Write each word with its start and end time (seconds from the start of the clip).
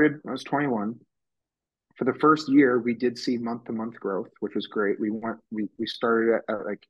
when 0.00 0.20
I 0.28 0.32
was 0.32 0.44
21. 0.44 0.96
For 1.96 2.04
the 2.04 2.14
first 2.14 2.48
year, 2.48 2.80
we 2.80 2.94
did 2.94 3.16
see 3.16 3.38
month 3.38 3.64
to 3.64 3.72
month 3.72 4.00
growth, 4.00 4.30
which 4.40 4.54
was 4.54 4.66
great. 4.66 4.98
We 4.98 5.10
went, 5.10 5.38
we, 5.52 5.68
we 5.78 5.86
started 5.86 6.34
at, 6.48 6.54
at 6.54 6.64
like 6.66 6.82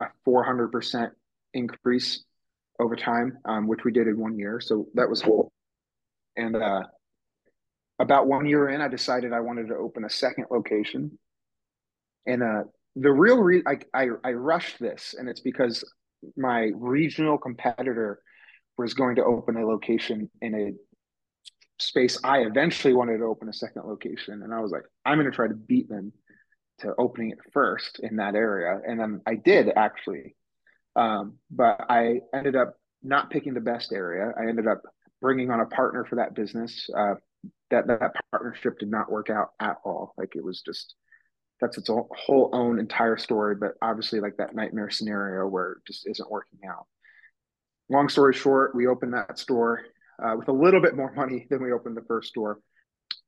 a 0.00 0.06
400% 0.26 1.10
increase 1.54 2.24
over 2.80 2.96
time, 2.96 3.38
um, 3.44 3.66
which 3.66 3.84
we 3.84 3.92
did 3.92 4.06
in 4.08 4.18
one 4.18 4.38
year. 4.38 4.60
So 4.60 4.86
that 4.94 5.08
was 5.08 5.22
cool. 5.22 5.52
And 6.36 6.56
uh, 6.56 6.82
about 7.98 8.26
one 8.26 8.46
year 8.46 8.68
in, 8.68 8.80
I 8.80 8.88
decided 8.88 9.32
I 9.32 9.40
wanted 9.40 9.68
to 9.68 9.74
open 9.74 10.04
a 10.04 10.10
second 10.10 10.46
location. 10.50 11.18
And 12.26 12.42
uh, 12.42 12.64
the 12.96 13.12
real 13.12 13.38
reason 13.38 13.64
I, 13.66 13.78
I, 13.94 14.08
I 14.24 14.32
rushed 14.32 14.78
this, 14.78 15.14
and 15.18 15.28
it's 15.28 15.40
because 15.40 15.84
my 16.36 16.70
regional 16.74 17.38
competitor 17.38 18.20
was 18.76 18.94
going 18.94 19.16
to 19.16 19.24
open 19.24 19.56
a 19.56 19.66
location 19.66 20.30
in 20.40 20.54
a 20.54 20.87
space 21.78 22.18
I 22.24 22.40
eventually 22.40 22.94
wanted 22.94 23.18
to 23.18 23.24
open 23.24 23.48
a 23.48 23.52
second 23.52 23.82
location. 23.86 24.42
And 24.42 24.52
I 24.52 24.60
was 24.60 24.70
like, 24.70 24.84
I'm 25.04 25.18
going 25.18 25.30
to 25.30 25.34
try 25.34 25.48
to 25.48 25.54
beat 25.54 25.88
them 25.88 26.12
to 26.80 26.94
opening 26.98 27.30
it 27.30 27.38
first 27.52 28.00
in 28.00 28.16
that 28.16 28.34
area. 28.34 28.80
And 28.86 28.98
then 28.98 29.20
I 29.26 29.34
did 29.34 29.70
actually. 29.74 30.36
Um, 30.96 31.34
but 31.50 31.86
I 31.88 32.20
ended 32.34 32.56
up 32.56 32.74
not 33.02 33.30
picking 33.30 33.54
the 33.54 33.60
best 33.60 33.92
area. 33.92 34.32
I 34.38 34.48
ended 34.48 34.66
up 34.66 34.82
bringing 35.20 35.50
on 35.50 35.60
a 35.60 35.66
partner 35.66 36.04
for 36.04 36.16
that 36.16 36.34
business. 36.34 36.88
Uh, 36.96 37.14
that 37.70 37.86
that 37.86 38.12
partnership 38.32 38.78
did 38.78 38.90
not 38.90 39.12
work 39.12 39.30
out 39.30 39.50
at 39.60 39.76
all. 39.84 40.14
Like 40.16 40.34
it 40.34 40.44
was 40.44 40.62
just 40.62 40.94
that's 41.60 41.78
its 41.78 41.88
whole 41.88 42.50
own 42.52 42.78
entire 42.78 43.16
story. 43.16 43.54
But 43.54 43.72
obviously, 43.82 44.20
like 44.20 44.36
that 44.38 44.54
nightmare 44.54 44.90
scenario 44.90 45.46
where 45.46 45.72
it 45.72 45.78
just 45.86 46.08
isn't 46.08 46.30
working 46.30 46.60
out. 46.68 46.86
Long 47.90 48.08
story 48.08 48.34
short, 48.34 48.74
we 48.74 48.86
opened 48.86 49.14
that 49.14 49.38
store 49.38 49.82
uh, 50.22 50.34
with 50.36 50.48
a 50.48 50.52
little 50.52 50.80
bit 50.80 50.96
more 50.96 51.12
money 51.12 51.46
than 51.50 51.62
we 51.62 51.72
opened 51.72 51.96
the 51.96 52.04
first 52.06 52.28
store. 52.28 52.58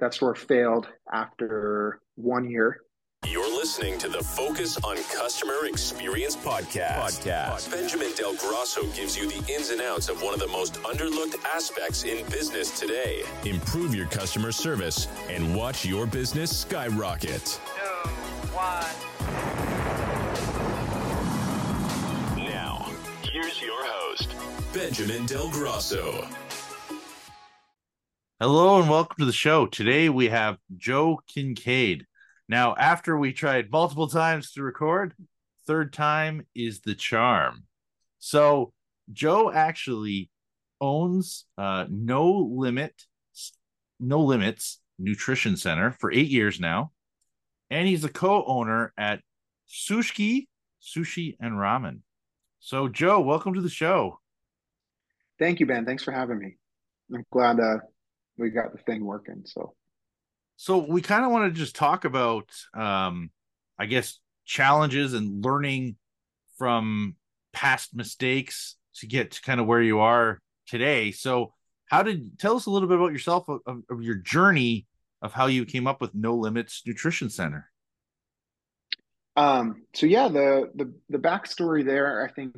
That 0.00 0.14
store 0.14 0.34
failed 0.34 0.88
after 1.12 2.00
one 2.16 2.48
year. 2.50 2.80
You're 3.26 3.54
listening 3.54 3.98
to 3.98 4.08
the 4.08 4.22
Focus 4.22 4.78
on 4.78 4.96
Customer 5.14 5.66
Experience 5.66 6.36
podcast. 6.36 7.20
podcast. 7.20 7.70
Benjamin 7.70 8.12
Del 8.16 8.34
Grosso 8.36 8.82
gives 8.92 9.16
you 9.16 9.28
the 9.28 9.54
ins 9.54 9.68
and 9.68 9.82
outs 9.82 10.08
of 10.08 10.22
one 10.22 10.32
of 10.32 10.40
the 10.40 10.48
most 10.48 10.74
underlooked 10.84 11.36
aspects 11.44 12.04
in 12.04 12.24
business 12.30 12.80
today. 12.80 13.22
Improve 13.44 13.94
your 13.94 14.06
customer 14.06 14.52
service 14.52 15.06
and 15.28 15.54
watch 15.54 15.84
your 15.84 16.06
business 16.06 16.56
skyrocket. 16.56 17.60
Two, 17.76 18.08
one. 18.54 18.84
Now, 22.38 22.90
here's 23.30 23.60
your 23.60 23.84
host, 23.84 24.34
Benjamin 24.72 25.26
Del 25.26 25.50
Grosso. 25.50 26.26
Hello 28.42 28.80
and 28.80 28.88
welcome 28.88 29.16
to 29.18 29.26
the 29.26 29.34
show. 29.34 29.66
Today 29.66 30.08
we 30.08 30.30
have 30.30 30.56
Joe 30.74 31.20
Kincaid. 31.26 32.06
Now, 32.48 32.74
after 32.74 33.18
we 33.18 33.34
tried 33.34 33.70
multiple 33.70 34.08
times 34.08 34.52
to 34.52 34.62
record, 34.62 35.12
third 35.66 35.92
time 35.92 36.46
is 36.54 36.80
the 36.80 36.94
charm. 36.94 37.64
So, 38.18 38.72
Joe 39.12 39.52
actually 39.52 40.30
owns 40.80 41.44
uh, 41.58 41.84
No 41.90 42.32
Limit, 42.32 42.94
No 44.00 44.20
Limits 44.20 44.80
Nutrition 44.98 45.58
Center 45.58 45.90
for 45.90 46.10
eight 46.10 46.30
years 46.30 46.58
now, 46.58 46.92
and 47.68 47.86
he's 47.86 48.04
a 48.04 48.08
co-owner 48.08 48.94
at 48.96 49.20
Sushki 49.68 50.46
Sushi 50.82 51.36
and 51.40 51.56
Ramen. 51.56 52.00
So, 52.60 52.88
Joe, 52.88 53.20
welcome 53.20 53.52
to 53.52 53.60
the 53.60 53.68
show. 53.68 54.18
Thank 55.38 55.60
you, 55.60 55.66
Ben. 55.66 55.84
Thanks 55.84 56.02
for 56.02 56.12
having 56.12 56.38
me. 56.38 56.56
I'm 57.14 57.26
glad 57.30 57.60
uh, 57.60 57.80
we 58.40 58.50
got 58.50 58.72
the 58.72 58.78
thing 58.78 59.04
working. 59.04 59.42
So, 59.44 59.74
so 60.56 60.78
we 60.78 61.02
kind 61.02 61.24
of 61.24 61.30
want 61.30 61.52
to 61.52 61.58
just 61.58 61.76
talk 61.76 62.04
about, 62.04 62.50
um, 62.74 63.30
I 63.78 63.86
guess, 63.86 64.18
challenges 64.44 65.14
and 65.14 65.44
learning 65.44 65.96
from 66.58 67.16
past 67.52 67.94
mistakes 67.94 68.76
to 68.96 69.06
get 69.06 69.32
to 69.32 69.42
kind 69.42 69.60
of 69.60 69.66
where 69.66 69.82
you 69.82 70.00
are 70.00 70.40
today. 70.66 71.12
So, 71.12 71.54
how 71.86 72.02
did 72.02 72.38
tell 72.38 72.56
us 72.56 72.66
a 72.66 72.70
little 72.70 72.88
bit 72.88 72.98
about 72.98 73.12
yourself 73.12 73.48
of, 73.48 73.82
of 73.90 74.02
your 74.02 74.16
journey 74.16 74.86
of 75.22 75.32
how 75.32 75.46
you 75.46 75.64
came 75.64 75.86
up 75.86 76.00
with 76.00 76.14
No 76.14 76.34
Limits 76.34 76.82
Nutrition 76.86 77.30
Center? 77.30 77.70
Um, 79.36 79.82
so 79.94 80.06
yeah, 80.06 80.28
the 80.28 80.70
the 80.74 80.92
the 81.08 81.18
backstory 81.18 81.84
there, 81.84 82.24
I 82.24 82.32
think, 82.32 82.54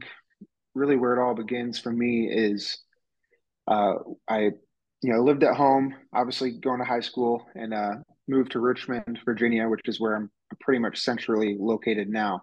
really 0.75 0.97
where 0.97 1.15
it 1.15 1.23
all 1.23 1.35
begins 1.35 1.79
for 1.79 1.93
me 1.93 2.29
is, 2.31 2.79
uh, 3.69 3.95
I 4.29 4.53
you 5.03 5.13
know, 5.13 5.21
lived 5.21 5.43
at 5.43 5.57
home, 5.57 5.95
obviously 6.15 6.53
going 6.53 6.79
to 6.79 6.85
high 6.85 7.01
school, 7.01 7.45
and 7.55 7.75
uh, 7.75 7.95
moved 8.29 8.53
to 8.53 8.61
Richmond, 8.61 9.19
Virginia, 9.25 9.69
which 9.69 9.81
is 9.85 10.01
where 10.01 10.15
I'm 10.15 10.31
pretty 10.61 10.79
much 10.79 11.01
centrally 11.01 11.57
located 11.59 12.09
now. 12.09 12.43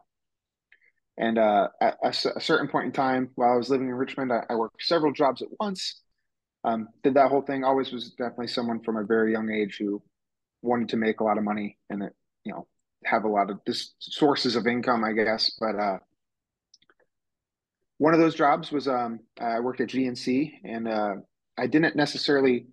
And 1.18 1.38
uh, 1.38 1.70
at 1.82 1.98
a, 2.04 2.10
a, 2.36 2.42
certain 2.42 2.68
point 2.68 2.88
in 2.88 2.92
time, 2.92 3.30
while 3.36 3.54
I 3.54 3.58
was 3.58 3.70
living 3.70 3.88
in 3.88 3.94
Richmond, 3.94 4.32
I, 4.32 4.44
I 4.50 4.56
worked 4.56 4.84
several 4.84 5.12
jobs 5.12 5.42
at 5.42 5.50
once. 5.60 6.02
Um, 6.64 6.90
did 7.04 7.14
that 7.16 7.30
whole 7.30 7.42
thing. 7.42 7.64
Always 7.64 7.92
was 7.92 8.12
definitely 8.12 8.48
someone 8.48 8.82
from 8.84 8.98
a 8.98 9.04
very 9.04 9.32
young 9.32 9.50
age 9.50 9.78
who 9.80 10.02
wanted 10.62 10.90
to 10.90 10.98
make 10.98 11.20
a 11.20 11.24
lot 11.24 11.38
of 11.38 11.44
money 11.44 11.78
and 11.90 12.04
it, 12.04 12.14
you 12.44 12.54
know, 12.54 12.68
have 13.06 13.24
a 13.24 13.30
lot 13.30 13.50
of 13.50 13.60
sources 14.00 14.56
of 14.56 14.68
income, 14.68 15.04
I 15.04 15.14
guess. 15.14 15.52
But 15.60 15.76
uh, 15.76 15.98
one 17.98 18.14
of 18.14 18.20
those 18.20 18.36
jobs 18.36 18.72
was 18.72 18.88
um, 18.88 19.20
I 19.40 19.60
worked 19.60 19.82
at 19.82 19.90
GNC, 19.90 20.52
and 20.64 20.88
uh, 20.88 21.16
I 21.60 21.68
didn't 21.68 21.96
necessarily 21.96 22.68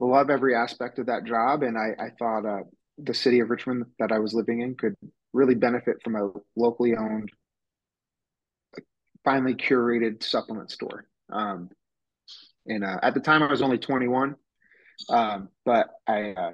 love 0.00 0.30
every 0.30 0.54
aspect 0.54 0.98
of 0.98 1.06
that 1.06 1.24
job, 1.24 1.62
and 1.62 1.76
I, 1.76 1.90
I 1.98 2.10
thought 2.18 2.46
uh, 2.46 2.64
the 2.96 3.14
city 3.14 3.40
of 3.40 3.50
Richmond 3.50 3.86
that 3.98 4.12
I 4.12 4.18
was 4.18 4.34
living 4.34 4.60
in 4.60 4.74
could 4.74 4.94
really 5.32 5.54
benefit 5.54 6.02
from 6.02 6.16
a 6.16 6.30
locally 6.56 6.94
owned, 6.96 7.30
finely 9.24 9.54
curated 9.54 10.22
supplement 10.22 10.70
store. 10.70 11.06
Um, 11.30 11.70
and 12.66 12.84
uh, 12.84 12.98
at 13.02 13.14
the 13.14 13.20
time, 13.20 13.42
I 13.42 13.50
was 13.50 13.62
only 13.62 13.78
21, 13.78 14.36
um, 15.10 15.48
but 15.64 15.88
I 16.06 16.30
uh, 16.30 16.52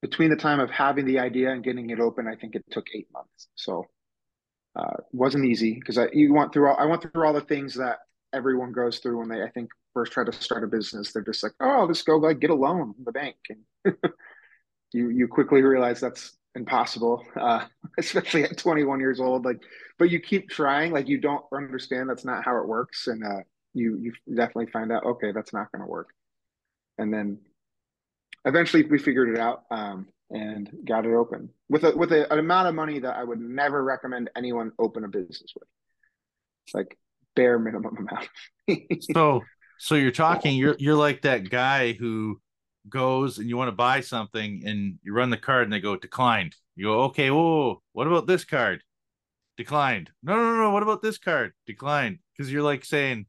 between 0.00 0.30
the 0.30 0.36
time 0.36 0.58
of 0.58 0.70
having 0.70 1.06
the 1.06 1.20
idea 1.20 1.50
and 1.50 1.62
getting 1.62 1.90
it 1.90 2.00
open, 2.00 2.26
I 2.26 2.34
think 2.34 2.56
it 2.56 2.64
took 2.70 2.86
eight 2.92 3.06
months. 3.12 3.48
So 3.54 3.86
uh, 4.74 4.96
wasn't 5.12 5.44
easy 5.44 5.74
because 5.74 5.96
I 5.96 6.08
you 6.12 6.34
went 6.34 6.52
through 6.52 6.68
all 6.68 6.76
I 6.78 6.86
went 6.86 7.02
through 7.02 7.24
all 7.24 7.32
the 7.32 7.40
things 7.40 7.74
that 7.74 7.98
everyone 8.32 8.72
goes 8.72 8.98
through 8.98 9.18
when 9.18 9.28
they 9.28 9.42
I 9.42 9.50
think 9.50 9.70
first 9.94 10.12
try 10.12 10.24
to 10.24 10.32
start 10.32 10.64
a 10.64 10.66
business. 10.66 11.12
They're 11.12 11.22
just 11.22 11.42
like, 11.42 11.52
oh, 11.60 11.68
I'll 11.68 11.88
just 11.88 12.06
go 12.06 12.16
like 12.16 12.40
get 12.40 12.50
a 12.50 12.54
loan 12.54 12.94
from 12.94 13.04
the 13.04 13.12
bank, 13.12 13.36
and 13.48 13.94
you 14.92 15.08
you 15.10 15.28
quickly 15.28 15.62
realize 15.62 16.00
that's 16.00 16.36
impossible, 16.54 17.24
uh, 17.40 17.64
especially 17.98 18.44
at 18.44 18.58
21 18.58 19.00
years 19.00 19.20
old. 19.20 19.44
Like, 19.44 19.62
but 19.98 20.10
you 20.10 20.20
keep 20.20 20.48
trying. 20.50 20.92
Like 20.92 21.08
you 21.08 21.18
don't 21.18 21.44
understand 21.52 22.08
that's 22.08 22.24
not 22.24 22.44
how 22.44 22.58
it 22.58 22.68
works, 22.68 23.06
and 23.06 23.24
uh, 23.24 23.42
you 23.74 23.98
you 23.98 24.12
definitely 24.34 24.70
find 24.70 24.92
out 24.92 25.04
okay 25.04 25.32
that's 25.32 25.52
not 25.52 25.70
going 25.72 25.82
to 25.82 25.90
work, 25.90 26.10
and 26.98 27.12
then 27.12 27.38
eventually 28.44 28.84
we 28.84 28.98
figured 28.98 29.28
it 29.28 29.38
out 29.38 29.64
um, 29.70 30.06
and 30.30 30.70
got 30.86 31.06
it 31.06 31.14
open 31.14 31.50
with 31.68 31.84
a 31.84 31.96
with 31.96 32.12
a, 32.12 32.30
an 32.32 32.38
amount 32.38 32.68
of 32.68 32.74
money 32.74 32.98
that 32.98 33.16
I 33.16 33.24
would 33.24 33.40
never 33.40 33.82
recommend 33.82 34.30
anyone 34.36 34.72
open 34.78 35.04
a 35.04 35.08
business 35.08 35.52
with. 35.54 35.68
It's 36.66 36.74
like 36.74 36.98
bare 37.34 37.58
minimum 37.58 37.96
amount. 37.96 38.28
so 39.14 39.42
so 39.78 39.94
you're 39.94 40.10
talking 40.10 40.56
you're 40.56 40.76
you're 40.78 40.96
like 40.96 41.22
that 41.22 41.50
guy 41.50 41.92
who 41.92 42.40
goes 42.88 43.38
and 43.38 43.48
you 43.48 43.56
want 43.56 43.68
to 43.68 43.72
buy 43.72 44.00
something 44.00 44.62
and 44.66 44.98
you 45.02 45.12
run 45.12 45.30
the 45.30 45.36
card 45.36 45.64
and 45.64 45.72
they 45.72 45.80
go 45.80 45.96
declined. 45.96 46.54
You 46.74 46.86
go, 46.86 47.00
okay, 47.04 47.30
whoa, 47.30 47.82
what 47.92 48.06
about 48.06 48.26
this 48.26 48.44
card? 48.44 48.82
Declined. 49.56 50.10
No, 50.22 50.36
no, 50.36 50.56
no, 50.56 50.70
what 50.70 50.82
about 50.82 51.02
this 51.02 51.18
card? 51.18 51.52
Declined. 51.66 52.18
Because 52.36 52.52
you're 52.52 52.62
like 52.62 52.84
saying, 52.84 53.26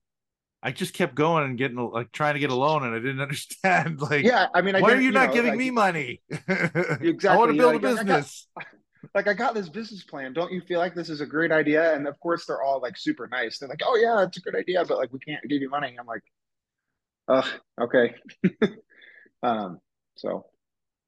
I 0.62 0.72
just 0.72 0.94
kept 0.94 1.14
going 1.14 1.44
and 1.44 1.58
getting 1.58 1.78
like 1.78 2.12
trying 2.12 2.36
to 2.36 2.40
get 2.40 2.50
a 2.50 2.56
loan 2.56 2.84
and 2.84 2.96
I 2.96 3.00
didn't 3.00 3.22
understand. 3.22 4.02
Like, 4.02 4.24
yeah, 4.24 4.48
I 4.54 4.62
mean, 4.62 4.76
I 4.76 4.82
why 4.82 4.94
are 4.94 4.96
you, 4.96 5.08
you 5.08 5.12
not 5.12 5.30
know, 5.30 5.34
giving 5.34 5.52
like, 5.52 5.60
me 5.60 5.72
money? 5.72 6.22
exactly. 6.30 7.28
I 7.28 7.36
want 7.36 7.52
to 7.52 7.58
build 7.58 7.76
a 7.76 7.80
business. 7.80 8.48
I 8.58 8.62
got, 8.62 8.70
like 9.16 9.28
I 9.28 9.34
got 9.34 9.54
this 9.54 9.70
business 9.70 10.04
plan. 10.04 10.34
Don't 10.34 10.52
you 10.52 10.62
feel 10.62 10.80
like 10.80 10.96
this 10.96 11.10
is 11.10 11.22
a 11.22 11.26
great 11.26 11.52
idea? 11.52 11.94
And 11.94 12.08
of 12.08 12.20
course, 12.20 12.46
they're 12.46 12.62
all 12.62 12.82
like 12.82 12.98
super 12.98 13.28
nice. 13.28 13.60
They're 13.60 13.70
like, 13.70 13.82
"Oh 13.86 13.96
yeah, 13.96 14.24
it's 14.24 14.38
a 14.38 14.42
good 14.42 14.56
idea," 14.56 14.84
but 14.86 14.98
like 14.98 15.14
we 15.14 15.20
can't 15.20 15.44
give 15.48 15.62
you 15.62 15.70
money. 15.70 15.96
I'm 16.00 16.08
like, 16.08 16.24
"Ugh, 17.28 17.48
okay." 17.82 18.16
um, 19.44 19.80
so, 20.16 20.48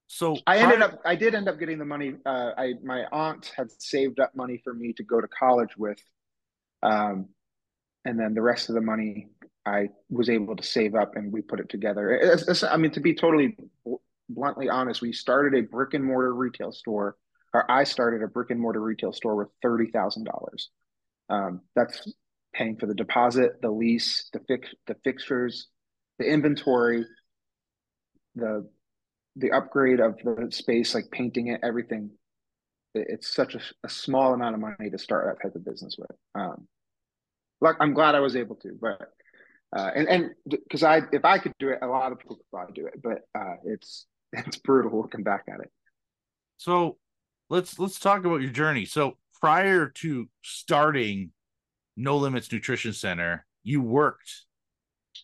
so 0.07 0.37
I 0.45 0.59
ended 0.59 0.81
up. 0.81 1.01
I 1.03 1.15
did 1.15 1.33
end 1.33 1.49
up 1.49 1.59
getting 1.59 1.79
the 1.79 1.85
money. 1.85 2.13
Uh, 2.25 2.51
I 2.57 2.73
my 2.83 3.05
aunt 3.11 3.51
had 3.57 3.71
saved 3.81 4.19
up 4.19 4.35
money 4.35 4.61
for 4.63 4.73
me 4.73 4.93
to 4.93 5.03
go 5.03 5.19
to 5.19 5.27
college 5.27 5.75
with, 5.75 6.01
um, 6.83 7.29
and 8.05 8.19
then 8.19 8.35
the 8.35 8.41
rest 8.41 8.69
of 8.69 8.75
the 8.75 8.81
money 8.81 9.29
I 9.65 9.89
was 10.11 10.29
able 10.29 10.55
to 10.55 10.63
save 10.63 10.93
up, 10.93 11.15
and 11.15 11.33
we 11.33 11.41
put 11.41 11.59
it 11.59 11.69
together. 11.69 12.11
It's, 12.11 12.47
it's, 12.47 12.63
I 12.63 12.77
mean, 12.77 12.91
to 12.91 12.99
be 12.99 13.15
totally 13.15 13.57
bluntly 14.29 14.69
honest, 14.69 15.01
we 15.01 15.11
started 15.11 15.57
a 15.57 15.63
brick 15.63 15.95
and 15.95 16.03
mortar 16.03 16.33
retail 16.33 16.71
store 16.71 17.17
or 17.55 17.71
I 17.71 17.85
started 17.85 18.21
a 18.21 18.27
brick 18.27 18.51
and 18.51 18.59
mortar 18.59 18.81
retail 18.81 19.13
store 19.13 19.35
with 19.35 19.47
thirty 19.61 19.89
thousand 19.89 20.27
um, 20.27 20.33
dollars. 20.33 21.61
That's 21.75 22.13
paying 22.53 22.75
for 22.75 22.85
the 22.85 22.93
deposit, 22.93 23.61
the 23.61 23.71
lease, 23.71 24.29
the 24.33 24.39
fix, 24.47 24.69
the 24.87 24.95
fixtures, 25.03 25.67
the 26.19 26.25
inventory, 26.25 27.05
the 28.35 28.69
the 29.37 29.51
upgrade 29.51 30.01
of 30.01 30.17
the 30.23 30.47
space, 30.51 30.93
like 30.93 31.11
painting 31.11 31.47
it, 31.47 31.61
everything. 31.63 32.11
It's 32.93 33.33
such 33.33 33.55
a, 33.55 33.61
a 33.83 33.89
small 33.89 34.33
amount 34.33 34.55
of 34.55 34.61
money 34.61 34.89
to 34.89 34.97
start 34.97 35.25
that 35.27 35.45
type 35.45 35.55
of 35.55 35.65
business 35.65 35.97
with. 35.97 36.11
Um, 36.33 36.67
like 37.61 37.75
I'm 37.79 37.93
glad 37.93 38.15
I 38.15 38.21
was 38.21 38.35
able 38.35 38.55
to, 38.57 38.77
but 38.79 38.99
uh, 39.75 39.91
and 39.95 40.07
and 40.07 40.29
because 40.49 40.83
I 40.83 41.03
if 41.13 41.23
I 41.23 41.37
could 41.37 41.53
do 41.57 41.69
it, 41.69 41.79
a 41.81 41.87
lot 41.87 42.11
of 42.11 42.19
people 42.19 42.35
could 42.35 42.49
probably 42.51 42.73
do 42.73 42.87
it, 42.87 43.01
but 43.01 43.21
uh, 43.33 43.55
it's 43.63 44.05
it's 44.33 44.57
brutal 44.57 45.01
looking 45.01 45.23
back 45.23 45.45
at 45.47 45.61
it. 45.61 45.71
So 46.57 46.97
let's 47.49 47.79
let's 47.79 47.99
talk 47.99 48.25
about 48.25 48.41
your 48.41 48.51
journey. 48.51 48.85
So 48.85 49.17
prior 49.39 49.87
to 49.87 50.29
starting 50.43 51.31
No 51.95 52.17
Limits 52.17 52.51
Nutrition 52.51 52.93
Center, 52.93 53.45
you 53.63 53.81
worked 53.81 54.45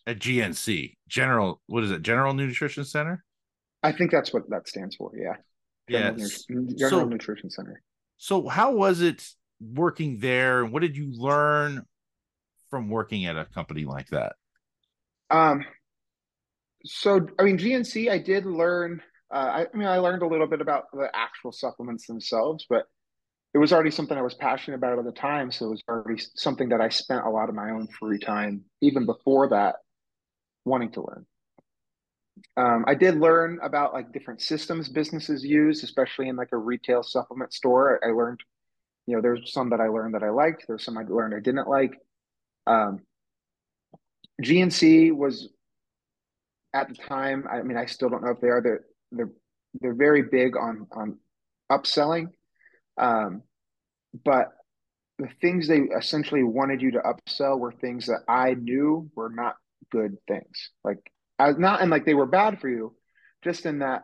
at 0.06 0.18
GNC 0.18 0.94
General. 1.08 1.60
What 1.66 1.84
is 1.84 1.90
it? 1.90 2.02
General 2.02 2.34
Nutrition 2.34 2.84
Center. 2.84 3.24
I 3.82 3.92
think 3.92 4.10
that's 4.10 4.32
what 4.32 4.48
that 4.50 4.68
stands 4.68 4.96
for. 4.96 5.10
Yeah. 5.16 5.36
General, 5.90 6.20
yes. 6.20 6.44
General 6.44 7.00
so, 7.02 7.04
Nutrition 7.04 7.50
Center. 7.50 7.82
So 8.16 8.46
how 8.48 8.72
was 8.72 9.00
it 9.00 9.26
working 9.60 10.18
there? 10.18 10.62
and 10.62 10.72
What 10.72 10.82
did 10.82 10.96
you 10.96 11.12
learn 11.12 11.82
from 12.70 12.88
working 12.88 13.26
at 13.26 13.36
a 13.36 13.44
company 13.44 13.84
like 13.84 14.08
that? 14.08 14.36
Um. 15.30 15.64
So 16.84 17.26
I 17.38 17.44
mean, 17.44 17.58
GNC, 17.58 18.10
I 18.10 18.18
did 18.18 18.44
learn. 18.46 19.02
Uh, 19.32 19.36
I, 19.36 19.66
I 19.72 19.76
mean, 19.76 19.88
I 19.88 19.98
learned 19.98 20.22
a 20.22 20.26
little 20.26 20.46
bit 20.46 20.60
about 20.60 20.84
the 20.92 21.08
actual 21.14 21.52
supplements 21.52 22.06
themselves, 22.06 22.66
but 22.68 22.86
it 23.54 23.58
was 23.58 23.72
already 23.72 23.90
something 23.90 24.16
I 24.16 24.22
was 24.22 24.34
passionate 24.34 24.76
about 24.76 24.98
at 24.98 25.04
the 25.04 25.12
time. 25.12 25.50
So 25.50 25.66
it 25.66 25.70
was 25.70 25.82
already 25.88 26.22
something 26.34 26.68
that 26.70 26.80
I 26.80 26.88
spent 26.88 27.24
a 27.24 27.30
lot 27.30 27.48
of 27.48 27.54
my 27.54 27.70
own 27.70 27.88
free 27.98 28.18
time, 28.18 28.64
even 28.80 29.06
before 29.06 29.48
that, 29.48 29.76
wanting 30.64 30.92
to 30.92 31.00
learn. 31.02 31.26
Um, 32.56 32.84
I 32.86 32.94
did 32.94 33.16
learn 33.16 33.58
about 33.62 33.92
like 33.92 34.12
different 34.12 34.40
systems 34.40 34.88
businesses 34.88 35.44
use, 35.44 35.82
especially 35.82 36.28
in 36.28 36.36
like 36.36 36.52
a 36.52 36.56
retail 36.56 37.02
supplement 37.02 37.52
store. 37.52 38.00
I 38.04 38.10
learned, 38.10 38.40
you 39.06 39.16
know, 39.16 39.22
there's 39.22 39.52
some 39.52 39.70
that 39.70 39.80
I 39.80 39.88
learned 39.88 40.14
that 40.14 40.22
I 40.22 40.30
liked. 40.30 40.64
There's 40.66 40.84
some 40.84 40.96
I 40.98 41.04
learned 41.04 41.34
I 41.34 41.40
didn't 41.40 41.68
like. 41.68 41.94
Um, 42.66 43.00
GNC 44.42 45.14
was 45.14 45.48
at 46.74 46.88
the 46.88 46.94
time. 46.94 47.44
I 47.50 47.62
mean, 47.62 47.76
I 47.76 47.86
still 47.86 48.08
don't 48.08 48.24
know 48.24 48.30
if 48.30 48.40
they 48.40 48.48
are. 48.48 48.62
They're 48.62 48.84
they're 49.12 49.32
they're 49.80 49.94
very 49.94 50.22
big 50.22 50.56
on 50.56 50.86
on 50.92 51.18
upselling 51.70 52.26
um, 52.98 53.42
but 54.24 54.52
the 55.18 55.28
things 55.40 55.68
they 55.68 55.80
essentially 55.96 56.42
wanted 56.42 56.82
you 56.82 56.92
to 56.92 57.00
upsell 57.00 57.58
were 57.58 57.72
things 57.72 58.06
that 58.06 58.20
I 58.28 58.54
knew 58.54 59.10
were 59.14 59.30
not 59.30 59.56
good 59.90 60.16
things. 60.26 60.70
Like 60.84 60.98
as 61.38 61.58
not 61.58 61.80
and 61.80 61.90
like 61.90 62.04
they 62.04 62.14
were 62.14 62.26
bad 62.26 62.60
for 62.60 62.68
you, 62.68 62.94
just 63.42 63.66
in 63.66 63.80
that 63.80 64.02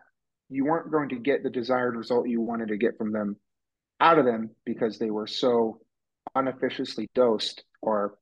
you 0.48 0.64
weren't 0.64 0.90
going 0.90 1.10
to 1.10 1.18
get 1.18 1.42
the 1.42 1.50
desired 1.50 1.96
result 1.96 2.28
you 2.28 2.40
wanted 2.40 2.68
to 2.68 2.76
get 2.76 2.96
from 2.96 3.12
them 3.12 3.36
out 4.00 4.18
of 4.18 4.24
them 4.24 4.50
because 4.64 4.98
they 4.98 5.10
were 5.10 5.26
so 5.26 5.80
unofficiously 6.34 7.08
dosed 7.14 7.64
or 7.82 8.16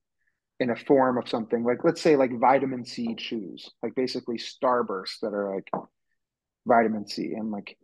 in 0.59 0.71
a 0.71 0.77
form 0.77 1.19
of 1.19 1.29
something 1.29 1.65
like 1.65 1.85
let's 1.85 2.01
say 2.01 2.17
like 2.17 2.31
vitamin 2.41 2.85
C 2.85 3.15
chews, 3.15 3.71
like 3.83 3.95
basically 3.95 4.39
starbursts 4.39 5.21
that 5.23 5.35
are 5.35 5.55
like 5.55 5.69
vitamin 6.67 7.07
C 7.07 7.35
and 7.35 7.51
like 7.51 7.77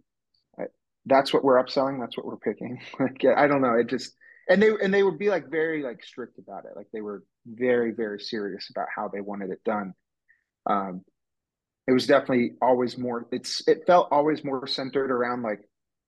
that's 1.06 1.32
what 1.32 1.44
we're 1.44 1.62
upselling. 1.62 2.00
That's 2.00 2.16
what 2.16 2.26
we're 2.26 2.36
picking. 2.36 2.80
like, 3.00 3.24
I 3.24 3.46
don't 3.46 3.62
know. 3.62 3.74
It 3.74 3.88
just, 3.88 4.14
and 4.48 4.62
they, 4.62 4.70
and 4.82 4.92
they 4.92 5.02
would 5.02 5.18
be 5.18 5.28
like 5.28 5.50
very 5.50 5.82
like 5.82 6.04
strict 6.04 6.38
about 6.38 6.64
it. 6.64 6.72
Like 6.76 6.88
they 6.92 7.00
were 7.00 7.24
very, 7.46 7.92
very 7.92 8.20
serious 8.20 8.70
about 8.70 8.88
how 8.94 9.08
they 9.08 9.20
wanted 9.20 9.50
it 9.50 9.64
done. 9.64 9.94
Um, 10.66 11.02
it 11.88 11.92
was 11.92 12.06
definitely 12.06 12.52
always 12.62 12.96
more, 12.96 13.26
it's, 13.32 13.66
it 13.66 13.84
felt 13.86 14.08
always 14.12 14.44
more 14.44 14.66
centered 14.66 15.10
around 15.10 15.42
like 15.42 15.60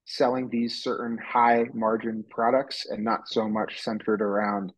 selling 0.04 0.48
these 0.48 0.82
certain 0.82 1.18
high 1.18 1.64
margin 1.74 2.24
products 2.30 2.86
and 2.88 3.02
not 3.02 3.28
so 3.28 3.48
much 3.48 3.80
centered 3.80 4.22
around 4.22 4.72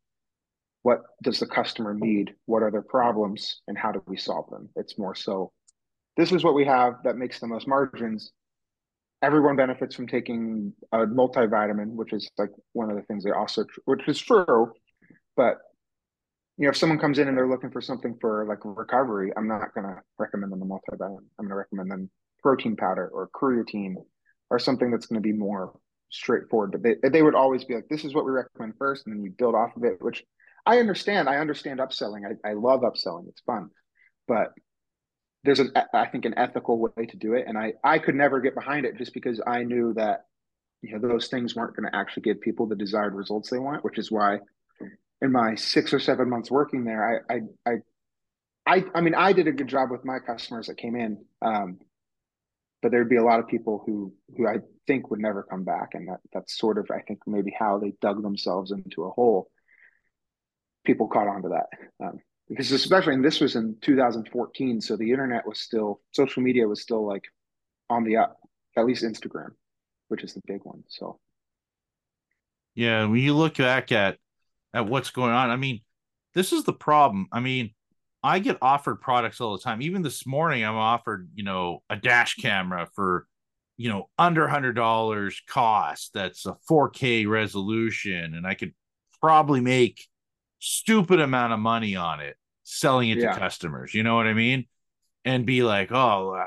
what 0.82 1.02
does 1.22 1.40
the 1.40 1.46
customer 1.46 1.94
need? 1.94 2.34
What 2.46 2.62
are 2.62 2.70
their 2.70 2.80
problems 2.80 3.60
and 3.66 3.76
how 3.76 3.90
do 3.90 4.02
we 4.06 4.16
solve 4.16 4.48
them? 4.50 4.68
It's 4.76 4.96
more 4.96 5.16
so 5.16 5.52
this 6.16 6.32
is 6.32 6.42
what 6.42 6.54
we 6.54 6.64
have 6.64 6.94
that 7.04 7.16
makes 7.16 7.40
the 7.40 7.46
most 7.46 7.68
margins 7.68 8.32
everyone 9.22 9.56
benefits 9.56 9.94
from 9.94 10.06
taking 10.06 10.72
a 10.92 10.98
multivitamin, 10.98 11.94
which 11.94 12.12
is 12.12 12.30
like 12.38 12.50
one 12.72 12.90
of 12.90 12.96
the 12.96 13.02
things 13.02 13.24
they 13.24 13.30
also, 13.30 13.64
which 13.84 14.06
is 14.08 14.20
true. 14.20 14.72
But 15.36 15.58
you 16.58 16.64
know, 16.64 16.70
if 16.70 16.76
someone 16.76 16.98
comes 16.98 17.18
in 17.18 17.28
and 17.28 17.36
they're 17.36 17.48
looking 17.48 17.70
for 17.70 17.80
something 17.80 18.16
for 18.20 18.46
like 18.46 18.58
recovery, 18.64 19.32
I'm 19.36 19.48
not 19.48 19.74
going 19.74 19.86
to 19.86 19.96
recommend 20.18 20.52
them 20.52 20.62
a 20.62 20.64
multivitamin. 20.64 21.18
I'm 21.38 21.46
going 21.46 21.50
to 21.50 21.54
recommend 21.56 21.90
them 21.90 22.10
protein 22.42 22.76
powder 22.76 23.08
or 23.12 23.28
creatine 23.28 23.94
or 24.50 24.58
something 24.58 24.90
that's 24.90 25.06
going 25.06 25.20
to 25.20 25.26
be 25.26 25.36
more 25.36 25.78
straightforward. 26.10 26.72
But 26.72 26.82
they 26.82 27.08
they 27.08 27.22
would 27.22 27.34
always 27.34 27.64
be 27.64 27.74
like, 27.74 27.88
this 27.88 28.04
is 28.04 28.14
what 28.14 28.24
we 28.24 28.32
recommend 28.32 28.74
first, 28.78 29.06
and 29.06 29.14
then 29.14 29.24
you 29.24 29.32
build 29.36 29.54
off 29.54 29.76
of 29.76 29.84
it. 29.84 30.00
Which 30.00 30.22
I 30.64 30.78
understand. 30.78 31.28
I 31.28 31.36
understand 31.38 31.80
upselling. 31.80 32.22
I, 32.26 32.50
I 32.50 32.52
love 32.54 32.80
upselling. 32.80 33.28
It's 33.28 33.42
fun, 33.42 33.70
but 34.28 34.52
there's 35.44 35.60
an 35.60 35.72
I 35.94 36.06
think 36.06 36.24
an 36.24 36.34
ethical 36.36 36.78
way 36.78 37.06
to 37.06 37.16
do 37.16 37.34
it, 37.34 37.44
and 37.46 37.56
I 37.56 37.74
I 37.84 37.98
could 37.98 38.14
never 38.14 38.40
get 38.40 38.54
behind 38.54 38.86
it 38.86 38.96
just 38.96 39.14
because 39.14 39.40
I 39.46 39.62
knew 39.62 39.94
that 39.94 40.26
you 40.82 40.92
know 40.92 41.08
those 41.08 41.28
things 41.28 41.54
weren't 41.54 41.76
going 41.76 41.90
to 41.90 41.96
actually 41.96 42.22
give 42.22 42.40
people 42.40 42.66
the 42.66 42.76
desired 42.76 43.14
results 43.14 43.50
they 43.50 43.58
want, 43.58 43.84
which 43.84 43.98
is 43.98 44.10
why 44.10 44.38
in 45.22 45.32
my 45.32 45.54
six 45.54 45.92
or 45.92 46.00
seven 46.00 46.28
months 46.28 46.50
working 46.50 46.84
there, 46.84 47.24
I 47.28 47.34
I 47.66 47.72
I 48.66 48.84
I, 48.94 49.00
mean 49.00 49.14
I 49.14 49.32
did 49.32 49.46
a 49.46 49.52
good 49.52 49.68
job 49.68 49.90
with 49.90 50.04
my 50.04 50.18
customers 50.18 50.66
that 50.66 50.76
came 50.76 50.96
in, 50.96 51.24
um, 51.40 51.78
but 52.82 52.90
there'd 52.90 53.08
be 53.08 53.16
a 53.16 53.24
lot 53.24 53.40
of 53.40 53.48
people 53.48 53.82
who 53.86 54.12
who 54.36 54.46
I 54.46 54.56
think 54.86 55.10
would 55.10 55.20
never 55.20 55.42
come 55.42 55.64
back, 55.64 55.90
and 55.94 56.08
that 56.08 56.20
that's 56.32 56.58
sort 56.58 56.78
of 56.78 56.90
I 56.90 57.00
think 57.00 57.20
maybe 57.26 57.54
how 57.56 57.78
they 57.78 57.94
dug 58.00 58.22
themselves 58.22 58.72
into 58.72 59.04
a 59.04 59.10
hole. 59.10 59.50
People 60.84 61.08
caught 61.08 61.28
on 61.28 61.42
to 61.42 61.48
that. 61.48 62.06
Um, 62.06 62.18
because 62.48 62.70
especially 62.72 63.14
and 63.14 63.24
this 63.24 63.40
was 63.40 63.56
in 63.56 63.76
2014 63.82 64.80
so 64.80 64.96
the 64.96 65.10
internet 65.10 65.46
was 65.46 65.60
still 65.60 66.00
social 66.12 66.42
media 66.42 66.66
was 66.66 66.82
still 66.82 67.06
like 67.06 67.24
on 67.90 68.04
the 68.04 68.16
up 68.16 68.36
at 68.76 68.86
least 68.86 69.04
instagram 69.04 69.50
which 70.08 70.22
is 70.22 70.34
the 70.34 70.42
big 70.46 70.60
one 70.62 70.82
so. 70.88 71.18
Yeah 72.74 73.06
when 73.06 73.20
you 73.20 73.34
look 73.34 73.56
back 73.56 73.90
at 73.92 74.18
at 74.74 74.86
what's 74.86 75.10
going 75.10 75.32
on 75.32 75.50
i 75.50 75.56
mean 75.56 75.80
this 76.34 76.52
is 76.52 76.64
the 76.64 76.72
problem. 76.74 77.28
I 77.32 77.40
mean 77.40 77.70
i 78.22 78.38
get 78.38 78.58
offered 78.60 79.00
products 79.00 79.40
all 79.40 79.56
the 79.56 79.62
time. 79.62 79.80
Even 79.82 80.02
this 80.02 80.26
morning 80.26 80.64
i'm 80.64 80.76
offered 80.76 81.28
you 81.34 81.44
know 81.44 81.82
a 81.88 81.96
dash 81.96 82.34
camera 82.34 82.86
for 82.94 83.26
you 83.76 83.88
know 83.88 84.08
under 84.18 84.46
hundred 84.46 84.74
dollars 84.74 85.40
cost 85.48 86.10
that's 86.14 86.46
a 86.46 86.56
4k 86.70 87.28
resolution 87.28 88.34
and 88.34 88.46
i 88.46 88.54
could 88.54 88.72
probably 89.20 89.60
make 89.60 90.06
stupid 90.66 91.20
amount 91.20 91.52
of 91.52 91.60
money 91.60 91.94
on 91.96 92.20
it 92.20 92.36
selling 92.64 93.10
it 93.10 93.18
yeah. 93.18 93.32
to 93.32 93.38
customers. 93.38 93.94
You 93.94 94.02
know 94.02 94.16
what 94.16 94.26
I 94.26 94.34
mean? 94.34 94.66
And 95.24 95.46
be 95.46 95.62
like, 95.62 95.92
oh, 95.92 96.46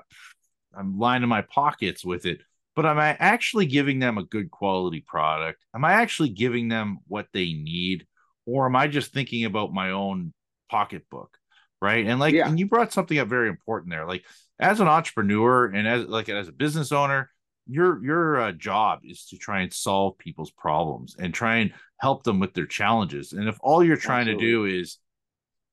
I'm 0.77 0.99
lining 0.99 1.29
my 1.29 1.41
pockets 1.41 2.03
with 2.03 2.25
it. 2.25 2.41
But 2.75 2.85
am 2.85 2.97
I 2.97 3.15
actually 3.19 3.65
giving 3.65 3.99
them 3.99 4.17
a 4.17 4.23
good 4.23 4.51
quality 4.51 5.01
product? 5.01 5.65
Am 5.73 5.83
I 5.83 5.93
actually 5.93 6.29
giving 6.29 6.67
them 6.67 6.99
what 7.07 7.27
they 7.33 7.53
need? 7.53 8.05
Or 8.45 8.65
am 8.65 8.75
I 8.75 8.88
just 8.88 9.13
thinking 9.13 9.45
about 9.45 9.73
my 9.73 9.91
own 9.91 10.33
pocketbook? 10.69 11.38
Right. 11.81 12.05
And 12.05 12.19
like, 12.19 12.33
yeah. 12.33 12.47
and 12.47 12.59
you 12.59 12.67
brought 12.67 12.91
something 12.91 13.17
up 13.17 13.29
very 13.29 13.47
important 13.47 13.91
there. 13.91 14.05
Like, 14.05 14.25
as 14.59 14.81
an 14.81 14.89
entrepreneur 14.89 15.65
and 15.65 15.88
as 15.88 16.05
like 16.05 16.27
as 16.27 16.49
a 16.49 16.53
business 16.53 16.91
owner, 16.91 17.31
your 17.69 18.03
your 18.03 18.41
uh, 18.41 18.51
job 18.51 19.01
is 19.03 19.25
to 19.27 19.38
try 19.38 19.61
and 19.61 19.71
solve 19.71 20.17
people's 20.17 20.51
problems 20.51 21.15
and 21.19 21.33
try 21.33 21.57
and 21.57 21.71
help 21.99 22.23
them 22.23 22.39
with 22.39 22.53
their 22.53 22.65
challenges. 22.65 23.33
And 23.33 23.47
if 23.47 23.57
all 23.61 23.83
you're 23.83 23.97
trying 23.97 24.27
Absolutely. 24.27 24.45
to 24.45 24.51
do 24.51 24.65
is, 24.65 24.97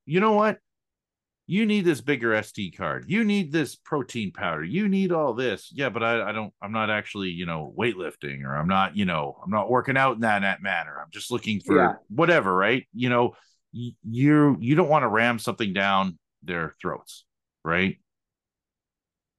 you 0.04 0.20
know 0.20 0.32
what, 0.32 0.58
you 1.46 1.64
need 1.64 1.84
this 1.84 2.00
bigger 2.00 2.30
SD 2.32 2.76
card, 2.76 3.06
you 3.08 3.24
need 3.24 3.50
this 3.50 3.76
protein 3.76 4.32
powder, 4.32 4.62
you 4.62 4.88
need 4.88 5.12
all 5.12 5.32
this. 5.32 5.70
Yeah, 5.72 5.88
but 5.88 6.02
I, 6.02 6.28
I 6.28 6.32
don't. 6.32 6.52
I'm 6.60 6.72
not 6.72 6.90
actually 6.90 7.30
you 7.30 7.46
know 7.46 7.74
weightlifting 7.78 8.44
or 8.44 8.54
I'm 8.54 8.68
not 8.68 8.96
you 8.96 9.06
know 9.06 9.40
I'm 9.42 9.50
not 9.50 9.70
working 9.70 9.96
out 9.96 10.16
in 10.16 10.20
that, 10.20 10.42
that 10.42 10.62
manner. 10.62 10.98
I'm 11.00 11.10
just 11.10 11.30
looking 11.30 11.60
for 11.60 11.76
yeah. 11.76 11.92
whatever, 12.08 12.54
right? 12.54 12.86
You 12.92 13.08
know, 13.08 13.34
you 13.72 14.56
you 14.60 14.74
don't 14.74 14.88
want 14.88 15.04
to 15.04 15.08
ram 15.08 15.38
something 15.38 15.72
down 15.72 16.18
their 16.42 16.74
throats, 16.80 17.24
right? 17.64 17.98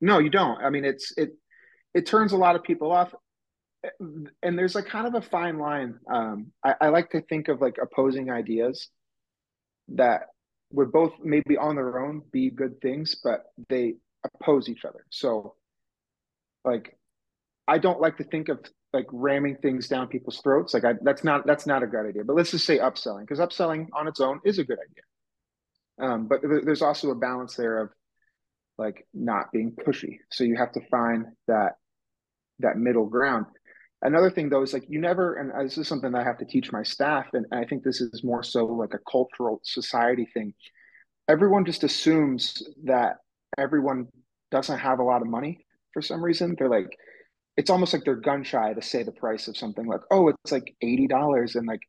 No, 0.02 0.20
you 0.20 0.30
don't. 0.30 0.64
I 0.64 0.70
mean, 0.70 0.86
it's 0.86 1.14
it 1.18 1.32
it 1.94 2.06
turns 2.06 2.34
a 2.34 2.38
lot 2.38 2.56
of 2.56 2.64
people 2.64 2.92
off. 2.92 3.14
And 4.00 4.58
there's 4.58 4.76
like 4.76 4.88
kind 4.88 5.08
of 5.08 5.14
a 5.14 5.22
fine 5.22 5.60
line. 5.60 6.00
Um, 6.12 6.52
I, 6.64 6.76
I, 6.82 6.88
like 6.90 7.12
to 7.12 7.22
think 7.22 7.48
of 7.48 7.62
like 7.62 7.78
opposing 7.82 8.30
ideas 8.30 8.90
that 9.90 10.28
would 10.72 10.92
both 10.92 11.14
maybe 11.24 11.58
on 11.58 11.76
their 11.76 12.00
own 12.04 12.22
be 12.32 12.50
good 12.50 12.82
things 12.82 13.16
but 13.24 13.46
they 13.70 13.96
oppose 14.24 14.68
each 14.68 14.84
other. 14.84 15.06
So 15.10 15.56
like 16.66 16.98
i 17.70 17.78
don't 17.78 18.02
like 18.02 18.18
to 18.18 18.24
think 18.26 18.50
of 18.50 18.60
like 18.94 19.06
ramming 19.12 19.58
things 19.58 19.88
down 19.88 20.08
people's 20.08 20.40
throats. 20.42 20.74
Like 20.74 20.86
I, 20.86 20.94
that's 21.02 21.24
not 21.24 21.46
that's 21.46 21.68
not 21.68 21.84
a 21.84 21.88
good 21.88 22.08
idea. 22.08 22.24
But 22.24 22.36
let's 22.36 22.52
just 22.52 22.66
say 22.66 22.80
upselling 22.80 23.22
because 23.22 23.40
upselling 23.40 23.88
on 23.94 24.08
its 24.08 24.20
own 24.20 24.40
is 24.44 24.60
a 24.60 24.64
good 24.64 24.80
idea. 24.80 26.10
Um, 26.10 26.28
but 26.28 26.42
there's 26.42 26.82
also 26.82 27.12
a 27.12 27.16
balance 27.16 27.56
there 27.56 27.80
of 27.80 27.90
like 28.78 29.08
not 29.14 29.52
being 29.52 29.72
pushy. 29.72 30.20
So 30.32 30.44
you 30.44 30.56
have 30.58 30.72
to 30.74 30.82
find 30.90 31.26
that 31.48 31.74
that 32.60 32.78
middle 32.78 33.06
ground. 33.06 33.46
Another 34.02 34.30
thing 34.30 34.50
though 34.50 34.62
is 34.62 34.74
like 34.74 34.86
you 34.88 35.00
never, 35.02 35.36
and 35.36 35.52
uh, 35.52 35.64
this 35.64 35.78
is 35.78 35.88
something 35.88 36.12
that 36.12 36.22
I 36.22 36.24
have 36.24 36.38
to 36.38 36.46
teach 36.46 36.72
my 36.72 36.84
staff, 36.84 37.26
and 37.34 37.46
I 37.52 37.66
think 37.66 37.84
this 37.84 38.00
is 38.02 38.24
more 38.24 38.44
so 38.44 38.66
like 38.66 38.94
a 38.94 39.12
cultural 39.12 39.60
society 39.64 40.28
thing. 40.34 40.54
Everyone 41.28 41.66
just 41.66 41.84
assumes 41.84 42.62
that 42.86 43.18
everyone 43.58 44.08
doesn't 44.52 44.78
have 44.80 45.00
a 45.00 45.04
lot 45.04 45.22
of 45.22 45.28
money 45.28 45.66
for 45.94 46.02
some 46.02 46.24
reason. 46.24 46.56
They're 46.58 46.70
like, 46.70 46.96
it's 47.58 47.72
almost 47.72 47.92
like 47.92 48.04
they're 48.06 48.16
gun 48.16 48.44
shy 48.44 48.74
to 48.74 48.82
say 48.82 49.02
the 49.02 49.12
price 49.12 49.48
of 49.48 49.58
something 49.58 49.88
like, 49.88 50.02
oh, 50.12 50.28
it's 50.30 50.52
like 50.52 50.76
eighty 50.82 51.08
dollars, 51.08 51.56
and 51.56 51.68
like, 51.68 51.82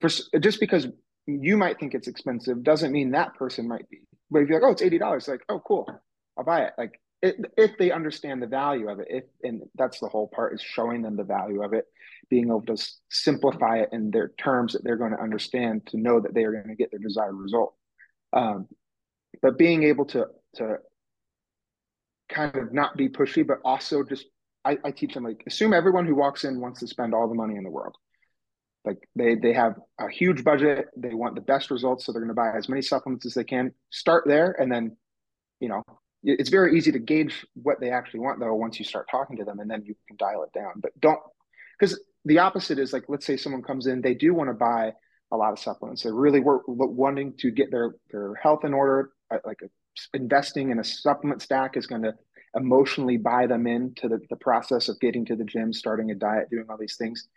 for 0.00 0.08
just 0.40 0.58
because 0.58 0.88
you 1.26 1.56
might 1.56 1.78
think 1.78 1.92
it's 1.92 2.08
expensive 2.08 2.62
doesn't 2.62 2.92
mean 2.92 3.10
that 3.10 3.34
person 3.34 3.68
might 3.68 3.88
be. 3.90 4.00
But 4.30 4.40
if 4.40 4.48
you're 4.48 4.60
like, 4.60 4.68
oh, 4.68 4.72
it's 4.72 4.82
eighty 4.82 4.98
dollars, 4.98 5.28
like, 5.28 5.42
oh, 5.50 5.60
cool, 5.60 5.86
I'll 6.36 6.44
buy 6.44 6.62
it. 6.62 6.72
Like, 6.76 7.00
it, 7.22 7.36
if 7.56 7.78
they 7.78 7.90
understand 7.90 8.42
the 8.42 8.46
value 8.46 8.90
of 8.90 9.00
it, 9.00 9.06
if 9.08 9.24
and 9.42 9.62
that's 9.74 10.00
the 10.00 10.08
whole 10.08 10.28
part 10.28 10.54
is 10.54 10.60
showing 10.62 11.02
them 11.02 11.16
the 11.16 11.24
value 11.24 11.62
of 11.62 11.72
it, 11.72 11.86
being 12.28 12.48
able 12.48 12.62
to 12.62 12.76
simplify 13.08 13.78
it 13.78 13.88
in 13.92 14.10
their 14.10 14.32
terms 14.38 14.72
that 14.72 14.84
they're 14.84 14.96
going 14.96 15.12
to 15.12 15.20
understand 15.20 15.86
to 15.86 15.98
know 15.98 16.20
that 16.20 16.34
they 16.34 16.44
are 16.44 16.52
going 16.52 16.68
to 16.68 16.74
get 16.74 16.90
their 16.90 17.00
desired 17.00 17.34
result. 17.34 17.74
Um, 18.32 18.68
but 19.42 19.58
being 19.58 19.82
able 19.84 20.04
to 20.06 20.26
to 20.56 20.76
kind 22.28 22.56
of 22.56 22.72
not 22.72 22.96
be 22.96 23.08
pushy, 23.08 23.46
but 23.46 23.58
also 23.64 24.02
just 24.02 24.26
I, 24.64 24.78
I 24.84 24.90
teach 24.90 25.14
them 25.14 25.24
like 25.24 25.42
assume 25.46 25.72
everyone 25.72 26.06
who 26.06 26.14
walks 26.14 26.44
in 26.44 26.60
wants 26.60 26.80
to 26.80 26.86
spend 26.86 27.14
all 27.14 27.28
the 27.28 27.34
money 27.34 27.56
in 27.56 27.64
the 27.64 27.70
world. 27.70 27.94
Like 28.84 28.98
they 29.14 29.34
they 29.36 29.52
have 29.52 29.74
a 29.98 30.08
huge 30.08 30.44
budget, 30.44 30.86
they 30.96 31.14
want 31.14 31.34
the 31.34 31.40
best 31.40 31.70
results, 31.70 32.04
so 32.04 32.12
they're 32.12 32.22
going 32.22 32.28
to 32.28 32.34
buy 32.34 32.56
as 32.56 32.68
many 32.68 32.82
supplements 32.82 33.26
as 33.26 33.34
they 33.34 33.44
can. 33.44 33.72
Start 33.90 34.24
there, 34.26 34.54
and 34.60 34.70
then, 34.70 34.96
you 35.60 35.68
know, 35.68 35.82
it's 36.26 36.50
very 36.50 36.76
easy 36.76 36.92
to 36.92 36.98
gauge 36.98 37.46
what 37.54 37.80
they 37.80 37.90
actually 37.90 38.20
want 38.20 38.40
though 38.40 38.54
once 38.54 38.78
you 38.78 38.84
start 38.84 39.08
talking 39.10 39.36
to 39.38 39.44
them, 39.44 39.60
and 39.60 39.70
then 39.70 39.82
you 39.84 39.94
can 40.08 40.16
dial 40.16 40.42
it 40.42 40.52
down. 40.52 40.74
But 40.76 40.98
don't 41.00 41.20
because 41.78 41.98
the 42.24 42.38
opposite 42.38 42.78
is 42.78 42.92
like 42.92 43.04
let's 43.08 43.24
say 43.24 43.36
someone 43.36 43.62
comes 43.62 43.86
in, 43.86 44.00
they 44.02 44.14
do 44.14 44.34
want 44.34 44.50
to 44.50 44.54
buy 44.54 44.92
a 45.32 45.36
lot 45.36 45.52
of 45.52 45.58
supplements. 45.58 46.02
They're 46.02 46.14
really 46.14 46.40
work, 46.40 46.62
wanting 46.66 47.34
to 47.38 47.50
get 47.50 47.70
their 47.70 47.94
their 48.10 48.34
health 48.34 48.64
in 48.64 48.74
order, 48.74 49.10
uh, 49.30 49.38
like 49.44 49.60
investing 50.12 50.70
in 50.70 50.78
a 50.78 50.84
supplement 50.84 51.42
stack 51.42 51.76
is 51.76 51.86
going 51.86 52.02
to 52.02 52.14
emotionally 52.54 53.16
buy 53.16 53.46
them 53.46 53.66
into 53.66 54.08
the, 54.08 54.18
the 54.30 54.36
process 54.36 54.88
of 54.88 54.98
getting 55.00 55.24
to 55.26 55.36
the 55.36 55.44
gym, 55.44 55.72
starting 55.72 56.10
a 56.10 56.14
diet, 56.14 56.48
doing 56.50 56.66
all 56.68 56.78
these 56.78 56.96
things. 56.96 57.28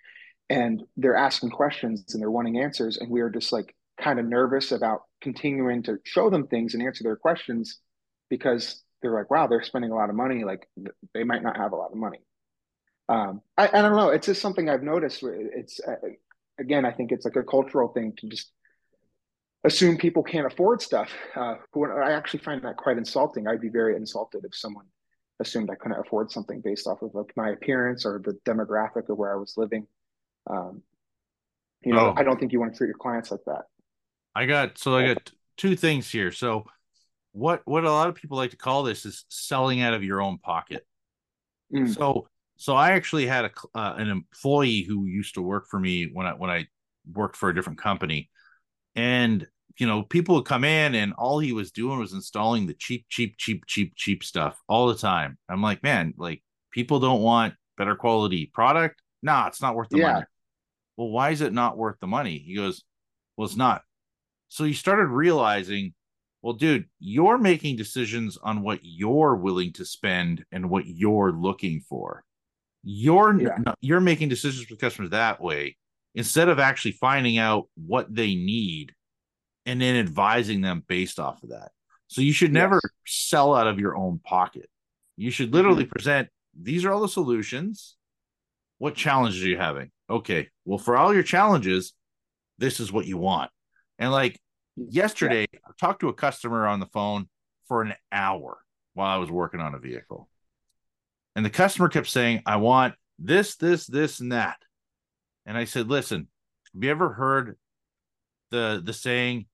And 0.50 0.84
they're 0.98 1.16
asking 1.16 1.52
questions 1.52 2.14
and 2.14 2.22
they're 2.22 2.32
wanting 2.32 2.60
answers. 2.60 2.98
And 2.98 3.10
we 3.10 3.22
are 3.22 3.30
just 3.30 3.52
like 3.52 3.76
kind 4.02 4.20
of 4.20 4.26
nervous 4.26 4.72
about 4.72 5.02
continuing 5.22 5.84
to 5.84 5.98
show 6.06 6.30
them 6.30 6.48
things 6.48 6.74
and 6.74 6.82
answer 6.82 7.04
their 7.04 7.18
questions 7.18 7.80
because 8.30 8.84
they're 9.02 9.14
like, 9.14 9.30
wow, 9.30 9.48
they're 9.48 9.64
spending 9.64 9.92
a 9.92 9.96
lot 9.96 10.10
of 10.10 10.16
money. 10.16 10.44
Like 10.44 10.68
they 11.14 11.24
might 11.24 11.44
not 11.44 11.58
have 11.58 11.72
a 11.72 11.76
lot 11.76 11.92
of 11.92 11.98
money. 11.98 12.20
Um, 13.08 13.42
I, 13.58 13.68
I 13.68 13.82
don't 13.82 13.96
know. 13.96 14.10
It's 14.10 14.28
just 14.28 14.42
something 14.42 14.70
I've 14.70 14.84
noticed. 14.84 15.24
It's 15.24 15.80
uh, 15.80 15.96
again, 16.60 16.86
I 16.86 16.92
think 16.92 17.12
it's 17.12 17.26
like 17.26 17.36
a 17.36 17.44
cultural 17.44 17.88
thing 17.90 18.14
to 18.18 18.28
just 18.28 18.52
assume 19.64 19.98
people 19.98 20.24
can't 20.24 20.48
afford 20.48 20.82
stuff. 20.82 21.10
Uh, 21.36 21.56
I 21.76 22.12
actually 22.12 22.42
find 22.42 22.62
that 22.64 22.78
quite 22.78 22.98
insulting. 22.98 23.48
I'd 23.48 23.62
be 23.62 23.70
very 23.70 23.96
insulted 23.96 24.46
if 24.46 24.56
someone 24.56 24.86
assumed 25.40 25.70
I 25.70 25.76
couldn't 25.76 26.00
afford 26.00 26.32
something 26.32 26.62
based 26.62 26.88
off 26.88 27.02
of 27.02 27.14
like 27.14 27.32
my 27.36 27.50
appearance 27.50 28.06
or 28.06 28.22
the 28.24 28.34
demographic 28.46 29.10
of 29.10 29.18
where 29.18 29.34
I 29.34 29.38
was 29.38 29.56
living. 29.58 29.88
Um, 30.50 30.84
you 31.82 31.94
know, 31.94 32.08
oh. 32.08 32.14
I 32.16 32.24
don't 32.24 32.40
think 32.40 32.52
you 32.52 32.60
want 32.60 32.74
to 32.74 32.78
treat 32.78 32.88
your 32.88 32.98
clients 32.98 33.32
like 33.32 33.44
that. 33.46 33.64
I 34.36 34.46
got 34.46 34.78
so 34.78 34.96
I 34.96 35.14
got 35.14 35.32
two 35.58 35.76
things 35.76 36.10
here. 36.12 36.32
So 36.32 36.66
what 37.40 37.62
what 37.66 37.86
a 37.86 37.92
lot 37.92 38.10
of 38.10 38.16
people 38.16 38.38
like 38.38 38.52
to 38.52 38.58
call 38.58 38.84
this 38.84 39.06
is 39.06 39.26
selling 39.30 39.82
out 39.82 39.94
of 39.94 40.04
your 40.04 40.22
own 40.22 40.38
pocket. 40.38 40.86
Mm. 41.74 41.94
So 41.94 42.28
so 42.58 42.76
I 42.76 42.92
actually 42.92 43.26
had 43.26 43.46
a 43.46 43.52
uh, 43.76 43.96
an 43.98 44.10
employee 44.10 44.84
who 44.84 45.06
used 45.06 45.36
to 45.36 45.42
work 45.42 45.68
for 45.70 45.80
me 45.80 46.10
when 46.12 46.28
I 46.28 46.34
when 46.34 46.50
I 46.50 46.68
worked 47.12 47.36
for 47.38 47.50
a 47.50 47.56
different 47.56 47.80
company 47.80 48.30
and 48.96 49.48
you 49.80 49.88
know, 49.88 50.04
people 50.04 50.36
would 50.36 50.46
come 50.46 50.66
in 50.66 50.94
and 50.94 51.14
all 51.14 51.40
he 51.40 51.54
was 51.54 51.72
doing 51.72 52.00
was 52.00 52.12
installing 52.12 52.68
the 52.68 52.74
cheap, 52.74 53.06
cheap, 53.08 53.36
cheap, 53.38 53.66
cheap, 53.66 53.94
cheap 53.96 54.24
stuff 54.24 54.60
all 54.68 54.88
the 54.88 54.96
time. 54.96 55.38
I'm 55.48 55.62
like, 55.62 55.82
man, 55.84 56.14
like 56.18 56.44
people 56.72 57.00
don't 57.00 57.22
want 57.22 57.54
better 57.78 57.96
quality 57.96 58.52
product. 58.54 59.02
Nah, 59.24 59.48
it's 59.48 59.62
not 59.62 59.76
worth 59.76 59.88
the 59.90 60.00
yeah. 60.00 60.14
money. 60.14 60.26
Well, 60.98 61.10
why 61.10 61.30
is 61.30 61.40
it 61.40 61.54
not 61.54 61.78
worth 61.78 61.96
the 62.02 62.08
money? 62.08 62.40
He 62.40 62.56
goes, 62.56 62.84
Well, 63.38 63.48
it's 63.48 63.56
not. 63.56 63.84
So 64.50 64.66
you 64.66 64.74
started 64.74 65.08
realizing, 65.08 65.94
well, 66.42 66.54
dude, 66.54 66.86
you're 67.00 67.38
making 67.38 67.76
decisions 67.76 68.38
on 68.42 68.62
what 68.62 68.80
you're 68.82 69.36
willing 69.36 69.74
to 69.74 69.86
spend 69.86 70.46
and 70.52 70.70
what 70.70 70.86
you're 70.86 71.32
looking 71.32 71.82
for. 71.82 72.24
You're 72.84 73.40
yeah. 73.40 73.74
you're 73.82 74.00
making 74.00 74.30
decisions 74.30 74.70
with 74.70 74.80
customers 74.80 75.10
that 75.10 75.42
way 75.42 75.76
instead 76.16 76.48
of 76.48 76.60
actually 76.60 76.94
finding 76.94 77.38
out 77.38 77.68
what 77.76 78.14
they 78.14 78.36
need 78.36 78.94
and 79.66 79.82
then 79.82 79.98
advising 79.98 80.62
them 80.62 80.84
based 80.88 81.20
off 81.20 81.44
of 81.44 81.50
that. 81.50 81.72
So 82.08 82.22
you 82.22 82.32
should 82.32 82.54
never 82.54 82.80
yes. 82.82 82.92
sell 83.06 83.54
out 83.54 83.68
of 83.68 83.80
your 83.80 83.98
own 83.98 84.20
pocket. 84.24 84.70
You 85.18 85.30
should 85.30 85.54
literally 85.54 85.84
mm-hmm. 85.84 85.92
present 85.92 86.30
these 86.60 86.86
are 86.86 86.92
all 86.92 87.02
the 87.02 87.10
solutions. 87.10 87.98
What 88.78 88.96
challenges 88.96 89.44
are 89.44 89.50
you 89.50 89.58
having? 89.58 89.92
Okay, 90.10 90.48
well, 90.64 90.78
for 90.78 90.96
all 90.96 91.14
your 91.14 91.24
challenges, 91.24 91.94
this 92.58 92.80
is 92.80 92.92
what 92.92 93.06
you 93.06 93.18
want. 93.18 93.52
And 94.00 94.12
like 94.12 94.40
yesterday, 94.90 95.46
yeah. 95.52 95.60
I 95.68 95.72
talked 95.80 96.02
to 96.02 96.10
a 96.10 96.14
customer 96.14 96.68
on 96.68 96.80
the 96.80 96.86
phone 96.88 97.28
for 97.68 97.82
an 97.82 97.94
hour 98.12 98.60
while 98.94 99.10
I 99.14 99.18
was 99.18 99.32
working 99.32 99.60
on 99.60 99.76
a 99.76 99.80
vehicle. 99.80 100.30
And 101.36 101.46
the 101.46 101.50
customer 101.50 101.90
kept 101.90 102.08
saying, 102.08 102.42
I 102.46 102.58
want 102.58 102.96
this, 103.18 103.56
this, 103.56 103.86
this, 103.86 104.20
and 104.20 104.32
that. 104.32 104.58
And 105.46 105.58
I 105.58 105.66
said, 105.66 105.88
listen, 105.90 106.28
have 106.74 106.84
you 106.84 106.92
ever 106.92 107.14
heard 107.14 107.58
the 108.52 108.82
the 108.84 108.94
saying 108.94 109.46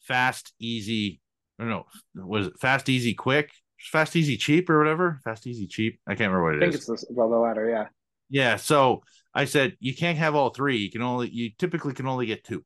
fast, 0.00 0.52
easy, 0.58 1.20
I 1.58 1.64
don't 1.64 1.70
know, 1.70 1.86
was 2.14 2.48
it 2.48 2.60
fast, 2.60 2.88
easy, 2.88 3.14
quick? 3.14 3.50
Fast, 3.78 4.14
easy, 4.14 4.36
cheap, 4.36 4.70
or 4.70 4.78
whatever. 4.78 5.20
Fast, 5.24 5.46
easy, 5.46 5.66
cheap. 5.66 5.98
I 6.06 6.14
can't 6.14 6.32
remember 6.32 6.44
what 6.44 6.54
it 6.54 6.56
is. 6.56 6.62
I 6.62 6.66
think 6.66 6.74
is. 6.74 6.88
it's 6.88 7.08
the, 7.08 7.14
well, 7.14 7.30
the 7.30 7.36
latter, 7.36 7.68
yeah. 7.68 7.86
Yeah. 8.30 8.56
So 8.56 9.02
I 9.34 9.44
said 9.44 9.76
you 9.80 9.94
can't 9.94 10.18
have 10.18 10.34
all 10.34 10.50
three. 10.50 10.76
You 10.78 10.90
can 10.90 11.02
only 11.02 11.28
you 11.30 11.50
typically 11.58 11.92
can 11.92 12.06
only 12.06 12.26
get 12.26 12.44
two. 12.44 12.64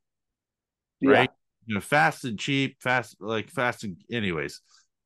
Right? 1.03 1.29
You 1.67 1.75
know, 1.75 1.81
fast 1.81 2.25
and 2.25 2.39
cheap, 2.39 2.77
fast 2.81 3.17
like 3.19 3.51
fast 3.51 3.83
and 3.83 3.97
anyways. 4.11 4.61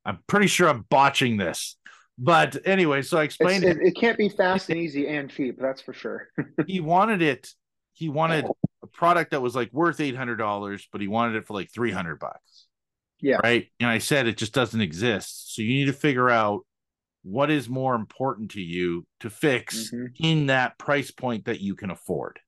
I'm 0.06 0.20
pretty 0.28 0.48
sure 0.48 0.68
I'm 0.70 0.86
botching 0.90 1.38
this. 1.38 1.78
But 2.18 2.58
anyway, 2.66 3.02
so 3.02 3.18
I 3.18 3.24
explained 3.24 3.64
it, 3.64 3.78
it, 3.82 3.96
can't 3.96 4.18
be 4.18 4.30
fast 4.30 4.70
and 4.70 4.80
easy 4.80 5.08
and 5.08 5.30
cheap, 5.30 5.60
that's 5.60 5.82
for 5.82 5.94
sure. 5.94 6.28
he 6.68 6.80
wanted 6.80 7.22
it. 7.22 7.50
He 7.94 8.10
wanted 8.10 8.46
a 8.84 8.88
product 8.88 9.32
that 9.32 9.42
was 9.42 9.56
like 9.56 9.72
worth 9.74 10.00
eight 10.00 10.16
hundred 10.16 10.38
dollars, 10.38 10.88
but 10.92 11.02
he 11.02 11.08
wanted 11.08 11.36
it 11.36 11.46
for 11.46 11.54
like 11.54 11.72
three 11.74 11.92
hundred 11.92 12.20
bucks. 12.20 12.68
Yeah. 13.20 13.38
Right. 13.44 13.68
And 13.80 13.90
I 13.90 14.00
said 14.00 14.28
it 14.28 14.38
just 14.38 14.54
doesn't 14.54 14.82
exist. 14.82 15.56
So 15.56 15.62
you 15.62 15.70
need 15.70 15.86
to 15.86 15.94
figure 15.94 16.30
out 16.30 16.62
what 17.24 17.52
is 17.52 17.70
more 17.70 17.94
important 17.94 18.52
to 18.52 18.62
you 18.62 19.06
to 19.20 19.30
fix 19.30 19.92
mm-hmm. 19.92 20.06
in 20.20 20.48
that 20.48 20.78
price 20.80 21.12
point 21.12 21.46
that 21.46 21.62
you 21.62 21.76
can 21.76 21.92
afford. 21.92 22.40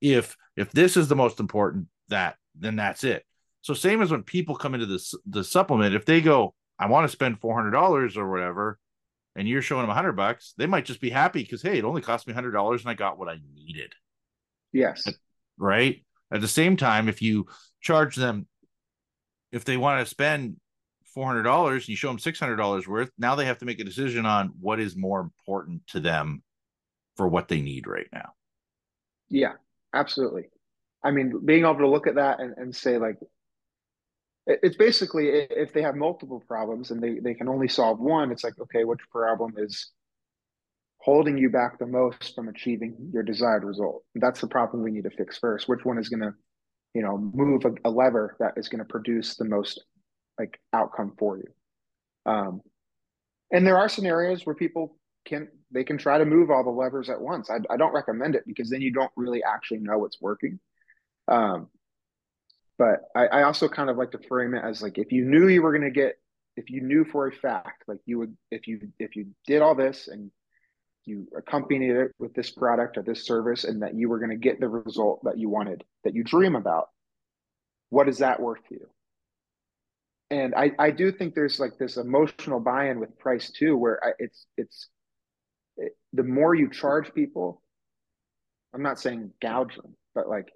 If 0.00 0.36
if 0.56 0.72
this 0.72 0.96
is 0.96 1.08
the 1.08 1.16
most 1.16 1.40
important, 1.40 1.88
that 2.08 2.36
then 2.58 2.76
that's 2.76 3.04
it. 3.04 3.24
So 3.62 3.74
same 3.74 4.02
as 4.02 4.10
when 4.10 4.22
people 4.22 4.56
come 4.56 4.74
into 4.74 4.86
this 4.86 5.14
the 5.26 5.44
supplement, 5.44 5.94
if 5.94 6.06
they 6.06 6.20
go, 6.20 6.54
I 6.78 6.86
want 6.86 7.04
to 7.04 7.12
spend 7.12 7.40
four 7.40 7.54
hundred 7.54 7.72
dollars 7.72 8.16
or 8.16 8.30
whatever, 8.30 8.78
and 9.36 9.48
you're 9.48 9.62
showing 9.62 9.86
them 9.86 9.94
hundred 9.94 10.12
bucks, 10.12 10.54
they 10.56 10.66
might 10.66 10.84
just 10.84 11.00
be 11.00 11.10
happy 11.10 11.42
because 11.42 11.62
hey, 11.62 11.78
it 11.78 11.84
only 11.84 12.02
cost 12.02 12.26
me 12.26 12.32
hundred 12.32 12.52
dollars 12.52 12.82
and 12.82 12.90
I 12.90 12.94
got 12.94 13.18
what 13.18 13.28
I 13.28 13.38
needed. 13.54 13.92
Yes. 14.72 15.02
Right. 15.58 16.04
At 16.32 16.40
the 16.40 16.48
same 16.48 16.76
time, 16.76 17.08
if 17.08 17.20
you 17.20 17.46
charge 17.80 18.16
them, 18.16 18.46
if 19.52 19.64
they 19.64 19.76
want 19.76 20.00
to 20.00 20.10
spend 20.10 20.56
four 21.12 21.26
hundred 21.26 21.42
dollars 21.42 21.82
and 21.82 21.88
you 21.88 21.96
show 21.96 22.08
them 22.08 22.18
six 22.18 22.40
hundred 22.40 22.56
dollars 22.56 22.88
worth, 22.88 23.10
now 23.18 23.34
they 23.34 23.46
have 23.46 23.58
to 23.58 23.66
make 23.66 23.80
a 23.80 23.84
decision 23.84 24.24
on 24.24 24.52
what 24.60 24.80
is 24.80 24.96
more 24.96 25.20
important 25.20 25.86
to 25.88 26.00
them 26.00 26.42
for 27.16 27.28
what 27.28 27.48
they 27.48 27.60
need 27.60 27.86
right 27.86 28.08
now. 28.12 28.30
Yeah, 29.28 29.52
absolutely. 29.92 30.50
I 31.02 31.10
mean, 31.10 31.40
being 31.44 31.64
able 31.64 31.78
to 31.78 31.88
look 31.88 32.06
at 32.06 32.16
that 32.16 32.40
and, 32.40 32.54
and 32.56 32.74
say 32.74 32.98
like 32.98 33.16
it's 34.46 34.76
basically 34.76 35.28
if 35.28 35.72
they 35.72 35.82
have 35.82 35.94
multiple 35.94 36.42
problems 36.46 36.90
and 36.90 37.02
they, 37.02 37.18
they 37.18 37.34
can 37.34 37.48
only 37.48 37.68
solve 37.68 38.00
one, 38.00 38.32
it's 38.32 38.44
like, 38.44 38.58
okay, 38.60 38.84
which 38.84 39.00
problem 39.10 39.54
is 39.56 39.90
holding 40.98 41.38
you 41.38 41.50
back 41.50 41.78
the 41.78 41.86
most 41.86 42.34
from 42.34 42.48
achieving 42.48 42.96
your 43.12 43.22
desired 43.22 43.64
result? 43.64 44.02
That's 44.14 44.40
the 44.40 44.48
problem 44.48 44.82
we 44.82 44.90
need 44.90 45.04
to 45.04 45.10
fix 45.10 45.38
first. 45.38 45.68
Which 45.68 45.84
one 45.84 45.98
is 45.98 46.08
going 46.08 46.20
to, 46.20 46.34
you 46.94 47.02
know, 47.02 47.18
move 47.18 47.64
a, 47.64 47.88
a 47.88 47.90
lever 47.90 48.36
that 48.40 48.54
is 48.56 48.68
going 48.68 48.80
to 48.80 48.84
produce 48.84 49.36
the 49.36 49.44
most 49.44 49.82
like 50.38 50.58
outcome 50.72 51.14
for 51.18 51.38
you? 51.38 51.48
Um, 52.26 52.60
and 53.52 53.66
there 53.66 53.78
are 53.78 53.88
scenarios 53.88 54.46
where 54.46 54.54
people 54.54 54.96
can 55.24 55.48
they 55.70 55.84
can 55.84 55.98
try 55.98 56.18
to 56.18 56.24
move 56.24 56.50
all 56.50 56.64
the 56.64 56.70
levers 56.70 57.10
at 57.10 57.20
once. 57.20 57.50
I, 57.50 57.58
I 57.72 57.76
don't 57.76 57.92
recommend 57.92 58.34
it 58.34 58.44
because 58.46 58.70
then 58.70 58.80
you 58.80 58.92
don't 58.92 59.12
really 59.16 59.42
actually 59.44 59.78
know 59.78 59.98
what's 59.98 60.20
working. 60.20 60.58
Um, 61.30 61.68
but 62.78 63.02
I, 63.14 63.26
I 63.26 63.42
also 63.44 63.68
kind 63.68 63.88
of 63.88 63.96
like 63.96 64.10
to 64.12 64.18
frame 64.26 64.54
it 64.54 64.64
as 64.64 64.82
like 64.82 64.98
if 64.98 65.12
you 65.12 65.24
knew 65.24 65.48
you 65.48 65.62
were 65.62 65.72
going 65.72 65.84
to 65.84 65.90
get 65.90 66.16
if 66.56 66.70
you 66.70 66.82
knew 66.82 67.04
for 67.04 67.26
a 67.26 67.32
fact, 67.32 67.84
like 67.86 68.00
you 68.06 68.18
would, 68.18 68.36
if 68.50 68.66
you 68.66 68.80
if 68.98 69.16
you 69.16 69.28
did 69.46 69.62
all 69.62 69.74
this 69.74 70.08
and 70.08 70.30
you 71.04 71.26
accompanied 71.36 71.90
it 71.90 72.12
with 72.18 72.34
this 72.34 72.50
product 72.50 72.98
or 72.98 73.02
this 73.02 73.24
service, 73.24 73.64
and 73.64 73.82
that 73.82 73.94
you 73.94 74.08
were 74.08 74.18
going 74.18 74.30
to 74.30 74.36
get 74.36 74.60
the 74.60 74.68
result 74.68 75.20
that 75.24 75.38
you 75.38 75.48
wanted, 75.48 75.84
that 76.04 76.14
you 76.14 76.22
dream 76.22 76.56
about, 76.56 76.88
what 77.88 78.08
is 78.08 78.18
that 78.18 78.40
worth 78.40 78.62
to 78.68 78.74
you? 78.74 78.88
And 80.30 80.54
I 80.54 80.72
I 80.78 80.90
do 80.90 81.12
think 81.12 81.34
there's 81.34 81.58
like 81.58 81.78
this 81.78 81.96
emotional 81.96 82.60
buy-in 82.60 83.00
with 83.00 83.18
price 83.18 83.50
too, 83.50 83.76
where 83.76 84.02
I, 84.04 84.10
it's 84.18 84.46
it's 84.56 84.88
it, 85.76 85.92
the 86.12 86.22
more 86.22 86.54
you 86.54 86.70
charge 86.70 87.14
people, 87.14 87.62
I'm 88.74 88.82
not 88.82 89.00
saying 89.00 89.32
gouge 89.40 89.76
them, 89.76 89.96
but 90.14 90.28
like 90.28 90.48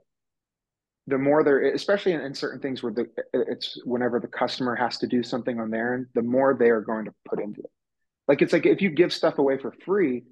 the 1.07 1.19
more 1.19 1.45
they're 1.45 1.73
especially 1.75 2.13
in, 2.13 2.21
in, 2.21 2.35
certain 2.35 2.61
things 2.61 2.83
where 2.83 2.93
the 2.93 3.07
it's 3.33 3.81
whenever 3.85 4.21
the 4.21 4.29
customer 4.29 4.75
has 4.75 4.99
to 4.99 5.07
do 5.07 5.23
something 5.23 5.61
on 5.61 5.71
their 5.71 5.95
end 5.95 6.07
the 6.15 6.23
more 6.23 6.55
they 6.55 6.71
are 6.71 6.81
going 6.81 7.05
to 7.05 7.15
put 7.29 7.41
into 7.41 7.61
it. 7.61 7.71
Like 8.27 8.43
it's 8.43 8.53
like 8.53 8.67
if 8.67 8.81
you 8.81 8.91
give 8.91 9.13
stuff 9.13 9.39
away 9.39 9.59
for 9.59 9.73
free 9.85 10.25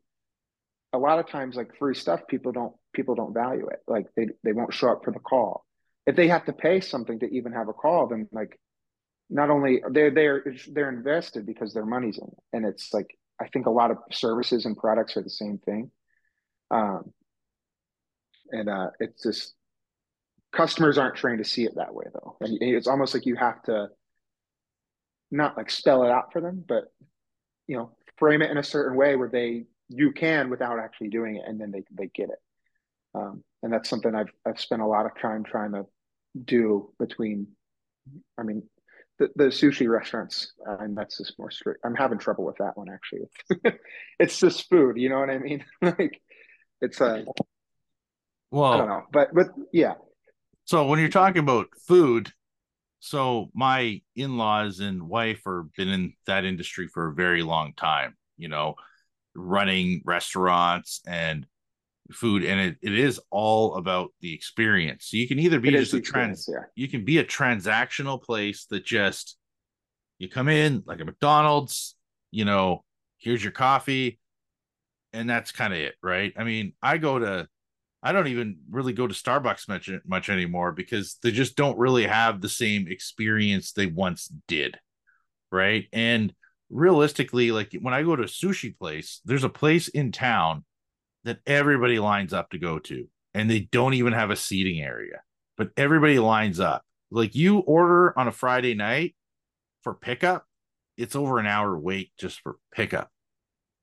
a 0.94 0.98
lot 0.98 1.18
of 1.18 1.28
times 1.28 1.56
like 1.56 1.76
free 1.78 1.94
stuff 1.94 2.20
people 2.28 2.52
don't 2.52 2.74
people 2.92 3.14
don't 3.14 3.34
value 3.34 3.68
it. 3.68 3.80
Like 3.86 4.06
they 4.16 4.28
they 4.44 4.52
won't 4.52 4.74
show 4.74 4.90
up 4.90 5.04
for 5.04 5.12
the 5.12 5.20
call. 5.20 5.64
If 6.06 6.16
they 6.16 6.28
have 6.28 6.46
to 6.46 6.52
pay 6.52 6.80
something 6.80 7.20
to 7.20 7.26
even 7.26 7.52
have 7.52 7.68
a 7.68 7.72
call 7.72 8.06
then 8.08 8.28
like 8.32 8.58
not 9.28 9.50
only 9.50 9.82
they're 9.90 10.10
they're 10.10 10.44
they're 10.72 10.90
invested 10.90 11.46
because 11.46 11.74
their 11.74 11.86
money's 11.86 12.18
in 12.18 12.28
it. 12.28 12.38
And 12.52 12.66
it's 12.66 12.92
like 12.92 13.16
i 13.40 13.48
think 13.48 13.66
a 13.66 13.70
lot 13.70 13.90
of 13.90 13.98
services 14.10 14.64
and 14.64 14.76
products 14.76 15.16
are 15.16 15.22
the 15.22 15.30
same 15.30 15.58
thing. 15.58 15.90
Um 16.70 17.12
and 18.50 18.68
uh 18.70 18.88
it's 19.00 19.22
just 19.22 19.54
customers 20.52 20.98
aren't 20.98 21.16
trained 21.16 21.42
to 21.42 21.48
see 21.48 21.64
it 21.64 21.76
that 21.76 21.94
way 21.94 22.04
though. 22.12 22.36
And 22.40 22.58
it's 22.60 22.86
almost 22.86 23.14
like 23.14 23.26
you 23.26 23.36
have 23.36 23.62
to 23.62 23.88
not 25.30 25.56
like 25.56 25.70
spell 25.70 26.04
it 26.04 26.10
out 26.10 26.30
for 26.30 26.42
them 26.42 26.62
but 26.66 26.92
you 27.66 27.76
know 27.76 27.90
frame 28.18 28.42
it 28.42 28.50
in 28.50 28.58
a 28.58 28.62
certain 28.62 28.96
way 28.96 29.16
where 29.16 29.30
they 29.30 29.64
you 29.88 30.12
can 30.12 30.50
without 30.50 30.78
actually 30.78 31.08
doing 31.08 31.36
it 31.36 31.42
and 31.46 31.60
then 31.60 31.70
they 31.70 31.82
they 31.92 32.08
get 32.14 32.28
it. 32.28 32.38
Um, 33.14 33.42
and 33.62 33.72
that's 33.72 33.88
something 33.88 34.14
i've 34.14 34.32
i've 34.46 34.60
spent 34.60 34.82
a 34.82 34.86
lot 34.86 35.06
of 35.06 35.12
time 35.20 35.44
trying 35.44 35.72
to 35.72 35.84
do 36.44 36.92
between 36.98 37.46
i 38.38 38.42
mean 38.42 38.62
the, 39.18 39.28
the 39.36 39.44
sushi 39.44 39.88
restaurants 39.88 40.52
uh, 40.66 40.78
and 40.80 40.96
that's 40.96 41.18
just 41.18 41.38
more 41.38 41.50
strict. 41.50 41.80
I'm 41.84 41.94
having 41.94 42.18
trouble 42.18 42.44
with 42.44 42.56
that 42.58 42.76
one 42.76 42.88
actually. 42.90 43.28
It's 44.18 44.38
just 44.38 44.68
food 44.68 44.96
you 44.96 45.08
know 45.08 45.18
what 45.18 45.30
i 45.30 45.38
mean? 45.38 45.64
Like 45.82 46.20
it's 46.80 47.00
a 47.00 47.24
well 48.50 48.64
i 48.64 48.76
don't 48.76 48.88
know 48.88 49.02
but 49.12 49.28
but 49.34 49.48
yeah 49.72 49.94
so 50.64 50.86
when 50.86 50.98
you're 50.98 51.08
talking 51.08 51.40
about 51.40 51.68
food, 51.86 52.32
so 53.00 53.50
my 53.52 54.00
in-laws 54.14 54.80
and 54.80 55.02
wife 55.02 55.46
are 55.46 55.64
been 55.76 55.88
in 55.88 56.12
that 56.26 56.44
industry 56.44 56.86
for 56.86 57.08
a 57.08 57.14
very 57.14 57.42
long 57.42 57.72
time, 57.74 58.16
you 58.36 58.48
know, 58.48 58.76
running 59.34 60.02
restaurants 60.04 61.00
and 61.06 61.46
food 62.12 62.44
and 62.44 62.60
it, 62.60 62.76
it 62.82 62.98
is 62.98 63.20
all 63.30 63.76
about 63.76 64.10
the 64.20 64.32
experience. 64.34 65.06
So 65.06 65.16
you 65.16 65.26
can 65.26 65.38
either 65.38 65.58
be 65.58 65.70
it 65.70 65.78
just 65.78 65.94
a 65.94 66.00
trans 66.00 66.48
yeah. 66.52 66.64
you 66.74 66.88
can 66.88 67.04
be 67.04 67.18
a 67.18 67.24
transactional 67.24 68.22
place 68.22 68.66
that 68.66 68.84
just 68.84 69.36
you 70.18 70.28
come 70.28 70.48
in 70.48 70.82
like 70.86 71.00
a 71.00 71.04
McDonald's, 71.04 71.96
you 72.30 72.44
know, 72.44 72.84
here's 73.18 73.42
your 73.42 73.52
coffee 73.52 74.20
and 75.12 75.28
that's 75.28 75.52
kind 75.52 75.72
of 75.72 75.80
it, 75.80 75.94
right? 76.02 76.32
I 76.36 76.44
mean, 76.44 76.72
I 76.82 76.98
go 76.98 77.18
to 77.18 77.48
I 78.02 78.12
don't 78.12 78.28
even 78.28 78.58
really 78.70 78.92
go 78.92 79.06
to 79.06 79.14
Starbucks 79.14 79.68
much 79.68 79.90
much 80.06 80.28
anymore 80.28 80.72
because 80.72 81.18
they 81.22 81.30
just 81.30 81.56
don't 81.56 81.78
really 81.78 82.06
have 82.06 82.40
the 82.40 82.48
same 82.48 82.88
experience 82.88 83.72
they 83.72 83.86
once 83.86 84.30
did, 84.48 84.76
right? 85.52 85.86
And 85.92 86.34
realistically, 86.68 87.52
like 87.52 87.76
when 87.80 87.94
I 87.94 88.02
go 88.02 88.16
to 88.16 88.24
a 88.24 88.26
sushi 88.26 88.76
place, 88.76 89.20
there's 89.24 89.44
a 89.44 89.48
place 89.48 89.88
in 89.88 90.10
town 90.10 90.64
that 91.24 91.38
everybody 91.46 92.00
lines 92.00 92.32
up 92.32 92.50
to 92.50 92.58
go 92.58 92.80
to, 92.80 93.06
and 93.34 93.48
they 93.48 93.60
don't 93.60 93.94
even 93.94 94.12
have 94.12 94.30
a 94.30 94.36
seating 94.36 94.80
area, 94.80 95.22
but 95.56 95.70
everybody 95.76 96.18
lines 96.18 96.58
up. 96.58 96.82
Like 97.10 97.36
you 97.36 97.58
order 97.58 98.18
on 98.18 98.26
a 98.26 98.32
Friday 98.32 98.74
night 98.74 99.14
for 99.82 99.94
pickup, 99.94 100.44
it's 100.96 101.14
over 101.14 101.38
an 101.38 101.46
hour 101.46 101.78
wait 101.78 102.10
just 102.18 102.40
for 102.40 102.56
pickup, 102.74 103.10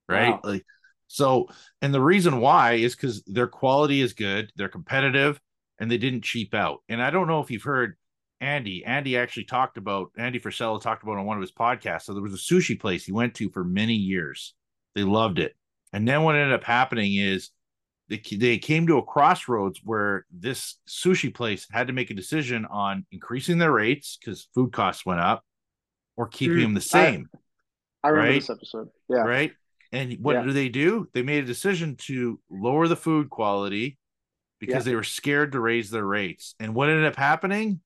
right? 0.10 0.32
Wow. 0.32 0.42
Like 0.44 0.66
so, 1.10 1.48
and 1.82 1.92
the 1.92 2.02
reason 2.02 2.40
why 2.40 2.74
is 2.74 2.96
because 2.96 3.24
their 3.24 3.48
quality 3.48 4.00
is 4.00 4.14
good, 4.14 4.52
they're 4.56 4.70
competitive, 4.70 5.42
and 5.80 5.90
they 5.90 5.98
didn't 5.98 6.24
cheap 6.24 6.54
out. 6.54 6.84
And 6.88 7.02
I 7.02 7.10
don't 7.10 7.28
know 7.28 7.42
if 7.42 7.50
you've 7.50 7.64
heard 7.64 7.98
Andy. 8.40 8.86
Andy 8.86 9.18
actually 9.18 9.46
talked 9.46 9.78
about 9.78 10.12
Andy 10.18 10.40
Frisella 10.40 10.80
talked 10.80 11.02
about 11.02 11.18
on 11.18 11.26
one 11.26 11.36
of 11.36 11.42
his 11.42 11.52
podcasts. 11.52 12.04
So 12.04 12.14
there 12.14 12.22
was 12.22 12.36
a 12.36 12.38
sushi 12.38 12.80
place 12.80 13.06
he 13.06 13.12
went 13.12 13.34
to 13.36 13.50
for 13.50 13.64
many 13.64 13.96
years. 13.96 14.54
They 14.94 15.02
loved 15.02 15.40
it, 15.40 15.56
and 15.92 16.08
then 16.08 16.22
what 16.22 16.36
ended 16.36 16.54
up 16.54 16.64
happening 16.64 17.16
is 17.16 17.50
they 18.08 18.22
they 18.38 18.60
came 18.60 18.86
to 18.86 19.00
a 19.00 19.04
crossroads 19.04 19.82
where 19.84 20.28
this 20.30 20.76
sushi 20.88 21.34
place 21.34 21.66
had 21.72 21.88
to 21.88 21.94
make 21.94 22.12
a 22.12 22.16
decision 22.16 22.68
on 22.68 23.08
increasing 23.12 23.58
their 23.58 23.72
rates 23.72 24.20
because 24.22 24.48
food 24.54 24.72
costs 24.74 25.08
went 25.08 25.22
up, 25.22 25.44
or 26.18 26.28
keeping 26.28 26.58
mm, 26.58 26.64
them 26.64 26.74
the 26.76 26.82
same. 26.82 27.30
I, 28.04 28.10
I 28.10 28.12
remember 28.12 28.32
right? 28.32 28.42
this 28.42 28.52
episode. 28.52 28.90
Yeah. 29.10 29.22
Right. 29.22 29.54
And 29.92 30.18
what 30.22 30.36
yeah. 30.36 30.44
do 30.44 30.54
they 30.54 30.70
do? 30.70 31.08
They 31.14 31.24
made 31.24 31.44
a 31.44 31.48
decision 31.48 31.96
to 31.98 32.40
lower 32.50 32.88
the 32.88 32.96
food 32.96 33.30
quality 33.30 33.98
because 34.60 34.86
yeah. 34.86 34.92
they 34.92 34.96
were 34.96 35.04
scared 35.04 35.54
to 35.54 35.60
raise 35.60 35.90
their 35.90 36.06
rates. 36.06 36.56
And 36.60 36.76
what 36.76 36.90
ended 36.90 37.06
up 37.06 37.16
happening? 37.16 37.82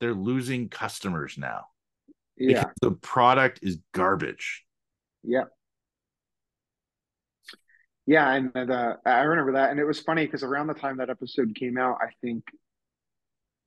They're 0.00 0.14
losing 0.14 0.68
customers 0.68 1.36
now. 1.36 1.64
Yeah. 2.36 2.66
the 2.80 2.92
product 2.92 3.60
is 3.62 3.78
garbage. 3.92 4.64
Yeah. 5.24 5.44
Yeah, 8.06 8.32
and 8.32 8.70
uh, 8.70 8.94
I 9.04 9.20
remember 9.20 9.52
that, 9.52 9.70
and 9.70 9.78
it 9.78 9.84
was 9.84 10.00
funny 10.00 10.24
because 10.24 10.42
around 10.42 10.68
the 10.68 10.74
time 10.74 10.96
that 10.96 11.10
episode 11.10 11.54
came 11.54 11.76
out, 11.76 11.98
I 12.00 12.08
think 12.22 12.42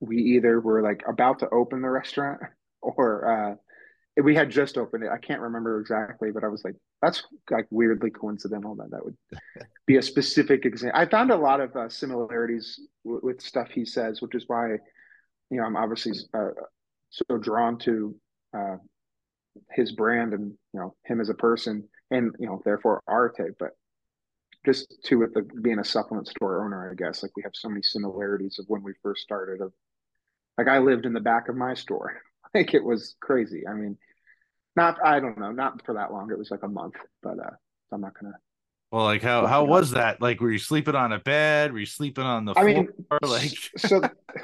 we 0.00 0.16
either 0.16 0.60
were 0.60 0.82
like 0.82 1.04
about 1.06 1.38
to 1.40 1.48
open 1.50 1.80
the 1.80 1.88
restaurant, 1.88 2.40
or 2.82 3.52
uh, 3.52 3.54
we 4.20 4.34
had 4.34 4.50
just 4.50 4.76
opened 4.76 5.04
it. 5.04 5.10
I 5.10 5.18
can't 5.18 5.40
remember 5.40 5.80
exactly, 5.80 6.30
but 6.30 6.44
I 6.44 6.48
was 6.48 6.64
like, 6.64 6.74
that's 7.00 7.22
like 7.50 7.66
weirdly 7.70 8.10
coincidental 8.10 8.74
that 8.76 8.90
that 8.90 9.04
would 9.04 9.16
be 9.86 9.96
a 9.96 10.02
specific 10.02 10.66
example. 10.66 11.00
I 11.00 11.06
found 11.06 11.30
a 11.30 11.36
lot 11.36 11.60
of 11.60 11.74
uh, 11.74 11.88
similarities 11.88 12.78
w- 13.04 13.20
with 13.22 13.40
stuff 13.40 13.68
he 13.70 13.84
says, 13.84 14.20
which 14.20 14.34
is 14.34 14.44
why, 14.46 14.72
you 15.50 15.58
know, 15.58 15.64
I'm 15.64 15.76
obviously 15.76 16.12
uh, 16.34 16.50
so 17.10 17.38
drawn 17.38 17.78
to 17.78 18.14
uh, 18.54 18.76
his 19.70 19.92
brand 19.92 20.32
and 20.34 20.52
you 20.72 20.80
know 20.80 20.94
him 21.04 21.20
as 21.20 21.28
a 21.28 21.34
person, 21.34 21.88
and 22.10 22.34
you 22.38 22.46
know 22.46 22.60
therefore 22.64 23.02
Arete. 23.08 23.54
But 23.58 23.70
just 24.64 25.02
to 25.04 25.16
with 25.16 25.34
the 25.34 25.42
being 25.42 25.78
a 25.78 25.84
supplement 25.84 26.28
store 26.28 26.64
owner, 26.64 26.90
I 26.90 26.94
guess 26.94 27.22
like 27.22 27.36
we 27.36 27.42
have 27.42 27.52
so 27.54 27.68
many 27.68 27.82
similarities 27.82 28.58
of 28.58 28.66
when 28.68 28.82
we 28.82 28.92
first 29.02 29.22
started. 29.22 29.60
Of 29.60 29.72
like 30.58 30.68
I 30.68 30.78
lived 30.78 31.06
in 31.06 31.12
the 31.12 31.20
back 31.20 31.48
of 31.48 31.56
my 31.56 31.74
store 31.74 32.20
like 32.54 32.74
it 32.74 32.84
was 32.84 33.16
crazy. 33.20 33.66
I 33.66 33.74
mean, 33.74 33.96
not 34.76 34.98
I 35.04 35.20
don't 35.20 35.38
know, 35.38 35.52
not 35.52 35.84
for 35.84 35.94
that 35.94 36.12
long. 36.12 36.30
It 36.30 36.38
was 36.38 36.50
like 36.50 36.62
a 36.62 36.68
month, 36.68 36.94
but 37.22 37.38
uh, 37.38 37.50
I'm 37.92 38.00
not 38.00 38.14
gonna. 38.18 38.34
Well, 38.90 39.04
like 39.04 39.22
how 39.22 39.46
how 39.46 39.64
was 39.64 39.92
that? 39.92 40.20
Like, 40.20 40.40
were 40.40 40.50
you 40.50 40.58
sleeping 40.58 40.94
on 40.94 41.12
a 41.12 41.18
bed? 41.18 41.72
Were 41.72 41.78
you 41.78 41.86
sleeping 41.86 42.24
on 42.24 42.44
the 42.44 42.52
I 42.52 42.62
floor? 42.62 42.66
Mean, 42.66 42.88
like, 43.22 43.56
so 43.78 44.02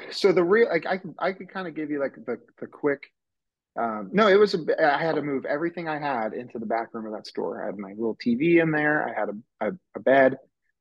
so 0.09 0.31
the 0.31 0.43
real 0.43 0.67
like 0.69 0.85
I 0.87 0.99
I 1.19 1.33
could 1.33 1.49
kind 1.49 1.67
of 1.67 1.75
give 1.75 1.91
you 1.91 1.99
like 1.99 2.15
the 2.15 2.39
the 2.59 2.67
quick. 2.67 3.03
Um, 3.79 4.09
no, 4.11 4.27
it 4.27 4.39
was 4.39 4.55
a. 4.55 4.59
I 4.83 5.01
had 5.01 5.15
to 5.15 5.21
move 5.21 5.45
everything 5.45 5.87
I 5.87 5.99
had 5.99 6.33
into 6.33 6.57
the 6.57 6.65
back 6.65 6.93
room 6.93 7.05
of 7.05 7.13
that 7.13 7.27
store. 7.27 7.61
I 7.61 7.67
had 7.67 7.77
my 7.77 7.91
little 7.91 8.15
TV 8.15 8.61
in 8.61 8.71
there. 8.71 9.07
I 9.07 9.19
had 9.19 9.29
a 9.29 9.67
a, 9.67 9.71
a 9.95 9.99
bed, 9.99 10.37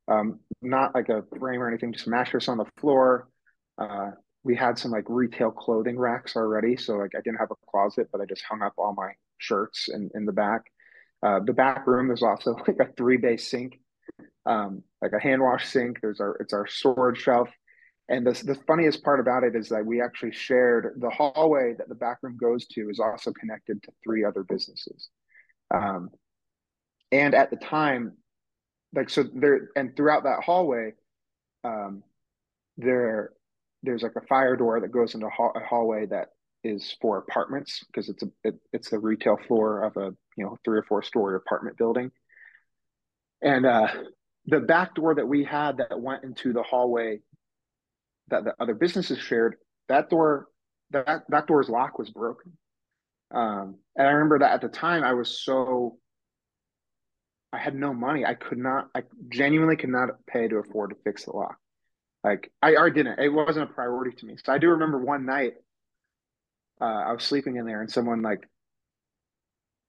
um, 0.09 0.41
not 0.63 0.95
like 0.95 1.11
a 1.11 1.23
frame 1.39 1.63
or 1.63 1.69
anything, 1.69 1.93
just 1.93 2.07
a 2.07 2.11
mattress 2.11 2.49
on 2.49 2.57
the 2.57 2.65
floor. 2.79 3.29
Uh, 3.77 4.13
we 4.45 4.57
had 4.57 4.79
some 4.79 4.91
like 4.91 5.05
retail 5.09 5.51
clothing 5.51 5.99
racks 5.99 6.37
already. 6.37 6.77
So 6.77 6.97
like 6.97 7.13
I 7.15 7.21
didn't 7.21 7.39
have 7.39 7.51
a 7.51 7.71
closet, 7.71 8.09
but 8.13 8.21
I 8.21 8.25
just 8.25 8.45
hung 8.49 8.63
up 8.63 8.75
all 8.79 8.95
my 8.95 9.13
shirts 9.39 9.89
in, 9.89 10.11
in 10.15 10.25
the 10.25 10.33
back. 10.33 10.63
Uh, 11.23 11.41
the 11.45 11.53
back 11.53 11.87
room 11.87 12.11
is 12.11 12.23
also 12.23 12.55
like 12.67 12.79
a 12.81 12.93
three 12.97 13.17
bay 13.17 13.37
sink, 13.37 13.81
um, 14.47 14.83
like 15.03 15.13
a 15.13 15.21
hand 15.21 15.43
wash 15.43 15.69
sink. 15.69 15.99
There's 16.01 16.21
our 16.21 16.37
it's 16.41 16.53
our 16.53 16.67
storage 16.67 17.19
shelf. 17.19 17.49
And 18.11 18.27
the, 18.27 18.33
the 18.43 18.55
funniest 18.67 19.05
part 19.05 19.21
about 19.21 19.45
it 19.45 19.55
is 19.55 19.69
that 19.69 19.85
we 19.85 20.01
actually 20.01 20.33
shared 20.33 20.95
the 20.99 21.11
hallway 21.11 21.75
that 21.77 21.91
the 21.91 21.95
back 21.95 22.19
room 22.23 22.39
goes 22.41 22.67
to 22.69 22.89
is 22.89 23.01
also 23.01 23.33
connected 23.33 23.83
to 23.83 23.93
three 24.03 24.25
other 24.25 24.45
businesses. 24.45 25.11
Um, 25.75 26.09
and 27.13 27.35
at 27.35 27.51
the 27.51 27.57
time, 27.57 28.17
like 28.95 29.11
so 29.11 29.25
there 29.35 29.69
and 29.77 29.95
throughout 29.95 30.25
that 30.25 30.43
hallway, 30.43 30.93
um, 31.65 32.03
there 32.79 33.33
there's 33.83 34.03
like 34.03 34.17
a 34.17 34.27
fire 34.27 34.57
door 34.57 34.81
that 34.81 34.93
goes 34.93 35.15
into 35.15 35.27
a 35.27 35.31
hallway 35.31 36.07
that 36.07 36.29
is 36.65 36.97
for 37.01 37.19
apartments 37.19 37.85
because 37.87 38.09
it's 38.09 38.23
a 38.23 38.27
it, 38.45 38.55
it's 38.73 38.91
the 38.91 38.99
retail 38.99 39.37
floor 39.47 39.83
of 39.85 39.97
a 39.97 40.13
you 40.37 40.45
know 40.45 40.57
three 40.65 40.79
or 40.79 40.83
four 40.85 41.03
story 41.03 41.37
apartment 41.37 41.77
building 41.77 42.11
and 43.43 43.67
uh 43.67 43.89
the 44.47 44.61
back 44.61 44.95
door 44.95 45.15
that 45.15 45.27
we 45.29 45.45
had 45.45 45.79
that 45.79 46.01
went 46.01 46.25
into 46.25 46.53
the 46.53 46.63
hallway 46.63 47.21
that 48.29 48.45
the 48.45 48.55
other 48.61 48.75
businesses 48.75 49.19
shared 49.19 49.57
that 49.89 50.11
door 50.11 50.49
that 50.91 51.23
that 51.29 51.47
door's 51.47 51.69
lock 51.69 51.99
was 51.99 52.11
broken 52.11 52.53
Um, 53.33 53.79
and 53.97 54.07
I 54.09 54.13
remember 54.13 54.41
that 54.41 54.53
at 54.55 54.63
the 54.63 54.69
time 54.71 55.05
I 55.05 55.15
was 55.15 55.43
so 55.45 55.99
I 57.53 57.59
had 57.59 57.75
no 57.75 57.93
money. 57.93 58.25
I 58.25 58.35
could 58.35 58.57
not, 58.59 58.89
I 58.95 59.03
genuinely 59.29 59.77
could 59.77 59.91
not 59.91 60.25
pay 60.27 60.49
to 60.49 60.57
afford 60.57 60.91
to 60.91 60.97
fix 61.05 61.25
the 61.27 61.33
lock. 61.33 61.59
Like 62.29 62.53
I, 62.63 62.77
I 62.77 62.91
didn't. 62.91 63.19
It 63.19 63.33
wasn't 63.33 63.71
a 63.71 63.73
priority 63.73 64.15
to 64.19 64.27
me. 64.27 64.37
So 64.45 64.53
I 64.53 64.59
do 64.59 64.69
remember 64.69 64.99
one 64.99 65.25
night 65.25 65.55
uh, 66.81 66.85
I 66.85 67.13
was 67.13 67.25
sleeping 67.25 67.57
in 67.57 67.65
there 67.65 67.81
and 67.81 67.91
someone 67.91 68.21
like 68.21 68.47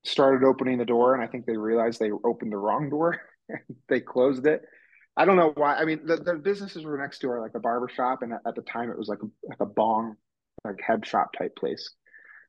started 0.04 0.46
opening 0.46 0.78
the 0.78 0.86
door 0.86 1.14
and 1.14 1.22
I 1.22 1.26
think 1.26 1.44
they 1.44 1.56
realized 1.56 2.00
they 2.00 2.10
opened 2.10 2.52
the 2.52 2.56
wrong 2.56 2.88
door. 2.88 3.20
they 3.88 4.00
closed 4.00 4.46
it. 4.46 4.62
I 5.16 5.26
don't 5.26 5.36
know 5.36 5.52
why. 5.54 5.76
I 5.76 5.84
mean, 5.84 6.06
the, 6.06 6.16
the 6.16 6.34
businesses 6.34 6.84
were 6.84 6.96
next 6.96 7.20
door, 7.20 7.42
like 7.42 7.54
a 7.54 7.60
barber 7.60 7.88
shop, 7.94 8.20
and 8.22 8.32
at, 8.32 8.54
the 8.54 8.62
time 8.62 8.90
it 8.90 8.96
was 8.96 9.08
like 9.08 9.18
a, 9.22 9.26
like 9.46 9.60
a 9.60 9.66
bong, 9.66 10.16
like 10.64 10.80
head 10.80 11.04
shop 11.04 11.32
type 11.36 11.54
place. 11.56 11.90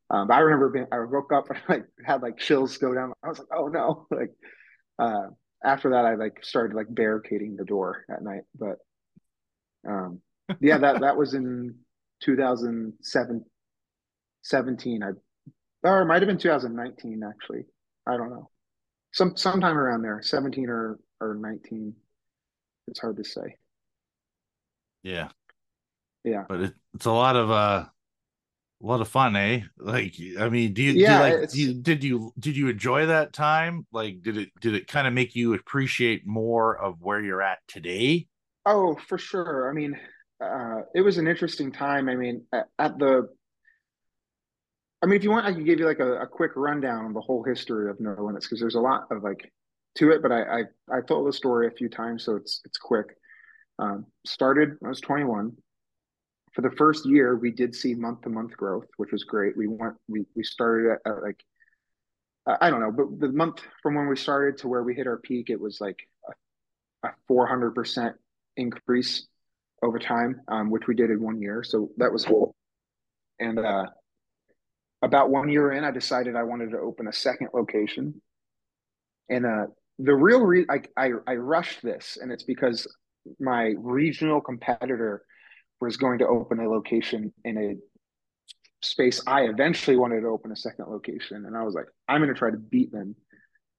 Um, 0.10 0.27
but 0.27 0.36
I 0.36 0.39
remember 0.39 0.69
being, 0.69 0.88
I 0.91 0.99
woke 0.99 1.34
up 1.34 1.49
and 1.49 1.60
like 1.69 1.86
had 2.06 2.21
like 2.21 2.38
chills 2.38 2.77
go 2.77 2.93
down. 2.93 3.12
I 3.23 3.27
was 3.27 3.39
like, 3.39 3.49
oh 3.54 3.67
no, 3.67 4.08
like 4.12 4.32
uh, 4.99 5.27
after 5.65 5.89
that, 5.89 6.06
I 6.06 6.15
like 6.15 6.45
started 6.45 6.75
like 6.75 6.88
barricading 6.89 7.58
the 7.58 7.65
door 7.65 8.06
at 8.10 8.23
night. 8.23 8.43
But 8.58 8.77
um, 9.88 10.22
yeah, 10.60 10.78
that 10.78 11.02
that 11.02 11.17
was 11.17 11.34
in 11.34 11.76
2007, 12.24 13.46
17. 14.44 15.04
I 15.04 15.10
or 15.84 16.02
it 16.02 16.06
might 16.06 16.22
have 16.22 16.28
been 16.28 16.38
2019 16.38 17.22
actually. 17.28 17.65
I 18.08 18.17
don't 18.17 18.30
know. 18.30 18.50
Some 19.13 19.36
sometime 19.36 19.78
around 19.78 20.04
there, 20.04 20.22
17 20.22 20.70
or 20.70 21.00
or 21.20 21.36
19. 21.36 21.94
It's 22.88 23.00
hard 23.00 23.17
to 23.17 23.24
say. 23.24 23.58
Yeah. 25.04 25.30
Yeah. 26.24 26.44
But 26.48 26.62
it, 26.62 26.74
it's 26.94 27.06
a 27.06 27.12
lot 27.12 27.36
of 27.36 27.50
uh 27.50 27.86
a 28.82 28.86
lot 28.86 29.02
of 29.02 29.08
fun, 29.08 29.36
eh? 29.36 29.62
Like, 29.78 30.15
I 30.39 30.50
mean, 30.50 30.74
do 30.74 30.82
you, 30.82 30.94
yeah, 30.94 31.08
do 31.08 31.13
you 31.13 31.39
like, 31.39 31.52
do 31.52 31.62
you, 31.62 31.74
did 31.76 32.04
you, 32.04 32.34
did 32.39 32.58
you 32.58 32.67
enjoy 32.67 33.06
that 33.06 33.32
time? 33.32 33.86
Like, 33.91 34.24
did 34.24 34.38
it, 34.38 34.50
did 34.60 34.74
it 34.74 34.88
kind 34.88 35.06
of 35.06 35.13
make 35.13 35.36
you 35.36 35.54
appreciate 35.54 36.26
more 36.26 36.76
of 36.78 37.00
where 37.00 37.22
you're 37.22 37.44
at 37.44 37.60
today? 37.67 38.28
Oh, 38.65 38.95
for 39.08 39.17
sure. 39.17 39.69
I 39.69 39.74
mean, 39.74 40.00
uh, 40.43 40.82
it 40.93 41.02
was 41.02 41.17
an 41.17 41.28
interesting 41.28 41.71
time. 41.71 42.10
I 42.10 42.15
mean, 42.15 42.45
at, 42.54 42.67
at, 42.78 43.00
the, 43.00 43.28
I 45.02 45.08
mean, 45.08 45.17
if 45.17 45.24
you 45.24 45.32
want, 45.32 45.45
I 45.45 45.54
can 45.54 45.65
give 45.65 45.80
you 45.80 45.86
like 45.86 46.00
a, 46.00 46.21
a 46.21 46.28
quick 46.28 46.52
rundown 46.56 47.06
of 47.06 47.13
the 47.13 47.21
whole 47.21 47.43
history 47.43 47.89
of 47.89 48.00
No 48.00 48.15
Limits 48.19 48.45
because 48.45 48.60
there's 48.60 48.76
a 48.76 48.80
lot 48.80 49.08
of 49.12 49.24
like 49.24 49.52
to 49.97 50.12
it, 50.12 50.21
but 50.21 50.32
I, 50.32 50.41
I, 50.41 50.62
I 50.91 51.02
told 51.02 51.28
the 51.28 51.34
story 51.34 51.67
a 51.67 51.71
few 51.71 51.89
times, 51.89 52.24
so 52.24 52.36
it's, 52.36 52.62
it's 52.65 52.78
quick. 52.78 53.08
Um, 53.80 54.06
started, 54.26 54.78
I 54.86 54.89
was 54.89 55.02
21 55.02 55.54
for 56.54 56.62
the 56.62 56.71
first 56.71 57.06
year, 57.06 57.36
we 57.36 57.52
did 57.52 57.74
see 57.74 57.95
month 57.95 58.21
to 58.21 58.30
month 58.30 58.56
growth, 58.58 58.88
which 58.97 59.12
was 59.12 59.24
great. 59.24 59.56
We 59.56 59.67
went, 59.67 59.95
we, 60.08 60.26
we 60.36 60.43
started 60.43 60.91
at, 60.91 61.12
at 61.12 61.24
like, 61.24 61.41
I 62.45 62.69
don't 62.69 62.82
know, 62.82 62.91
but 62.91 63.19
the 63.19 63.32
month 63.32 63.62
from 63.82 63.95
when 63.95 64.08
we 64.08 64.15
started 64.15 64.58
to 64.60 64.67
where 64.67 64.84
we 64.84 64.95
hit 64.95 65.08
our 65.08 65.17
peak, 65.17 65.50
it 65.50 65.60
was 65.60 65.80
like 65.80 66.00
a, 67.04 67.08
a 67.08 67.12
400% 67.30 68.13
increase 68.58 69.28
over 69.84 70.00
time, 70.00 70.42
um, 70.48 70.70
which 70.70 70.88
we 70.88 70.96
did 70.96 71.10
in 71.10 71.22
one 71.22 71.42
year. 71.42 71.64
So 71.64 71.90
that 71.98 72.12
was 72.12 72.26
cool. 72.26 72.56
And 73.40 73.60
uh, 73.60 73.86
about 75.02 75.30
one 75.30 75.50
year 75.50 75.72
in, 75.72 75.84
I 75.84 75.92
decided 75.92 76.36
I 76.36 76.44
wanted 76.44 76.72
to 76.72 76.78
open 76.78 77.08
a 77.08 77.14
second 77.14 77.50
location. 77.54 78.22
And 79.30 79.46
uh, 79.46 79.66
the 79.98 80.14
real 80.14 80.42
reason 80.42 80.70
I, 80.70 80.82
I, 81.02 81.12
I 81.28 81.36
rushed 81.36 81.82
this, 81.82 82.18
and 82.22 82.32
it's 82.32 82.44
because 82.44 82.88
my 83.40 83.74
regional 83.78 84.42
competitor 84.42 85.24
was 85.80 85.98
going 85.98 86.20
to 86.20 86.28
open 86.28 86.60
a 86.60 86.70
location 86.70 87.34
in 87.44 87.58
a 87.58 87.76
space 88.84 89.22
I 89.28 89.44
eventually 89.44 89.96
wanted 89.96 90.22
to 90.22 90.28
open 90.28 90.52
a 90.52 90.56
second 90.56 90.86
location. 90.90 91.46
And 91.46 91.56
I 91.56 91.64
was 91.64 91.74
like, 91.74 91.86
I'm 92.08 92.22
going 92.22 92.34
to 92.34 92.38
try 92.38 92.52
to 92.52 92.58
beat 92.58 92.92
them 92.92 93.16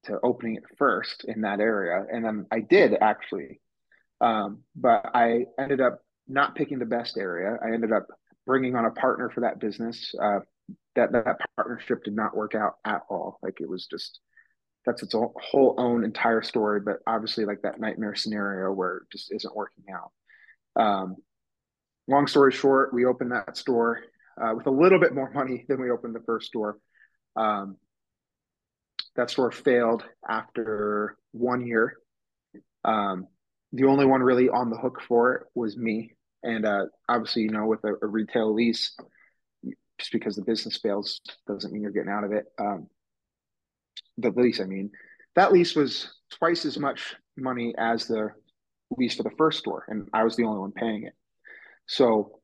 to 0.05 0.19
opening 0.23 0.55
it 0.55 0.63
first 0.77 1.25
in 1.25 1.41
that 1.41 1.59
area. 1.59 2.05
And 2.11 2.23
then 2.25 2.45
I 2.51 2.59
did 2.59 2.95
actually. 2.99 3.59
Um, 4.23 4.59
but 4.75 5.11
I 5.13 5.45
ended 5.59 5.81
up 5.81 5.99
not 6.27 6.55
picking 6.55 6.79
the 6.79 6.85
best 6.85 7.17
area. 7.17 7.57
I 7.61 7.73
ended 7.73 7.91
up 7.91 8.07
bringing 8.45 8.75
on 8.75 8.85
a 8.85 8.91
partner 8.91 9.29
for 9.29 9.41
that 9.41 9.59
business. 9.59 10.13
Uh, 10.19 10.39
that 10.95 11.11
that 11.11 11.37
partnership 11.57 12.03
did 12.03 12.15
not 12.15 12.35
work 12.35 12.55
out 12.55 12.75
at 12.85 13.01
all. 13.09 13.37
Like 13.43 13.59
it 13.59 13.69
was 13.69 13.85
just 13.85 14.19
that's 14.85 15.03
its 15.03 15.13
whole 15.13 15.75
own 15.77 16.03
entire 16.03 16.41
story. 16.41 16.79
But 16.79 16.99
obviously, 17.05 17.45
like 17.45 17.61
that 17.63 17.79
nightmare 17.79 18.15
scenario 18.15 18.71
where 18.71 18.97
it 18.97 19.03
just 19.11 19.33
isn't 19.33 19.55
working 19.55 19.85
out. 19.93 20.11
Um, 20.81 21.17
long 22.07 22.27
story 22.27 22.53
short, 22.53 22.93
we 22.93 23.05
opened 23.05 23.33
that 23.33 23.57
store 23.57 23.99
uh, 24.41 24.53
with 24.55 24.67
a 24.67 24.71
little 24.71 24.99
bit 24.99 25.13
more 25.13 25.31
money 25.31 25.65
than 25.67 25.81
we 25.81 25.91
opened 25.91 26.15
the 26.15 26.23
first 26.25 26.47
store. 26.47 26.77
Um, 27.35 27.77
that 29.15 29.29
store 29.29 29.51
failed 29.51 30.03
after 30.27 31.17
one 31.31 31.65
year. 31.65 31.97
Um, 32.85 33.27
the 33.73 33.85
only 33.85 34.05
one 34.05 34.21
really 34.21 34.49
on 34.49 34.69
the 34.69 34.77
hook 34.77 35.01
for 35.07 35.33
it 35.33 35.47
was 35.55 35.75
me. 35.75 36.13
And 36.43 36.65
uh, 36.65 36.85
obviously, 37.09 37.43
you 37.43 37.51
know, 37.51 37.65
with 37.65 37.83
a, 37.83 37.93
a, 38.01 38.07
retail 38.07 38.53
lease, 38.53 38.95
just 39.97 40.11
because 40.11 40.35
the 40.35 40.43
business 40.43 40.77
fails 40.77 41.21
doesn't 41.47 41.71
mean 41.71 41.81
you're 41.81 41.91
getting 41.91 42.11
out 42.11 42.23
of 42.23 42.31
it. 42.31 42.45
Um, 42.59 42.87
the 44.17 44.29
lease, 44.29 44.59
I 44.59 44.65
mean, 44.65 44.91
that 45.35 45.51
lease 45.51 45.75
was 45.75 46.13
twice 46.31 46.65
as 46.65 46.77
much 46.77 47.15
money 47.35 47.73
as 47.77 48.07
the 48.07 48.29
lease 48.91 49.15
for 49.15 49.23
the 49.23 49.31
first 49.37 49.59
store, 49.59 49.85
and 49.87 50.07
I 50.13 50.23
was 50.23 50.35
the 50.35 50.43
only 50.43 50.59
one 50.59 50.71
paying 50.71 51.03
it. 51.03 51.13
So 51.87 52.39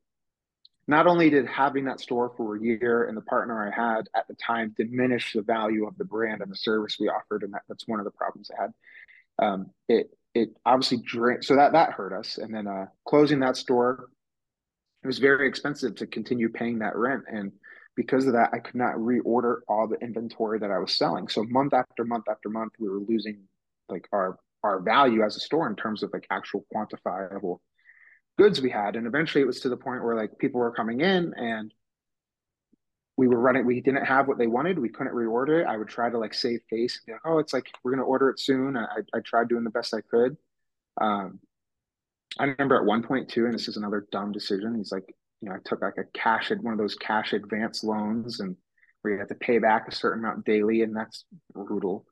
not 0.88 1.06
only 1.06 1.30
did 1.30 1.46
having 1.46 1.84
that 1.84 2.00
store 2.00 2.32
for 2.36 2.56
a 2.56 2.60
year 2.60 3.04
and 3.04 3.16
the 3.16 3.22
partner 3.22 3.64
I 3.64 3.70
had 3.70 4.08
at 4.16 4.26
the 4.26 4.34
time 4.34 4.74
diminish 4.76 5.34
the 5.34 5.42
value 5.42 5.86
of 5.86 5.96
the 5.96 6.04
brand 6.04 6.40
and 6.40 6.50
the 6.50 6.56
service 6.56 6.96
we 6.98 7.08
offered, 7.08 7.44
and 7.44 7.52
that, 7.52 7.62
that's 7.68 7.86
one 7.86 8.00
of 8.00 8.04
the 8.04 8.10
problems 8.10 8.50
I 8.50 8.62
had. 8.62 8.72
Um, 9.38 9.66
it 9.88 10.10
it 10.34 10.50
obviously 10.64 10.98
drained, 10.98 11.44
so 11.44 11.56
that 11.56 11.72
that 11.72 11.92
hurt 11.92 12.12
us. 12.12 12.38
And 12.38 12.54
then 12.54 12.66
uh, 12.66 12.86
closing 13.06 13.40
that 13.40 13.56
store, 13.56 14.08
it 15.02 15.06
was 15.06 15.18
very 15.18 15.48
expensive 15.48 15.96
to 15.96 16.06
continue 16.06 16.48
paying 16.48 16.78
that 16.80 16.96
rent, 16.96 17.24
and 17.28 17.52
because 17.96 18.26
of 18.26 18.32
that, 18.32 18.50
I 18.52 18.58
could 18.58 18.76
not 18.76 18.94
reorder 18.94 19.58
all 19.68 19.88
the 19.88 19.98
inventory 20.00 20.58
that 20.60 20.70
I 20.70 20.78
was 20.78 20.96
selling. 20.96 21.28
So 21.28 21.44
month 21.44 21.74
after 21.74 22.04
month 22.04 22.24
after 22.30 22.48
month, 22.48 22.72
we 22.78 22.88
were 22.88 23.00
losing 23.00 23.42
like 23.88 24.08
our 24.12 24.38
our 24.62 24.80
value 24.80 25.22
as 25.22 25.36
a 25.36 25.40
store 25.40 25.68
in 25.68 25.76
terms 25.76 26.02
of 26.02 26.10
like 26.12 26.26
actual 26.30 26.66
quantifiable 26.74 27.58
goods 28.38 28.60
we 28.60 28.70
had. 28.70 28.96
And 28.96 29.06
eventually 29.06 29.42
it 29.42 29.46
was 29.46 29.60
to 29.60 29.68
the 29.68 29.76
point 29.76 30.04
where 30.04 30.16
like 30.16 30.38
people 30.38 30.60
were 30.60 30.72
coming 30.72 31.00
in 31.00 31.34
and 31.34 31.72
we 33.16 33.28
were 33.28 33.40
running, 33.40 33.66
we 33.66 33.80
didn't 33.80 34.04
have 34.04 34.28
what 34.28 34.38
they 34.38 34.46
wanted. 34.46 34.78
We 34.78 34.88
couldn't 34.88 35.14
reorder 35.14 35.62
it. 35.62 35.66
I 35.66 35.76
would 35.76 35.88
try 35.88 36.10
to 36.10 36.18
like 36.18 36.34
save 36.34 36.60
face. 36.70 36.98
And 36.98 37.06
be 37.06 37.12
like, 37.12 37.20
oh, 37.24 37.38
it's 37.38 37.52
like, 37.52 37.70
we're 37.82 37.92
going 37.92 38.04
to 38.04 38.06
order 38.06 38.30
it 38.30 38.40
soon. 38.40 38.76
I, 38.76 38.86
I 39.14 39.20
tried 39.20 39.48
doing 39.48 39.64
the 39.64 39.70
best 39.70 39.94
I 39.94 40.00
could. 40.00 40.36
Um, 41.00 41.40
I 42.38 42.44
remember 42.44 42.76
at 42.76 42.84
one 42.84 43.02
point 43.02 43.28
too, 43.28 43.44
and 43.44 43.54
this 43.54 43.68
is 43.68 43.76
another 43.76 44.06
dumb 44.12 44.32
decision. 44.32 44.76
He's 44.76 44.92
like, 44.92 45.14
you 45.40 45.48
know, 45.48 45.54
I 45.54 45.58
took 45.64 45.82
like 45.82 45.98
a 45.98 46.04
cash, 46.18 46.50
one 46.60 46.72
of 46.72 46.78
those 46.78 46.94
cash 46.94 47.32
advance 47.32 47.82
loans 47.82 48.40
and 48.40 48.56
where 49.02 49.14
you 49.14 49.18
have 49.18 49.28
to 49.28 49.34
pay 49.34 49.58
back 49.58 49.88
a 49.88 49.94
certain 49.94 50.24
amount 50.24 50.44
daily. 50.44 50.82
And 50.82 50.96
that's 50.96 51.24
brutal. 51.52 52.06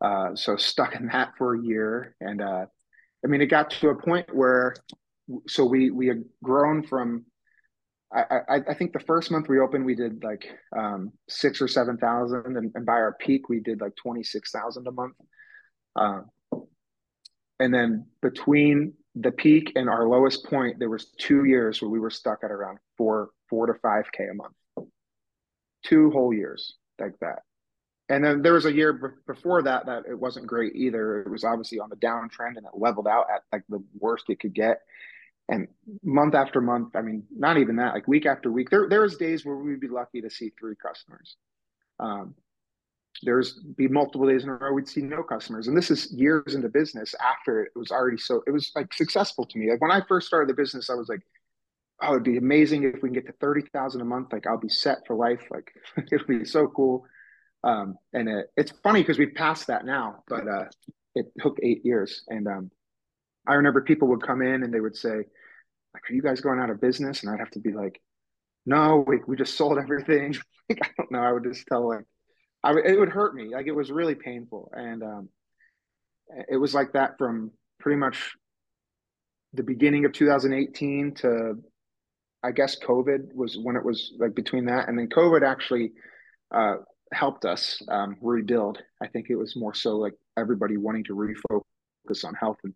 Uh, 0.00 0.34
so 0.34 0.56
stuck 0.56 0.94
in 0.94 1.06
that 1.06 1.30
for 1.38 1.54
a 1.54 1.62
year. 1.62 2.14
And, 2.20 2.42
uh, 2.42 2.66
I 3.24 3.28
mean, 3.28 3.40
it 3.40 3.46
got 3.46 3.70
to 3.70 3.90
a 3.90 3.94
point 3.94 4.34
where 4.34 4.74
so 5.46 5.64
we 5.64 5.90
we 5.90 6.06
had 6.06 6.24
grown 6.42 6.86
from 6.86 7.24
I, 8.14 8.60
I, 8.68 8.74
think 8.74 8.92
the 8.92 9.00
first 9.00 9.30
month 9.30 9.48
we 9.48 9.58
opened 9.58 9.86
we 9.86 9.94
did 9.94 10.22
like 10.22 10.46
um, 10.76 11.12
six 11.28 11.62
or 11.62 11.68
seven 11.68 11.96
thousand 11.96 12.56
and, 12.56 12.70
and 12.74 12.84
by 12.84 12.92
our 12.92 13.16
peak 13.18 13.48
we 13.48 13.60
did 13.60 13.80
like 13.80 13.96
26,000 13.96 14.86
a 14.86 14.90
month. 14.92 15.14
Uh, 15.96 16.20
and 17.58 17.72
then 17.72 18.06
between 18.20 18.94
the 19.14 19.30
peak 19.30 19.72
and 19.76 19.88
our 19.88 20.06
lowest 20.06 20.44
point 20.44 20.78
there 20.78 20.90
was 20.90 21.10
two 21.18 21.44
years 21.44 21.80
where 21.80 21.90
we 21.90 21.98
were 21.98 22.10
stuck 22.10 22.40
at 22.44 22.50
around 22.50 22.78
four 22.98 23.30
four 23.48 23.66
to 23.66 23.74
five 23.80 24.04
k 24.12 24.24
a 24.30 24.34
month. 24.34 24.54
Two 25.84 26.10
whole 26.10 26.34
years 26.34 26.74
like 27.00 27.18
that. 27.20 27.40
And 28.08 28.22
then 28.22 28.42
there 28.42 28.52
was 28.52 28.66
a 28.66 28.72
year 28.72 28.92
b- 28.92 29.16
before 29.26 29.62
that 29.62 29.86
that 29.86 30.02
it 30.08 30.18
wasn't 30.18 30.46
great 30.46 30.76
either. 30.76 31.22
It 31.22 31.30
was 31.30 31.44
obviously 31.44 31.78
on 31.78 31.88
the 31.88 31.96
downtrend 31.96 32.56
and 32.56 32.66
it 32.66 32.72
leveled 32.74 33.08
out 33.08 33.26
at 33.34 33.42
like 33.52 33.62
the 33.70 33.82
worst 33.98 34.26
it 34.28 34.40
could 34.40 34.54
get 34.54 34.80
and 35.52 35.68
month 36.02 36.34
after 36.34 36.62
month, 36.62 36.96
I 36.96 37.02
mean, 37.02 37.24
not 37.30 37.58
even 37.58 37.76
that, 37.76 37.92
like 37.92 38.08
week 38.08 38.24
after 38.24 38.50
week, 38.50 38.70
there 38.70 38.88
there 38.88 39.02
was 39.02 39.16
days 39.16 39.44
where 39.44 39.56
we'd 39.56 39.80
be 39.80 39.88
lucky 39.88 40.22
to 40.22 40.30
see 40.30 40.50
three 40.58 40.74
customers. 40.74 41.36
Um, 42.00 42.34
there's 43.22 43.60
be 43.76 43.86
multiple 43.86 44.26
days 44.26 44.44
in 44.44 44.48
a 44.48 44.54
row 44.54 44.72
we'd 44.72 44.88
see 44.88 45.02
no 45.02 45.22
customers, 45.22 45.68
and 45.68 45.76
this 45.76 45.90
is 45.90 46.10
years 46.10 46.54
into 46.54 46.70
business 46.70 47.14
after 47.22 47.62
it 47.62 47.72
was 47.76 47.90
already 47.90 48.16
so 48.16 48.42
it 48.46 48.50
was 48.50 48.72
like 48.74 48.94
successful 48.94 49.44
to 49.44 49.58
me. 49.58 49.70
Like 49.70 49.82
when 49.82 49.90
I 49.90 50.00
first 50.08 50.26
started 50.26 50.48
the 50.48 50.54
business, 50.54 50.88
I 50.88 50.94
was 50.94 51.10
like, 51.10 51.20
oh, 52.00 52.12
it'd 52.12 52.24
be 52.24 52.38
amazing 52.38 52.84
if 52.84 53.02
we 53.02 53.10
can 53.10 53.12
get 53.12 53.26
to 53.26 53.32
thirty 53.32 53.62
thousand 53.74 54.00
a 54.00 54.06
month. 54.06 54.32
Like 54.32 54.46
I'll 54.46 54.58
be 54.58 54.70
set 54.70 55.06
for 55.06 55.14
life. 55.14 55.42
Like 55.50 55.70
it'd 56.10 56.26
be 56.26 56.46
so 56.46 56.66
cool. 56.66 57.04
Um, 57.62 57.96
and 58.14 58.26
it, 58.26 58.46
it's 58.56 58.72
funny 58.82 59.02
because 59.02 59.18
we've 59.18 59.34
passed 59.34 59.66
that 59.66 59.84
now, 59.84 60.24
but 60.26 60.48
uh, 60.48 60.64
it 61.14 61.26
took 61.38 61.58
eight 61.62 61.84
years. 61.84 62.24
And 62.28 62.48
um, 62.48 62.70
I 63.46 63.54
remember 63.54 63.82
people 63.82 64.08
would 64.08 64.22
come 64.22 64.40
in 64.42 64.62
and 64.62 64.72
they 64.72 64.80
would 64.80 64.96
say, 64.96 65.24
like, 65.94 66.02
are 66.08 66.14
you 66.14 66.22
guys 66.22 66.40
going 66.40 66.58
out 66.58 66.70
of 66.70 66.80
business? 66.80 67.22
And 67.22 67.30
I'd 67.32 67.40
have 67.40 67.50
to 67.50 67.60
be 67.60 67.72
like, 67.72 68.00
no, 68.64 69.04
we, 69.06 69.18
we 69.26 69.36
just 69.36 69.56
sold 69.56 69.78
everything. 69.78 70.34
like, 70.68 70.80
I 70.82 70.90
don't 70.96 71.10
know. 71.10 71.22
I 71.22 71.32
would 71.32 71.44
just 71.44 71.66
tell 71.66 71.88
like, 71.88 72.04
I 72.64 72.72
it 72.72 72.98
would 72.98 73.08
hurt 73.08 73.34
me. 73.34 73.48
Like 73.52 73.66
it 73.66 73.74
was 73.74 73.90
really 73.90 74.14
painful. 74.14 74.72
And, 74.74 75.02
um, 75.02 75.28
it 76.48 76.56
was 76.56 76.74
like 76.74 76.92
that 76.92 77.18
from 77.18 77.50
pretty 77.78 77.98
much 77.98 78.32
the 79.52 79.62
beginning 79.62 80.04
of 80.04 80.12
2018 80.12 81.14
to 81.14 81.62
I 82.42 82.50
guess 82.50 82.76
COVID 82.78 83.34
was 83.34 83.56
when 83.56 83.76
it 83.76 83.84
was 83.84 84.12
like 84.18 84.34
between 84.34 84.66
that 84.66 84.88
and 84.88 84.98
then 84.98 85.08
COVID 85.08 85.46
actually 85.46 85.92
uh, 86.52 86.76
helped 87.12 87.44
us 87.44 87.80
um, 87.88 88.16
rebuild. 88.20 88.78
I 89.00 89.06
think 89.06 89.26
it 89.30 89.36
was 89.36 89.54
more 89.54 89.74
so 89.74 89.96
like 89.96 90.14
everybody 90.36 90.76
wanting 90.76 91.04
to 91.04 91.14
refocus 91.14 92.24
on 92.24 92.34
health 92.34 92.58
and 92.64 92.74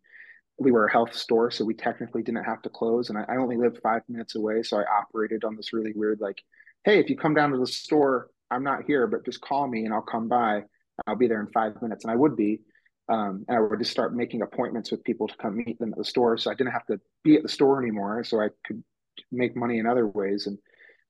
we 0.59 0.73
were 0.73 0.87
a 0.87 0.93
health 0.93 1.15
store, 1.15 1.51
so 1.51 1.65
we 1.65 1.75
technically 1.75 2.23
didn't 2.23 2.45
have 2.45 2.63
to 2.63 2.71
close. 2.71 3.11
And 3.11 3.19
I, 3.19 3.25
I 3.29 3.37
only 3.37 3.57
lived 3.57 3.79
five 3.83 4.03
minutes 4.09 4.37
away, 4.37 4.63
so 4.63 4.79
I 4.79 4.85
operated 4.85 5.45
on 5.45 5.57
this 5.57 5.73
really 5.73 5.93
weird 5.95 6.21
like, 6.21 6.41
hey, 6.85 6.99
if 6.99 7.11
you 7.11 7.17
come 7.17 7.35
down 7.35 7.51
to 7.51 7.59
the 7.59 7.67
store, 7.67 8.31
I'm 8.51 8.65
not 8.65 8.85
here, 8.87 9.07
but 9.07 9.25
just 9.25 9.41
call 9.41 9.67
me 9.69 9.85
and 9.85 9.93
I'll 9.93 10.03
come 10.03 10.29
by. 10.29 10.63
I'll 11.07 11.17
be 11.17 11.29
there 11.29 11.41
in 11.41 11.49
five 11.49 11.81
minutes, 11.83 12.05
and 12.05 12.11
I 12.11 12.17
would 12.17 12.37
be. 12.37 12.61
Um, 13.09 13.45
and 13.47 13.57
I 13.57 13.61
would 13.61 13.79
just 13.79 13.91
start 13.91 14.17
making 14.17 14.43
appointments 14.43 14.91
with 14.91 15.05
people 15.05 15.29
to 15.29 15.37
come 15.37 15.59
meet 15.59 15.79
them 15.79 15.93
at 15.93 15.99
the 15.99 16.05
store, 16.05 16.39
so 16.39 16.51
I 16.51 16.55
didn't 16.55 16.73
have 16.73 16.87
to 16.87 17.01
be 17.23 17.37
at 17.37 17.43
the 17.43 17.49
store 17.49 17.81
anymore, 17.83 18.25
so 18.25 18.41
I 18.41 18.49
could 18.67 18.83
make 19.31 19.57
money 19.57 19.79
in 19.79 19.87
other 19.87 20.07
ways. 20.07 20.47
And 20.47 20.59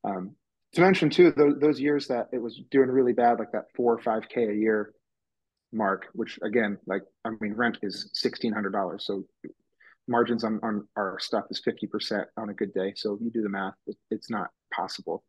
um, 0.04 0.34
to 0.74 0.80
mention 0.80 1.08
too, 1.08 1.30
those, 1.30 1.54
those 1.58 1.80
years 1.80 2.08
that 2.08 2.28
it 2.32 2.42
was 2.42 2.60
doing 2.70 2.88
really 2.88 3.12
bad, 3.12 3.38
like 3.38 3.52
that 3.52 3.66
four 3.74 3.94
or 3.94 4.02
five 4.02 4.28
k 4.28 4.44
a 4.44 4.52
year 4.52 4.92
mark, 5.76 6.06
which 6.12 6.38
again, 6.42 6.78
like 6.86 7.02
I 7.24 7.30
mean, 7.40 7.54
rent 7.54 7.78
is 7.82 8.10
sixteen 8.12 8.52
hundred 8.52 8.72
dollars, 8.72 9.04
so 9.06 9.24
margins 10.08 10.44
on, 10.44 10.60
on 10.62 10.86
our 10.96 11.18
stuff 11.20 11.44
is 11.50 11.60
fifty 11.64 11.86
percent 11.86 12.26
on 12.36 12.50
a 12.50 12.54
good 12.54 12.72
day. 12.72 12.92
So 12.96 13.14
if 13.14 13.20
you 13.20 13.30
do 13.30 13.42
the 13.42 13.48
math, 13.48 13.74
it, 13.86 13.96
it's 14.10 14.30
not 14.30 14.48
possible. 14.72 15.24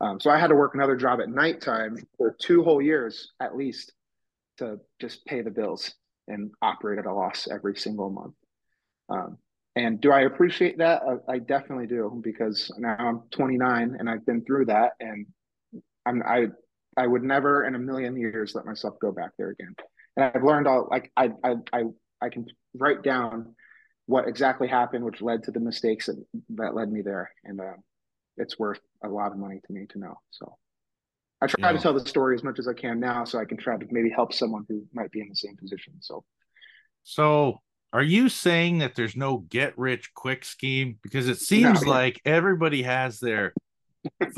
Um, 0.00 0.20
so 0.20 0.30
I 0.30 0.38
had 0.38 0.48
to 0.48 0.54
work 0.54 0.74
another 0.74 0.96
job 0.96 1.20
at 1.20 1.28
nighttime 1.28 1.96
for 2.16 2.36
two 2.40 2.62
whole 2.62 2.80
years 2.80 3.32
at 3.40 3.56
least 3.56 3.92
to 4.58 4.78
just 5.00 5.24
pay 5.26 5.42
the 5.42 5.50
bills 5.50 5.94
and 6.28 6.50
operate 6.62 6.98
at 6.98 7.06
a 7.06 7.12
loss 7.12 7.48
every 7.50 7.76
single 7.76 8.10
month. 8.10 8.34
Um, 9.08 9.38
and 9.74 10.00
do 10.00 10.12
I 10.12 10.22
appreciate 10.22 10.78
that? 10.78 11.02
I, 11.02 11.34
I, 11.34 11.38
definitely 11.38 11.86
do 11.86 12.20
because 12.22 12.70
now 12.78 12.96
I'm 12.98 13.22
29 13.30 13.96
and 13.98 14.10
I've 14.10 14.26
been 14.26 14.44
through 14.44 14.66
that, 14.66 14.92
and 15.00 15.26
I'm 16.04 16.22
I 16.22 16.48
I 16.98 17.06
would 17.06 17.22
never 17.22 17.64
in 17.64 17.74
a 17.74 17.78
million 17.78 18.16
years 18.16 18.54
let 18.54 18.66
myself 18.66 18.96
go 19.00 19.12
back 19.12 19.30
there 19.38 19.50
again. 19.50 19.74
And 20.16 20.24
I've 20.34 20.42
learned 20.42 20.66
all 20.66 20.88
like 20.90 21.12
I 21.16 21.30
I 21.44 21.54
I, 21.72 21.82
I 22.20 22.28
can 22.28 22.46
write 22.74 23.02
down 23.02 23.54
what 24.06 24.26
exactly 24.26 24.66
happened, 24.66 25.04
which 25.04 25.22
led 25.22 25.44
to 25.44 25.50
the 25.50 25.60
mistakes 25.60 26.06
that, 26.06 26.16
that 26.56 26.74
led 26.74 26.90
me 26.90 27.02
there, 27.02 27.30
and 27.44 27.60
uh, 27.60 27.74
it's 28.36 28.58
worth 28.58 28.80
a 29.04 29.08
lot 29.08 29.32
of 29.32 29.38
money 29.38 29.60
to 29.66 29.72
me 29.72 29.86
to 29.90 29.98
know. 29.98 30.14
So 30.30 30.56
I 31.40 31.46
try 31.46 31.70
yeah. 31.70 31.76
to 31.76 31.82
tell 31.82 31.94
the 31.94 32.06
story 32.06 32.34
as 32.34 32.42
much 32.42 32.58
as 32.58 32.66
I 32.66 32.72
can 32.72 32.98
now, 32.98 33.24
so 33.24 33.38
I 33.38 33.44
can 33.44 33.58
try 33.58 33.76
to 33.76 33.86
maybe 33.90 34.10
help 34.10 34.32
someone 34.32 34.64
who 34.68 34.84
might 34.92 35.12
be 35.12 35.20
in 35.20 35.28
the 35.28 35.36
same 35.36 35.56
position. 35.56 35.94
So, 36.00 36.24
so 37.04 37.60
are 37.92 38.02
you 38.02 38.28
saying 38.28 38.78
that 38.78 38.96
there's 38.96 39.16
no 39.16 39.38
get 39.38 39.78
rich 39.78 40.12
quick 40.14 40.44
scheme? 40.44 40.98
Because 41.02 41.28
it 41.28 41.38
seems 41.38 41.82
no, 41.82 41.90
like 41.90 42.20
everybody 42.24 42.82
has 42.82 43.20
their 43.20 43.52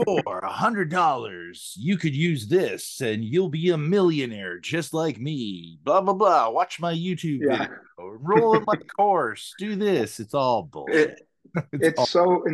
for 0.05 0.39
a 0.39 0.53
hundred 0.53 0.91
dollars 0.91 1.75
you 1.79 1.97
could 1.97 2.15
use 2.15 2.49
this 2.49 3.01
and 3.01 3.25
you'll 3.25 3.49
be 3.49 3.71
a 3.71 3.79
millionaire 3.79 4.59
just 4.59 4.93
like 4.95 5.19
me 5.19 5.79
blah 5.83 6.01
blah 6.01 6.15
blah 6.15 6.49
watch 6.49 6.81
my 6.81 6.95
youtube 6.95 7.41
yeah. 7.43 7.59
video 7.59 7.77
roll 7.99 8.57
in 8.57 8.65
my 8.67 8.77
course 8.97 9.55
do 9.59 9.77
this 9.77 10.21
it's 10.21 10.35
all 10.35 10.63
bullshit 10.63 11.11
it, 11.11 11.21
it's, 11.73 11.89
it's 11.89 11.99
all- 11.99 12.07
so 12.07 12.45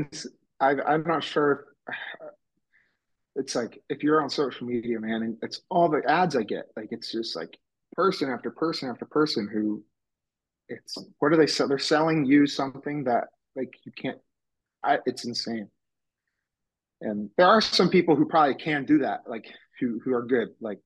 I, 0.61 0.74
i'm 0.83 1.05
not 1.05 1.22
sure 1.22 1.66
it's 3.37 3.55
like 3.55 3.83
if 3.88 4.02
you're 4.02 4.22
on 4.22 4.31
social 4.31 4.66
media, 4.66 4.98
man, 4.98 5.22
and 5.22 5.37
it's 5.42 5.61
all 5.70 5.88
the 5.88 6.02
ads 6.09 6.37
I 6.37 6.42
get. 6.42 6.66
Like 6.76 6.88
it's 6.90 7.12
just 7.12 7.37
like 7.37 7.57
person 7.92 8.31
after 8.31 8.50
person 8.50 8.88
after 8.88 9.05
person 9.05 9.48
who 9.52 9.85
it's 10.68 10.96
what 11.18 11.33
are 11.33 11.37
they 11.37 11.46
sell? 11.46 11.68
They're 11.68 11.79
selling 11.79 12.24
you 12.24 12.46
something 12.46 13.05
that 13.05 13.24
like 13.55 13.74
you 13.85 13.92
can't. 13.92 14.18
I, 14.83 14.98
it's 15.07 15.24
insane. 15.24 15.68
And 17.07 17.31
there 17.37 17.47
are 17.47 17.61
some 17.61 17.88
people 17.88 18.16
who 18.16 18.27
probably 18.27 18.57
can 18.57 18.85
do 18.85 18.99
that, 18.99 19.23
like 19.29 19.47
who 19.79 20.01
who 20.05 20.12
are 20.12 20.25
good, 20.25 20.49
like 20.61 20.81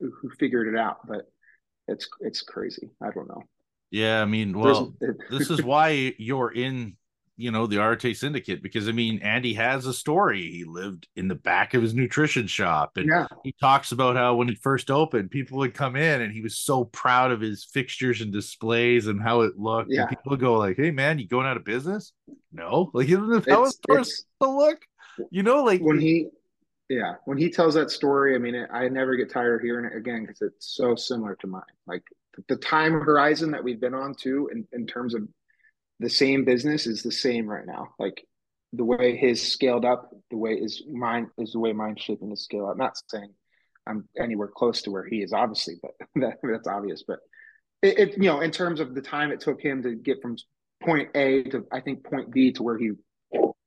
who, 0.00 0.10
who 0.20 0.30
figured 0.30 0.72
it 0.72 0.78
out. 0.78 1.06
But 1.06 1.30
it's 1.86 2.08
it's 2.20 2.40
crazy. 2.40 2.90
I 3.02 3.10
don't 3.10 3.28
know. 3.28 3.42
Yeah, 3.90 4.22
I 4.22 4.24
mean, 4.24 4.58
well, 4.58 4.94
this 5.30 5.50
is 5.50 5.62
why 5.62 6.14
you're 6.18 6.50
in 6.50 6.96
you 7.36 7.50
know 7.50 7.66
the 7.66 7.82
Arete 7.82 8.16
Syndicate 8.16 8.62
because 8.62 8.88
I 8.88 8.92
mean 8.92 9.20
Andy 9.20 9.54
has 9.54 9.86
a 9.86 9.92
story. 9.92 10.50
He 10.50 10.64
lived 10.64 11.08
in 11.16 11.28
the 11.28 11.34
back 11.34 11.74
of 11.74 11.82
his 11.82 11.94
nutrition 11.94 12.46
shop, 12.46 12.96
and 12.96 13.08
yeah. 13.08 13.26
he 13.42 13.52
talks 13.60 13.92
about 13.92 14.16
how 14.16 14.36
when 14.36 14.48
he 14.48 14.54
first 14.54 14.90
opened, 14.90 15.30
people 15.30 15.58
would 15.58 15.74
come 15.74 15.96
in, 15.96 16.22
and 16.22 16.32
he 16.32 16.40
was 16.40 16.58
so 16.58 16.84
proud 16.84 17.32
of 17.32 17.40
his 17.40 17.64
fixtures 17.64 18.20
and 18.20 18.32
displays 18.32 19.06
and 19.08 19.20
how 19.20 19.40
it 19.40 19.58
looked. 19.58 19.90
Yeah. 19.90 20.02
And 20.02 20.10
people 20.10 20.30
would 20.30 20.40
go 20.40 20.54
like, 20.54 20.76
"Hey 20.76 20.90
man, 20.90 21.18
you 21.18 21.26
going 21.26 21.46
out 21.46 21.56
of 21.56 21.64
business?" 21.64 22.12
No, 22.52 22.90
like 22.94 23.08
doesn't 23.08 23.28
know 23.28 23.42
how 23.48 23.68
stores 23.68 24.24
to 24.40 24.48
look. 24.48 24.78
You 25.30 25.42
know, 25.42 25.64
like 25.64 25.80
when 25.80 25.98
he, 25.98 26.28
yeah, 26.88 27.14
when 27.24 27.38
he 27.38 27.50
tells 27.50 27.74
that 27.74 27.90
story, 27.90 28.34
I 28.34 28.38
mean, 28.38 28.66
I 28.72 28.88
never 28.88 29.16
get 29.16 29.30
tired 29.30 29.56
of 29.56 29.60
hearing 29.62 29.86
it 29.86 29.96
again 29.96 30.22
because 30.22 30.42
it's 30.42 30.76
so 30.76 30.94
similar 30.94 31.36
to 31.36 31.46
mine. 31.46 31.62
Like 31.86 32.04
the 32.48 32.56
time 32.56 32.92
horizon 32.92 33.50
that 33.52 33.62
we've 33.62 33.80
been 33.80 33.94
on 33.94 34.14
too, 34.14 34.50
in, 34.52 34.66
in 34.72 34.86
terms 34.86 35.14
of 35.14 35.22
the 36.00 36.10
same 36.10 36.44
business 36.44 36.86
is 36.86 37.02
the 37.02 37.12
same 37.12 37.46
right 37.46 37.66
now. 37.66 37.94
Like 37.98 38.26
the 38.72 38.84
way 38.84 39.16
his 39.16 39.52
scaled 39.52 39.84
up, 39.84 40.10
the 40.30 40.36
way 40.36 40.52
is 40.52 40.82
mine 40.90 41.30
is 41.38 41.52
the 41.52 41.60
way 41.60 41.72
mine's 41.72 42.00
shaping 42.00 42.30
to 42.30 42.36
scale 42.36 42.66
up. 42.66 42.72
I'm 42.72 42.78
not 42.78 42.98
saying 43.08 43.32
I'm 43.86 44.08
anywhere 44.18 44.48
close 44.48 44.82
to 44.82 44.90
where 44.90 45.04
he 45.04 45.22
is, 45.22 45.32
obviously, 45.32 45.76
but 45.80 45.92
that, 46.16 46.38
that's 46.42 46.68
obvious. 46.68 47.04
But 47.06 47.20
it, 47.82 47.98
it, 47.98 48.12
you 48.16 48.24
know, 48.24 48.40
in 48.40 48.50
terms 48.50 48.80
of 48.80 48.94
the 48.94 49.02
time 49.02 49.30
it 49.30 49.40
took 49.40 49.60
him 49.60 49.82
to 49.82 49.94
get 49.94 50.22
from 50.22 50.36
point 50.82 51.10
A 51.14 51.42
to 51.44 51.66
I 51.72 51.80
think 51.80 52.04
point 52.04 52.32
B 52.32 52.52
to 52.52 52.62
where 52.62 52.78
he 52.78 52.92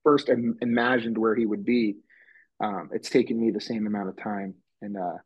first 0.04 0.30
imagined 0.30 1.18
where 1.18 1.36
he 1.36 1.46
would 1.46 1.66
be, 1.66 1.98
um, 2.60 2.90
it's 2.94 3.10
taken 3.10 3.40
me 3.40 3.52
the 3.52 3.62
same 3.62 3.86
amount 3.88 4.10
of 4.10 4.18
time, 4.18 4.56
and 4.82 4.98
uh, 4.98 5.18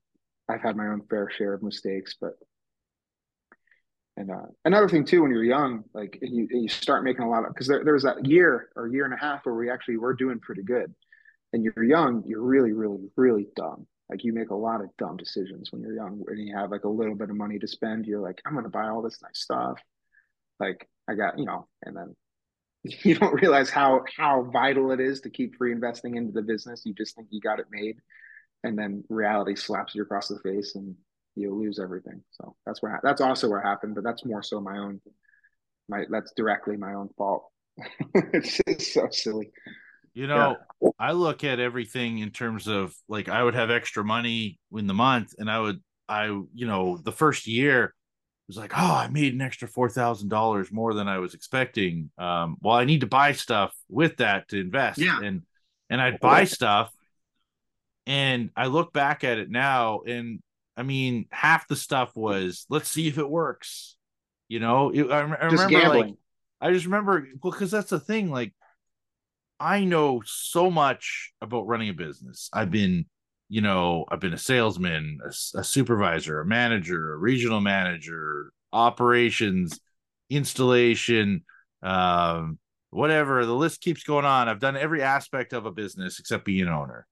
I've 0.50 0.62
had 0.62 0.76
my 0.76 0.88
own 0.88 1.04
fair 1.10 1.30
share 1.30 1.54
of 1.54 1.64
mistakes, 1.64 2.16
but 2.20 2.34
and 4.22 4.30
uh, 4.30 4.46
another 4.66 4.88
thing 4.88 5.04
too, 5.04 5.24
when 5.24 5.32
you're 5.32 5.44
young, 5.44 5.84
like 5.96 6.20
you, 6.22 6.48
you 6.52 6.70
start 6.70 7.04
making 7.04 7.24
a 7.24 7.30
lot 7.30 7.44
of 7.44 7.54
because 7.54 7.68
there, 7.68 7.84
there 7.84 7.96
was 7.96 8.04
that 8.04 8.24
year 8.24 8.70
or 8.76 8.88
year 8.88 9.04
and 9.04 9.16
a 9.16 9.18
half 9.18 9.44
where 9.44 9.56
we 9.56 9.72
actually 9.72 9.98
were 9.98 10.14
doing 10.14 10.40
pretty 10.40 10.62
good. 10.62 10.94
And 11.54 11.64
you're 11.64 11.84
young, 11.84 12.24
you're 12.28 12.44
really, 12.44 12.72
really, 12.72 13.10
really 13.18 13.48
dumb. 13.56 13.88
Like 14.12 14.24
you 14.24 14.32
make 14.32 14.52
a 14.52 14.56
lot 14.56 14.82
of 14.82 14.96
dumb 14.98 15.18
decisions 15.18 15.72
when 15.72 15.82
you're 15.82 15.96
young, 15.96 16.22
and 16.28 16.48
you 16.48 16.56
have 16.56 16.70
like 16.70 16.84
a 16.84 16.90
little 16.90 17.16
bit 17.16 17.32
of 17.32 17.36
money 17.36 17.58
to 17.60 17.68
spend. 17.68 18.06
You're 18.06 18.22
like, 18.22 18.40
I'm 18.46 18.54
gonna 18.54 18.70
buy 18.70 18.90
all 18.90 19.02
this 19.02 19.20
nice 19.24 19.40
stuff. 19.40 19.80
Like 20.60 20.88
I 21.10 21.16
got, 21.16 21.40
you 21.40 21.46
know, 21.46 21.68
and 21.84 21.98
then 21.98 22.16
you 22.84 23.16
don't 23.16 23.34
realize 23.34 23.72
how 23.72 24.04
how 24.16 24.50
vital 24.54 24.92
it 24.92 25.00
is 25.00 25.22
to 25.22 25.32
keep 25.32 25.58
reinvesting 25.58 26.16
into 26.16 26.32
the 26.32 26.44
business. 26.44 26.84
You 26.86 26.94
just 26.94 27.16
think 27.16 27.30
you 27.32 27.42
got 27.42 27.60
it 27.60 27.68
made, 27.72 27.96
and 28.64 28.78
then 28.78 29.04
reality 29.10 29.56
slaps 29.56 29.96
you 29.96 30.04
across 30.04 30.28
the 30.28 30.38
face, 30.40 30.76
and 30.76 30.96
you 31.36 31.54
lose 31.54 31.80
everything. 31.80 32.22
So 32.32 32.56
that's 32.66 32.82
where 32.82 33.00
that's 33.04 33.22
also 33.22 33.50
what 33.50 33.64
happened, 33.64 33.96
but 33.96 34.04
that's 34.04 34.26
more 34.26 34.44
so 34.44 34.60
my 34.60 34.78
own 34.78 35.02
my 35.90 36.06
that's 36.10 36.34
directly 36.36 36.78
my 36.78 36.94
own 36.94 37.10
fault. 37.18 37.46
it's 38.14 38.60
just 38.68 38.94
so 38.94 39.08
silly. 39.12 39.52
You 40.14 40.28
know, 40.28 40.58
yeah. 40.82 40.90
I 41.00 41.14
look 41.14 41.44
at 41.44 41.60
everything 41.60 42.20
in 42.20 42.32
terms 42.32 42.68
of 42.68 42.94
like 43.08 43.30
I 43.30 43.44
would 43.44 43.56
have 43.56 43.72
extra 43.72 44.04
money 44.04 44.60
in 44.74 44.88
the 44.88 44.94
month 44.94 45.34
and 45.38 45.50
I 45.50 45.60
would 45.60 45.82
I 46.10 46.26
you 46.26 46.68
know, 46.68 46.98
the 46.98 47.14
first 47.14 47.48
year 47.48 47.94
was 48.48 48.58
like, 48.58 48.74
oh, 48.76 48.96
I 48.96 49.08
made 49.08 49.34
an 49.34 49.42
extra 49.42 49.68
four 49.68 49.90
thousand 49.90 50.30
dollars 50.30 50.72
more 50.72 50.94
than 50.94 51.08
I 51.08 51.20
was 51.20 51.34
expecting. 51.34 52.12
Um, 52.18 52.58
well, 52.62 52.76
I 52.76 52.84
need 52.84 53.02
to 53.02 53.08
buy 53.08 53.32
stuff 53.32 53.74
with 53.90 54.18
that 54.18 54.50
to 54.50 54.60
invest. 54.60 55.00
Yeah. 55.00 55.20
And 55.22 55.44
and 55.90 56.02
I'd 56.02 56.20
buy 56.20 56.44
stuff 56.46 56.92
and 58.08 58.50
I 58.56 58.68
look 58.68 58.94
back 58.94 59.24
at 59.24 59.38
it 59.38 59.50
now 59.50 60.02
and 60.02 60.42
I 60.78 60.84
mean, 60.84 61.26
half 61.32 61.68
the 61.68 61.76
stuff 61.76 62.16
was 62.16 62.66
let's 62.70 62.90
see 62.90 63.08
if 63.08 63.18
it 63.18 63.30
works. 63.30 63.98
You 64.48 64.60
know, 64.60 64.90
it, 64.90 65.10
I, 65.12 65.20
I 65.20 65.46
remember 65.46 65.90
like 65.90 66.16
I 66.62 66.72
just 66.72 66.86
remember 66.86 67.28
well 67.42 67.52
because 67.52 67.72
that's 67.72 67.90
the 67.90 68.00
thing. 68.00 68.30
Like, 68.30 68.54
I 69.60 69.84
know 69.84 70.22
so 70.26 70.70
much 70.70 71.34
about 71.42 71.68
running 71.68 71.90
a 71.90 71.94
business. 71.94 72.50
I've 72.54 72.72
been, 72.72 73.06
you 73.50 73.62
know, 73.62 74.06
I've 74.10 74.20
been 74.20 74.34
a 74.34 74.38
salesman, 74.38 75.20
a, 75.26 75.60
a 75.60 75.64
supervisor, 75.64 76.40
a 76.40 76.46
manager, 76.46 77.14
a 77.14 77.18
regional 77.18 77.62
manager, 77.62 78.52
operations, 78.72 79.80
installation, 80.30 81.44
um, 81.82 82.60
whatever. 82.92 83.46
The 83.46 83.56
list 83.56 83.82
keeps 83.82 84.04
going 84.04 84.26
on. 84.26 84.48
I've 84.48 84.60
done 84.60 84.78
every 84.78 85.02
aspect 85.02 85.54
of 85.54 85.66
a 85.66 85.72
business 85.72 86.20
except 86.20 86.46
being 86.46 86.68
an 86.68 86.74
owner. 86.74 87.08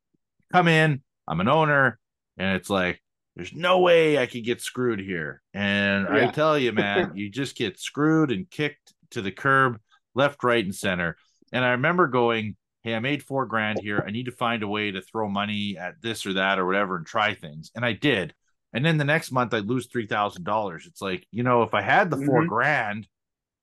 Come 0.52 0.68
in, 0.68 1.02
I'm 1.28 1.40
an 1.40 1.48
owner, 1.48 2.00
and 2.38 2.56
it's 2.56 2.70
like 2.70 3.02
there's 3.40 3.54
no 3.54 3.80
way 3.80 4.18
I 4.18 4.26
could 4.26 4.44
get 4.44 4.60
screwed 4.60 5.00
here. 5.00 5.42
And 5.54 6.08
yeah. 6.14 6.28
I 6.28 6.32
tell 6.32 6.58
you, 6.60 6.72
man, 6.74 7.14
you 7.16 7.30
just 7.30 7.56
get 7.56 7.80
screwed 7.80 8.32
and 8.32 8.50
kicked 8.50 8.94
to 9.12 9.22
the 9.22 9.32
curb, 9.32 9.80
left, 10.14 10.44
right, 10.44 10.64
and 10.64 10.76
center. 10.76 11.16
And 11.54 11.64
I 11.64 11.70
remember 11.70 12.08
going, 12.08 12.58
hey, 12.84 12.96
I 12.96 13.00
made 13.00 13.24
four 13.24 13.46
grand 13.46 13.80
here. 13.80 14.04
I 14.06 14.12
need 14.12 14.26
to 14.26 14.34
find 14.34 14.62
a 14.62 14.68
way 14.68 14.92
to 14.92 15.02
throw 15.02 15.30
money 15.30 15.78
at 15.78 16.02
this 16.02 16.26
or 16.26 16.34
that 16.34 16.60
or 16.60 16.66
whatever 16.66 16.98
and 16.98 17.06
try 17.06 17.34
things. 17.34 17.72
And 17.74 17.86
I 17.86 17.94
did. 17.94 18.34
And 18.74 18.86
then 18.86 18.98
the 18.98 19.06
next 19.06 19.32
month 19.32 19.54
I'd 19.54 19.68
lose 19.68 19.88
three 19.88 20.06
thousand 20.06 20.44
dollars. 20.44 20.86
It's 20.86 21.02
like, 21.02 21.26
you 21.32 21.44
know, 21.44 21.64
if 21.64 21.74
I 21.74 21.82
had 21.82 22.10
the 22.10 22.18
mm-hmm. 22.18 22.26
four 22.26 22.46
grand, 22.46 23.08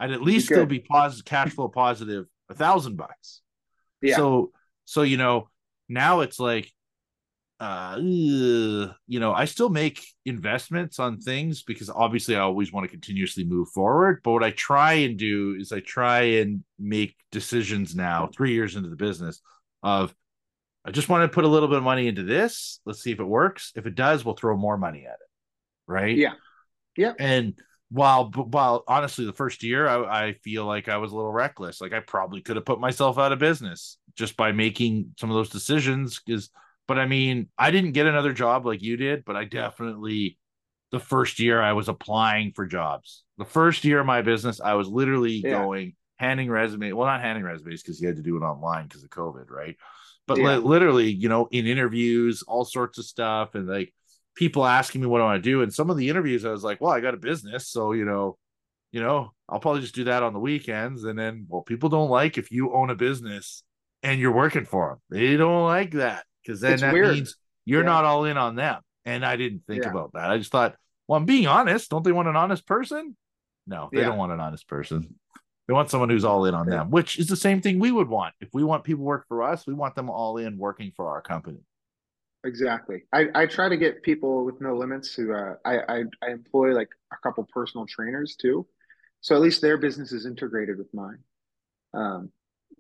I'd 0.01 0.11
at 0.11 0.23
least 0.23 0.47
still 0.47 0.65
be 0.65 0.81
positive 0.81 1.27
cash 1.27 1.53
flow 1.53 1.69
positive 1.69 2.25
a 2.49 2.55
thousand 2.55 2.97
bucks. 2.97 3.43
Yeah. 4.01 4.17
So 4.17 4.53
so 4.87 5.03
you 5.03 5.19
know, 5.19 5.49
now 5.87 6.21
it's 6.21 6.41
like 6.41 6.73
uh 7.59 7.97
you 7.99 8.91
know 9.09 9.33
i 9.33 9.47
still 9.47 9.71
make 9.71 10.03
investments 10.27 10.99
on 10.99 11.19
things 11.19 11.63
because 11.63 11.89
obviously 11.89 12.37
i 12.37 12.41
always 12.41 12.71
want 12.71 12.85
to 12.85 12.91
continuously 12.91 13.45
move 13.45 13.67
forward 13.71 14.21
but 14.23 14.33
what 14.33 14.45
i 14.45 14.51
try 14.51 14.93
and 14.93 15.19
do 15.19 15.57
is 15.59 15.73
i 15.73 15.81
try 15.81 16.21
and 16.21 16.63
make 16.79 17.17
decisions 17.33 17.97
now 17.97 18.29
three 18.35 18.53
years 18.53 18.77
into 18.77 18.91
the 18.91 18.97
business 18.97 19.41
of 19.83 20.15
i 20.85 20.91
just 20.91 21.09
want 21.09 21.23
to 21.23 21.35
put 21.35 21.47
a 21.47 21.49
little 21.49 21.69
bit 21.69 21.79
of 21.79 21.85
money 21.85 22.09
into 22.09 22.23
this 22.23 22.81
let's 22.85 23.03
see 23.03 23.13
if 23.13 23.21
it 23.21 23.25
works. 23.25 23.73
If 23.75 23.87
it 23.87 23.95
does 23.95 24.23
we'll 24.23 24.37
throw 24.37 24.55
more 24.57 24.77
money 24.77 25.07
at 25.07 25.15
it 25.15 25.31
right? 25.87 26.17
Yeah. 26.17 26.33
Yeah. 26.97 27.13
And 27.19 27.55
while 27.91 28.31
while 28.31 28.85
honestly 28.89 29.25
the 29.25 29.33
first 29.33 29.63
year 29.63 29.87
I, 29.87 30.27
I 30.27 30.33
feel 30.43 30.65
like 30.65 30.89
i 30.89 30.97
was 30.97 31.13
a 31.13 31.17
little 31.17 31.33
reckless 31.33 31.81
like 31.81 31.93
i 31.93 32.01
probably 32.01 32.41
could 32.41 32.57
have 32.57 32.65
put 32.65 32.81
myself 32.81 33.17
out 33.17 33.31
of 33.31 33.39
business 33.39 33.99
just 34.17 34.37
by 34.37 34.51
making 34.51 35.15
some 35.19 35.31
of 35.31 35.37
those 35.37 35.51
decisions 35.51 36.19
because 36.19 36.51
but 36.87 36.99
I 36.99 37.07
mean, 37.07 37.49
I 37.59 37.71
didn't 37.71 37.93
get 37.93 38.07
another 38.07 38.33
job 38.33 38.67
like 38.67 38.83
you 38.83 38.97
did, 38.97 39.25
but 39.25 39.37
I 39.37 39.45
definitely 39.45 40.39
the 40.93 41.01
first 41.01 41.39
year 41.41 41.61
I 41.61 41.73
was 41.73 41.89
applying 41.89 42.53
for 42.53 42.67
jobs. 42.67 43.25
The 43.39 43.45
first 43.45 43.85
year 43.85 44.01
of 44.01 44.07
my 44.07 44.23
business, 44.23 44.61
I 44.61 44.75
was 44.75 44.89
literally 44.89 45.43
yeah. 45.45 45.51
going 45.51 45.95
handing 46.17 46.51
resumes. 46.51 46.95
Well, 46.95 47.07
not 47.07 47.21
handing 47.21 47.45
resumes 47.45 47.83
because 47.83 48.01
you 48.01 48.07
had 48.07 48.17
to 48.17 48.23
do 48.23 48.37
it 48.37 48.41
online 48.41 48.85
because 48.85 49.03
of 49.03 49.11
COVID, 49.11 49.51
right? 49.51 49.77
But 50.27 50.39
yeah. 50.39 50.57
li- 50.57 50.65
literally, 50.65 51.11
you 51.11 51.29
know, 51.29 51.49
in 51.51 51.67
interviews, 51.67 52.43
all 52.47 52.65
sorts 52.65 52.99
of 52.99 53.05
stuff, 53.05 53.55
and 53.55 53.69
like 53.69 53.93
people 54.35 54.65
asking 54.65 55.01
me 55.01 55.07
what 55.07 55.21
I 55.21 55.25
want 55.25 55.43
to 55.43 55.51
do. 55.51 55.63
And 55.63 55.73
some 55.73 55.91
of 55.91 55.97
the 55.97 56.09
interviews, 56.09 56.45
I 56.45 56.51
was 56.51 56.65
like, 56.65 56.81
well, 56.81 56.93
I 56.93 57.01
got 57.01 57.15
a 57.15 57.19
business, 57.19 57.69
so 57.69 57.93
you 57.93 58.05
know, 58.05 58.39
you 58.93 59.01
know, 59.01 59.33
I'll 59.49 59.61
probably 59.61 59.83
just 59.83 59.95
do 59.95 60.05
that 60.05 60.23
on 60.23 60.33
the 60.33 60.41
weekends. 60.41 61.05
And 61.05 61.19
then, 61.19 61.47
well, 61.49 61.63
people 61.63 61.89
don't 61.89 62.11
like 62.11 62.39
if 62.39 62.51
you 62.51 62.73
own 62.73 62.91
a 62.91 62.95
business 62.95 63.63
and 64.03 64.21
you're 64.21 64.33
working 64.33 64.65
for 64.65 64.91
them. 64.91 64.99
They 65.11 65.37
don't 65.37 65.65
like 65.65 65.93
that 65.93 66.25
because 66.47 66.61
then 66.61 66.75
it's 66.75 66.83
that 66.83 66.93
weird. 66.93 67.15
means 67.15 67.37
you're 67.65 67.83
yeah. 67.83 67.87
not 67.87 68.05
all 68.05 68.25
in 68.25 68.37
on 68.37 68.55
them. 68.57 68.81
And 69.05 69.25
I 69.25 69.37
didn't 69.37 69.63
think 69.67 69.83
yeah. 69.83 69.91
about 69.91 70.13
that. 70.15 70.31
I 70.31 70.39
just 70.39 70.51
thought, 70.51 70.77
well, 71.07 71.17
I'm 71.17 71.27
being 71.27 71.47
honest. 71.47 71.91
Don't 71.91 72.05
they 72.05 72.13
want 72.13 72.29
an 72.29 72.37
honest 72.37 72.67
person? 72.67 73.17
No, 73.67 73.89
they 73.93 74.01
yeah. 74.01 74.07
don't 74.07 74.19
want 74.19 74.33
an 74.33 74.41
honest 74.41 74.69
person. 74.69 75.15
They 75.67 75.75
want 75.75 75.91
someone 75.91 76.11
who's 76.11 76.25
all 76.25 76.45
in 76.45 76.55
on 76.55 76.69
them, 76.69 76.91
which 76.91 77.19
is 77.19 77.27
the 77.27 77.37
same 77.37 77.61
thing 77.61 77.81
we 77.81 77.91
would 77.91 78.09
want. 78.09 78.35
If 78.41 78.49
we 78.53 78.63
want 78.63 78.85
people 78.85 79.05
work 79.05 79.27
for 79.27 79.43
us, 79.43 79.67
we 79.67 79.75
want 79.75 79.97
them 79.97 80.09
all 80.09 80.37
in 80.37 80.59
working 80.59 80.93
for 80.95 81.09
our 81.09 81.21
company. 81.21 81.59
Exactly. 82.45 83.03
I, 83.13 83.27
I 83.35 83.47
try 83.47 83.69
to 83.69 83.77
get 83.77 84.05
people 84.05 84.45
with 84.45 84.61
no 84.61 84.77
limits 84.77 85.13
who 85.15 85.35
uh, 85.35 85.55
I, 85.65 85.79
I 85.89 86.05
I 86.23 86.31
employ 86.31 86.73
like 86.73 86.91
a 87.13 87.17
couple 87.21 87.45
personal 87.53 87.87
trainers 87.87 88.37
too, 88.37 88.65
so 89.21 89.35
at 89.35 89.41
least 89.41 89.61
their 89.61 89.77
business 89.77 90.13
is 90.13 90.27
integrated 90.27 90.79
with 90.79 90.93
mine. 90.95 91.19
Um, 91.93 92.31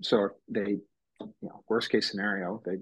so 0.02 0.29
they, 0.48 0.79
you 1.20 1.33
know, 1.42 1.64
worst 1.68 1.90
case 1.90 2.09
scenario, 2.09 2.62
they 2.64 2.76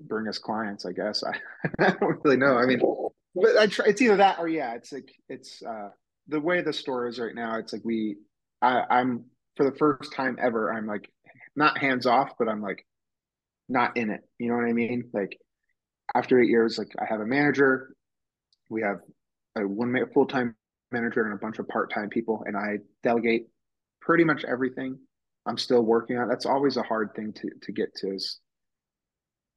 bring 0.00 0.28
us 0.28 0.38
clients, 0.38 0.86
I 0.86 0.92
guess. 0.92 1.22
I, 1.24 1.38
I 1.84 1.90
don't 1.90 2.18
really 2.24 2.36
know. 2.36 2.56
I 2.56 2.66
mean, 2.66 2.80
but 3.34 3.56
I 3.56 3.66
try, 3.66 3.86
it's 3.86 4.02
either 4.02 4.16
that 4.16 4.38
or 4.38 4.48
yeah, 4.48 4.74
it's 4.74 4.92
like 4.92 5.10
it's 5.28 5.62
uh 5.62 5.88
the 6.28 6.40
way 6.40 6.62
the 6.62 6.72
store 6.72 7.06
is 7.06 7.18
right 7.18 7.34
now. 7.34 7.58
It's 7.58 7.72
like 7.72 7.84
we, 7.84 8.16
I, 8.60 8.82
I'm 8.90 9.26
for 9.56 9.68
the 9.68 9.76
first 9.76 10.12
time 10.12 10.36
ever, 10.40 10.72
I'm 10.72 10.86
like 10.86 11.10
not 11.54 11.78
hands 11.78 12.06
off, 12.06 12.32
but 12.38 12.48
I'm 12.48 12.62
like 12.62 12.84
not 13.68 13.96
in 13.96 14.10
it. 14.10 14.22
You 14.38 14.48
know 14.48 14.56
what 14.56 14.66
I 14.66 14.72
mean? 14.72 15.10
Like 15.12 15.38
after 16.14 16.40
eight 16.40 16.48
years, 16.48 16.78
like 16.78 16.92
I 17.00 17.04
have 17.04 17.20
a 17.20 17.26
manager, 17.26 17.94
we 18.68 18.82
have 18.82 18.98
a 19.56 19.66
one 19.66 19.94
full 20.12 20.26
time 20.26 20.54
manager 20.92 21.24
and 21.24 21.32
a 21.32 21.38
bunch 21.38 21.58
of 21.58 21.68
part 21.68 21.92
time 21.92 22.08
people, 22.08 22.44
and 22.46 22.56
I 22.56 22.78
delegate 23.02 23.46
pretty 24.00 24.24
much 24.24 24.44
everything. 24.44 24.98
I'm 25.46 25.58
still 25.58 25.82
working 25.82 26.18
on. 26.18 26.28
That's 26.28 26.46
always 26.46 26.76
a 26.76 26.82
hard 26.82 27.10
thing 27.14 27.32
to 27.34 27.50
to 27.62 27.72
get 27.72 27.94
to 27.96 28.14
is 28.14 28.40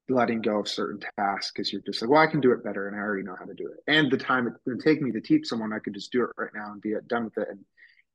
letting 0.09 0.41
go 0.41 0.59
of 0.59 0.67
certain 0.67 0.99
tasks 1.17 1.51
because 1.51 1.71
you're 1.71 1.81
just 1.81 2.01
like, 2.01 2.09
well, 2.09 2.21
I 2.21 2.27
can 2.27 2.41
do 2.41 2.51
it 2.51 2.63
better 2.63 2.87
and 2.87 2.95
I 2.95 2.99
already 2.99 3.23
know 3.23 3.35
how 3.37 3.45
to 3.45 3.53
do 3.53 3.67
it. 3.67 3.77
And 3.87 4.11
the 4.11 4.17
time 4.17 4.47
it 4.47 4.53
would 4.65 4.81
take 4.81 5.01
me 5.01 5.11
to 5.11 5.21
teach 5.21 5.47
someone, 5.47 5.73
I 5.73 5.79
could 5.79 5.93
just 5.93 6.11
do 6.11 6.23
it 6.23 6.29
right 6.37 6.51
now 6.53 6.71
and 6.71 6.81
be 6.81 6.93
done 7.07 7.25
with 7.25 7.37
it. 7.37 7.47
And 7.49 7.59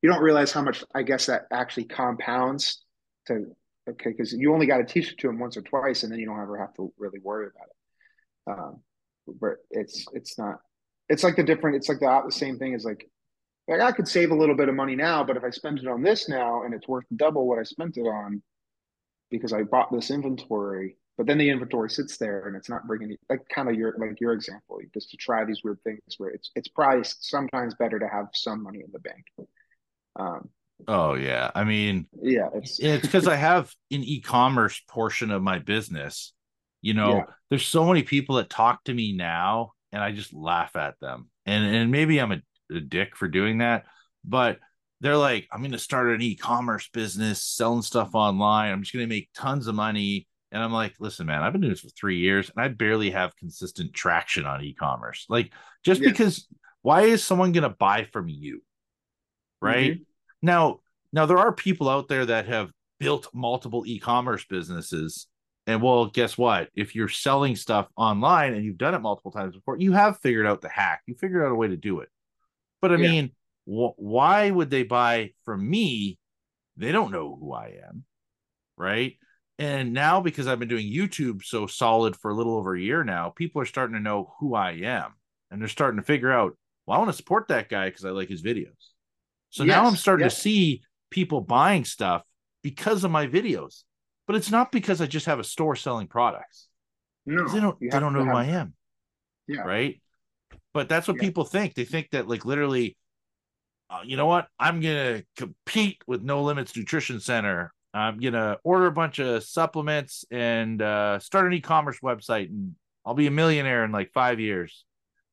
you 0.02 0.11
don't 0.11 0.22
realize 0.22 0.52
how 0.52 0.62
much, 0.62 0.85
I 0.94 1.02
guess, 1.02 1.26
that 1.26 1.46
actually 1.52 1.85
compounds 1.85 2.85
to, 3.26 3.46
okay, 3.88 4.11
because 4.11 4.33
you 4.33 4.52
only 4.52 4.66
got 4.66 4.78
to 4.78 4.85
teach 4.85 5.12
it 5.12 5.18
to 5.18 5.28
them 5.28 5.38
once 5.38 5.57
or 5.57 5.62
twice 5.62 6.02
and 6.02 6.12
then 6.12 6.18
you 6.18 6.26
don't 6.26 6.40
ever 6.40 6.59
have 6.59 6.74
to 6.74 6.92
really 6.98 7.20
worry 7.22 7.46
about 7.46 7.68
it. 7.68 8.59
Um, 8.59 8.80
but 9.40 9.54
it's, 9.70 10.04
it's 10.12 10.38
not, 10.38 10.57
it's 11.09 11.24
like 11.24 11.37
the 11.37 11.42
different, 11.42 11.76
it's 11.76 11.88
like 11.88 12.00
the, 12.00 12.22
the 12.26 12.33
same 12.33 12.59
thing 12.59 12.74
as 12.74 12.85
like, 12.85 13.09
like 13.68 13.80
I 13.80 13.92
could 13.92 14.09
save 14.09 14.30
a 14.30 14.37
little 14.37 14.57
bit 14.57 14.68
of 14.68 14.74
money 14.74 14.96
now, 14.96 15.24
but 15.24 15.37
if 15.37 15.44
I 15.44 15.50
spend 15.50 15.78
it 15.78 15.87
on 15.87 16.02
this 16.02 16.28
now 16.28 16.64
and 16.64 16.74
it's 16.74 16.88
worth 16.88 17.07
double 17.16 17.46
what 17.46 17.59
I 17.59 17.62
spent 17.62 17.96
it 17.96 18.02
on 18.02 18.42
because 19.30 19.52
I 19.52 19.62
bought 19.62 19.90
this 19.90 20.11
inventory, 20.11 20.96
but 21.16 21.27
then 21.27 21.38
the 21.38 21.48
inventory 21.48 21.90
sits 21.90 22.16
there 22.16 22.46
and 22.46 22.57
it's 22.57 22.68
not 22.68 22.87
bringing 22.87 23.11
you 23.11 23.16
like 23.29 23.48
kind 23.48 23.68
of 23.68 23.74
your 23.74 23.94
like 23.98 24.20
your 24.20 24.33
example 24.33 24.79
just 24.92 25.11
to 25.11 25.16
try 25.16 25.44
these 25.44 25.62
weird 25.62 25.81
things 25.85 26.00
where 26.18 26.31
it's 26.31 26.50
it's 26.57 26.68
probably 26.68 27.05
sometimes 27.05 27.74
better 27.74 27.98
to 27.98 28.09
have 28.09 28.27
some 28.33 28.62
money 28.62 28.81
in 28.81 28.90
the 28.92 28.98
bank. 28.98 29.24
Um 30.16 30.48
oh 30.88 31.14
yeah. 31.14 31.50
I 31.55 31.64
mean 31.64 32.07
yeah 32.20 32.48
it's 32.55 32.79
it's 32.81 33.03
because 33.03 33.29
i 33.29 33.37
have 33.37 33.72
an 33.90 34.03
e-commerce 34.03 34.81
portion 34.88 35.31
of 35.31 35.42
my 35.42 35.59
business. 35.59 36.33
You 36.83 36.94
know 36.94 37.16
yeah. 37.16 37.24
there's 37.50 37.66
so 37.66 37.87
many 37.87 38.03
people 38.03 38.37
that 38.37 38.50
talk 38.50 38.85
to 38.85 38.94
me 38.94 39.12
now 39.12 39.72
and 39.92 40.03
i 40.03 40.12
just 40.12 40.35
laugh 40.35 40.77
at 40.77 40.98
them. 41.00 41.31
And 41.46 41.64
and 41.64 41.90
maybe 41.90 42.20
i'm 42.20 42.33
a, 42.33 42.42
a 42.72 42.81
dick 42.81 43.16
for 43.16 43.29
doing 43.29 43.59
that 43.59 43.85
but 44.24 44.59
they're 45.00 45.16
like 45.16 45.46
i'm 45.53 45.61
going 45.61 45.72
to 45.72 45.79
start 45.79 46.09
an 46.09 46.22
e-commerce 46.22 46.88
business 46.92 47.42
selling 47.44 47.83
stuff 47.83 48.14
online. 48.14 48.72
I'm 48.72 48.83
just 48.83 48.92
going 48.92 49.07
to 49.09 49.14
make 49.14 49.29
tons 49.35 49.66
of 49.66 49.74
money 49.74 50.27
and 50.54 50.62
I'm 50.62 50.72
like, 50.72 50.94
listen, 51.00 51.26
man, 51.26 51.42
I've 51.42 51.52
been 51.52 51.62
doing 51.62 51.72
this 51.72 51.80
for 51.80 51.88
three 51.88 52.18
years 52.18 52.48
and 52.48 52.64
I 52.64 52.68
barely 52.68 53.10
have 53.10 53.36
consistent 53.36 53.92
traction 53.92 54.46
on 54.46 54.62
e-commerce. 54.62 55.26
Like, 55.28 55.52
just 55.84 56.00
because 56.00 56.46
why 56.82 57.02
is 57.02 57.24
someone 57.24 57.50
gonna 57.50 57.70
buy 57.70 58.04
from 58.04 58.28
you? 58.28 58.62
Right. 59.60 59.94
Mm-hmm. 59.94 60.02
Now, 60.42 60.78
now 61.12 61.26
there 61.26 61.38
are 61.38 61.52
people 61.52 61.88
out 61.88 62.06
there 62.06 62.24
that 62.26 62.46
have 62.46 62.70
built 63.00 63.28
multiple 63.34 63.82
e-commerce 63.84 64.44
businesses. 64.48 65.26
And 65.66 65.82
well, 65.82 66.06
guess 66.06 66.38
what? 66.38 66.68
If 66.76 66.94
you're 66.94 67.08
selling 67.08 67.56
stuff 67.56 67.88
online 67.96 68.54
and 68.54 68.64
you've 68.64 68.78
done 68.78 68.94
it 68.94 69.00
multiple 69.00 69.32
times 69.32 69.56
before, 69.56 69.76
you 69.78 69.92
have 69.92 70.20
figured 70.20 70.46
out 70.46 70.60
the 70.60 70.68
hack. 70.68 71.02
You 71.06 71.16
figured 71.16 71.42
out 71.44 71.50
a 71.50 71.56
way 71.56 71.66
to 71.66 71.76
do 71.76 71.98
it. 71.98 72.10
But 72.80 72.92
I 72.92 72.96
yeah. 72.96 73.10
mean, 73.10 73.30
wh- 73.64 73.98
why 73.98 74.50
would 74.50 74.70
they 74.70 74.84
buy 74.84 75.32
from 75.44 75.68
me? 75.68 76.18
They 76.76 76.92
don't 76.92 77.10
know 77.10 77.36
who 77.40 77.52
I 77.52 77.78
am, 77.88 78.04
right? 78.76 79.16
And 79.58 79.92
now, 79.92 80.20
because 80.20 80.46
I've 80.46 80.58
been 80.58 80.68
doing 80.68 80.92
YouTube 80.92 81.44
so 81.44 81.66
solid 81.66 82.16
for 82.16 82.30
a 82.30 82.34
little 82.34 82.56
over 82.56 82.74
a 82.74 82.80
year 82.80 83.04
now, 83.04 83.30
people 83.30 83.62
are 83.62 83.66
starting 83.66 83.94
to 83.94 84.02
know 84.02 84.34
who 84.40 84.54
I 84.54 84.72
am. 84.82 85.14
And 85.50 85.60
they're 85.60 85.68
starting 85.68 86.00
to 86.00 86.06
figure 86.06 86.32
out, 86.32 86.56
well, 86.86 86.96
I 86.96 86.98
want 86.98 87.10
to 87.10 87.16
support 87.16 87.48
that 87.48 87.68
guy 87.68 87.88
because 87.88 88.04
I 88.04 88.10
like 88.10 88.28
his 88.28 88.42
videos. 88.42 88.72
So 89.50 89.62
yes, 89.62 89.76
now 89.76 89.86
I'm 89.86 89.94
starting 89.94 90.24
yes. 90.24 90.34
to 90.34 90.40
see 90.40 90.82
people 91.10 91.40
buying 91.40 91.84
stuff 91.84 92.22
because 92.62 93.04
of 93.04 93.12
my 93.12 93.28
videos. 93.28 93.84
But 94.26 94.36
it's 94.36 94.50
not 94.50 94.72
because 94.72 95.00
I 95.00 95.06
just 95.06 95.26
have 95.26 95.38
a 95.38 95.44
store 95.44 95.76
selling 95.76 96.08
products. 96.08 96.66
No, 97.26 97.46
they 97.48 97.60
don't 97.60 97.78
they 97.80 98.00
don't 98.00 98.12
know 98.12 98.24
who. 98.24 98.32
I 98.32 98.46
am. 98.46 98.74
Yeah. 99.46 99.60
Right. 99.60 100.00
But 100.72 100.88
that's 100.88 101.06
what 101.06 101.18
yeah. 101.18 101.22
people 101.22 101.44
think. 101.44 101.74
They 101.74 101.84
think 101.84 102.10
that 102.10 102.26
like 102.26 102.44
literally, 102.44 102.96
uh, 103.90 104.00
you 104.04 104.16
know 104.16 104.26
what? 104.26 104.48
I'm 104.58 104.80
gonna 104.80 105.22
compete 105.36 106.02
with 106.06 106.22
No 106.22 106.42
Limits 106.42 106.76
Nutrition 106.76 107.20
Center 107.20 107.72
I'm 107.94 108.18
gonna 108.18 108.59
order 108.64 108.87
a 108.87 108.92
bunch 108.92 109.20
of 109.20 109.44
supplements 109.44 110.24
and 110.30 110.83
uh, 110.83 111.18
start 111.20 111.47
an 111.47 111.53
e-commerce 111.53 112.01
website, 112.03 112.49
and 112.49 112.74
I'll 113.07 113.14
be 113.14 113.28
a 113.28 113.30
millionaire 113.30 113.84
in 113.84 113.92
like 113.92 114.11
five 114.12 114.40
years. 114.40 114.84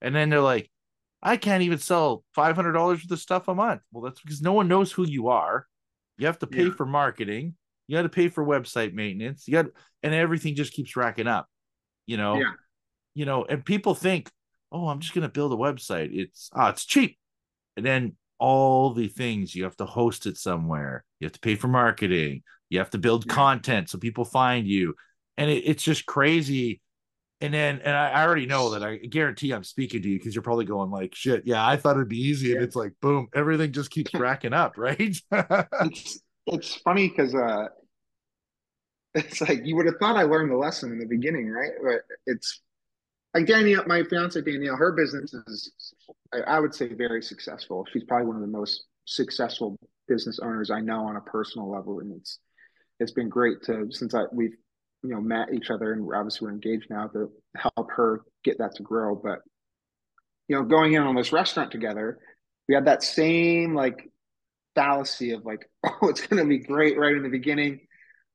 And 0.01 0.15
then 0.15 0.29
they're 0.29 0.41
like, 0.41 0.69
I 1.23 1.37
can't 1.37 1.63
even 1.63 1.79
sell 1.79 2.23
five 2.35 2.55
hundred 2.55 2.73
dollars 2.73 3.03
worth 3.03 3.11
of 3.11 3.19
stuff 3.19 3.47
a 3.47 3.55
month. 3.55 3.81
Well, 3.91 4.03
that's 4.03 4.21
because 4.21 4.41
no 4.41 4.53
one 4.53 4.67
knows 4.67 4.91
who 4.91 5.07
you 5.07 5.29
are. 5.29 5.65
You 6.17 6.27
have 6.27 6.39
to 6.39 6.47
pay 6.47 6.65
yeah. 6.65 6.73
for 6.73 6.85
marketing. 6.85 7.55
You 7.87 7.97
got 7.97 8.03
to 8.03 8.09
pay 8.09 8.27
for 8.27 8.45
website 8.45 8.93
maintenance. 8.93 9.47
You 9.47 9.53
got, 9.53 9.65
and 10.03 10.13
everything 10.13 10.55
just 10.55 10.73
keeps 10.73 10.95
racking 10.95 11.27
up. 11.27 11.47
You 12.05 12.17
know, 12.17 12.35
yeah. 12.35 12.53
you 13.15 13.25
know, 13.25 13.43
and 13.43 13.65
people 13.65 13.95
think, 13.95 14.29
oh, 14.71 14.87
I'm 14.87 14.99
just 14.99 15.13
gonna 15.13 15.29
build 15.29 15.51
a 15.51 15.55
website. 15.55 16.09
It's 16.11 16.49
ah, 16.53 16.67
oh, 16.67 16.69
it's 16.69 16.85
cheap. 16.85 17.17
And 17.75 17.85
then 17.85 18.15
all 18.41 18.93
the 18.93 19.07
things. 19.07 19.55
You 19.55 19.63
have 19.63 19.77
to 19.77 19.85
host 19.85 20.25
it 20.25 20.35
somewhere. 20.35 21.05
You 21.19 21.25
have 21.25 21.33
to 21.33 21.39
pay 21.39 21.55
for 21.55 21.67
marketing. 21.67 22.41
You 22.69 22.79
have 22.79 22.89
to 22.89 22.97
build 22.97 23.25
yeah. 23.27 23.33
content 23.33 23.89
so 23.89 23.99
people 23.99 24.25
find 24.25 24.67
you. 24.67 24.95
And 25.37 25.49
it, 25.49 25.63
it's 25.65 25.83
just 25.83 26.05
crazy. 26.05 26.81
And 27.39 27.53
then 27.53 27.81
and 27.83 27.95
I, 27.95 28.23
already 28.23 28.45
know 28.45 28.69
that 28.71 28.83
i 28.83 28.97
guarantee 28.97 29.51
i'm 29.51 29.63
speaking 29.63 30.03
to 30.03 30.07
you 30.07 30.19
because 30.19 30.35
you're 30.35 30.43
probably 30.43 30.65
going 30.65 30.91
like 30.91 31.15
shit 31.15 31.41
yeah 31.43 31.67
i 31.67 31.75
thought 31.75 31.95
it'd 31.95 32.07
be 32.07 32.21
easy. 32.21 32.49
Yeah. 32.49 32.57
and 32.57 32.63
it's 32.63 32.75
like 32.75 32.93
boom 33.01 33.29
everything 33.33 33.71
just 33.71 33.89
keeps 33.89 34.13
racking 34.25 34.53
up 34.53 34.77
right? 34.77 35.17
It's, 35.81 36.21
it's 36.45 36.75
funny 36.75 37.09
because 37.09 37.33
uh 37.33 37.65
it's 39.15 39.41
like 39.41 39.61
you 39.65 39.75
would 39.75 39.85
have 39.85 39.95
thought 39.99 40.15
I 40.17 40.23
learned 40.23 40.51
the 40.51 40.55
lesson 40.55 40.91
in 40.91 40.99
the 40.99 41.05
beginning, 41.05 41.49
right? 41.49 41.71
But 41.83 42.01
it's 42.25 42.61
like 43.33 43.47
Danielle, 43.47 43.83
my 43.87 44.03
fiance 44.03 44.39
Danielle, 44.41 44.75
her 44.75 44.91
business 44.91 45.33
is, 45.33 45.71
I, 46.47 46.59
would 46.59 46.73
say, 46.73 46.93
very 46.93 47.21
successful. 47.21 47.85
She's 47.91 48.03
probably 48.03 48.27
one 48.27 48.35
of 48.35 48.41
the 48.41 48.47
most 48.47 48.85
successful 49.05 49.77
business 50.07 50.39
owners 50.41 50.71
I 50.71 50.81
know 50.81 51.05
on 51.05 51.15
a 51.15 51.21
personal 51.21 51.69
level, 51.69 51.99
and 51.99 52.13
it's 52.15 52.39
it's 52.99 53.11
been 53.11 53.29
great 53.29 53.63
to 53.63 53.87
since 53.91 54.13
I 54.13 54.23
we've 54.31 54.55
you 55.03 55.09
know 55.09 55.21
met 55.21 55.53
each 55.53 55.71
other 55.71 55.93
and 55.93 56.07
obviously 56.13 56.45
we're 56.45 56.53
engaged 56.53 56.87
now 56.89 57.07
to 57.07 57.31
help 57.55 57.89
her 57.91 58.21
get 58.43 58.57
that 58.59 58.75
to 58.75 58.83
grow. 58.83 59.15
But 59.15 59.39
you 60.47 60.55
know, 60.55 60.63
going 60.63 60.93
in 60.93 61.01
on 61.01 61.15
this 61.15 61.31
restaurant 61.31 61.71
together, 61.71 62.19
we 62.67 62.75
had 62.75 62.85
that 62.85 63.03
same 63.03 63.73
like 63.73 64.09
fallacy 64.75 65.31
of 65.31 65.45
like, 65.45 65.69
oh, 65.85 66.09
it's 66.09 66.25
going 66.27 66.41
to 66.41 66.47
be 66.47 66.59
great 66.59 66.97
right 66.97 67.15
in 67.15 67.23
the 67.23 67.29
beginning. 67.29 67.81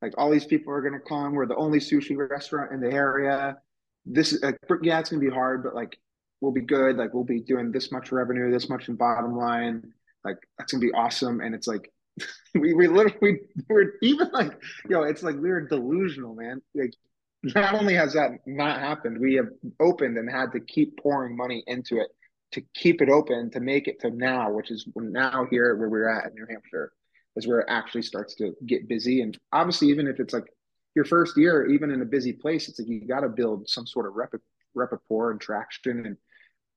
Like 0.03 0.14
all 0.18 0.31
these 0.31 0.47
people 0.47 0.72
are 0.72 0.83
going 0.83 0.95
to 0.95 1.09
come. 1.09 1.33
We're 1.33 1.47
the 1.47 1.57
only 1.57 1.79
sushi 1.79 2.16
restaurant 2.16 2.72
in 2.72 2.81
the 2.81 2.91
area. 2.91 3.57
This 4.05 4.33
is 4.33 4.43
yeah, 4.83 5.01
it's 5.01 5.11
going 5.11 5.20
to 5.20 5.29
be 5.29 5.35
hard, 5.35 5.62
but 5.62 5.74
like 5.74 5.99
we'll 6.41 6.53
be 6.53 6.61
good. 6.61 6.97
Like 6.97 7.14
we'll 7.14 7.24
be 7.24 7.41
doing 7.41 7.72
this 7.72 7.91
much 7.93 8.12
revenue, 8.12 8.51
this 8.51 8.68
much 8.68 8.89
in 8.89 8.97
bottom 8.97 9.37
line. 9.37 9.93
Like 10.24 10.39
that's 10.59 10.72
to 10.72 10.78
be 10.78 10.93
awesome. 10.93 11.41
And 11.41 11.55
it's 11.55 11.66
like, 11.66 11.93
we, 12.55 12.74
we 12.74 12.89
literally, 12.89 13.16
we, 13.20 13.41
we're 13.68 13.93
even 14.03 14.30
like, 14.32 14.61
know, 14.89 15.03
it's 15.03 15.22
like 15.22 15.37
we 15.37 15.51
are 15.51 15.61
delusional, 15.61 16.34
man. 16.34 16.61
Like 16.74 16.95
not 17.43 17.74
only 17.74 17.95
has 17.95 18.14
that 18.14 18.30
not 18.47 18.80
happened, 18.80 19.20
we 19.20 19.34
have 19.34 19.49
opened 19.80 20.16
and 20.16 20.30
had 20.30 20.53
to 20.53 20.61
keep 20.61 20.99
pouring 20.99 21.37
money 21.37 21.62
into 21.66 22.01
it 22.01 22.09
to 22.53 22.62
keep 22.74 23.03
it 23.03 23.09
open 23.09 23.51
to 23.51 23.61
make 23.61 23.89
it 23.89 24.01
to 24.01 24.11
now, 24.11 24.51
which 24.51 24.70
is 24.70 24.87
now 24.97 25.47
here 25.51 25.76
where 25.76 25.89
we're 25.89 26.09
at 26.09 26.26
in 26.26 26.34
New 26.34 26.47
Hampshire, 26.49 26.93
is 27.34 27.47
where 27.47 27.61
it 27.61 27.66
actually 27.68 28.03
starts 28.03 28.34
to 28.37 28.55
get 28.66 28.89
busy. 28.89 29.20
And 29.20 29.37
obviously, 29.53 29.89
even 29.89 30.07
if 30.07 30.20
it's 30.20 30.32
like 30.32 30.47
your 30.95 31.05
first 31.05 31.37
year, 31.37 31.66
even 31.66 31.91
in 31.91 32.03
a 32.03 32.07
busy 32.07 32.32
place, 32.32 32.68
it's 32.68 32.78
like 32.78 32.89
you 32.89 33.07
got 33.07 33.20
to 33.20 33.28
build 33.28 33.68
some 33.68 33.87
sort 33.87 34.07
of 34.07 34.14
rep- 34.14 34.34
rapport 34.74 35.32
and 35.32 35.41
traction. 35.41 36.07
And 36.07 36.16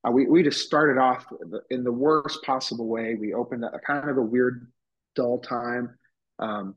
uh, 0.06 0.10
we 0.10 0.26
we 0.26 0.42
just 0.42 0.64
started 0.64 0.98
off 0.98 1.26
in 1.70 1.84
the 1.84 1.92
worst 1.92 2.42
possible 2.42 2.88
way. 2.88 3.16
We 3.18 3.34
opened 3.34 3.64
a 3.64 3.78
kind 3.80 4.08
of 4.08 4.16
a 4.16 4.22
weird, 4.22 4.70
dull 5.14 5.40
time. 5.40 5.98
Um, 6.38 6.74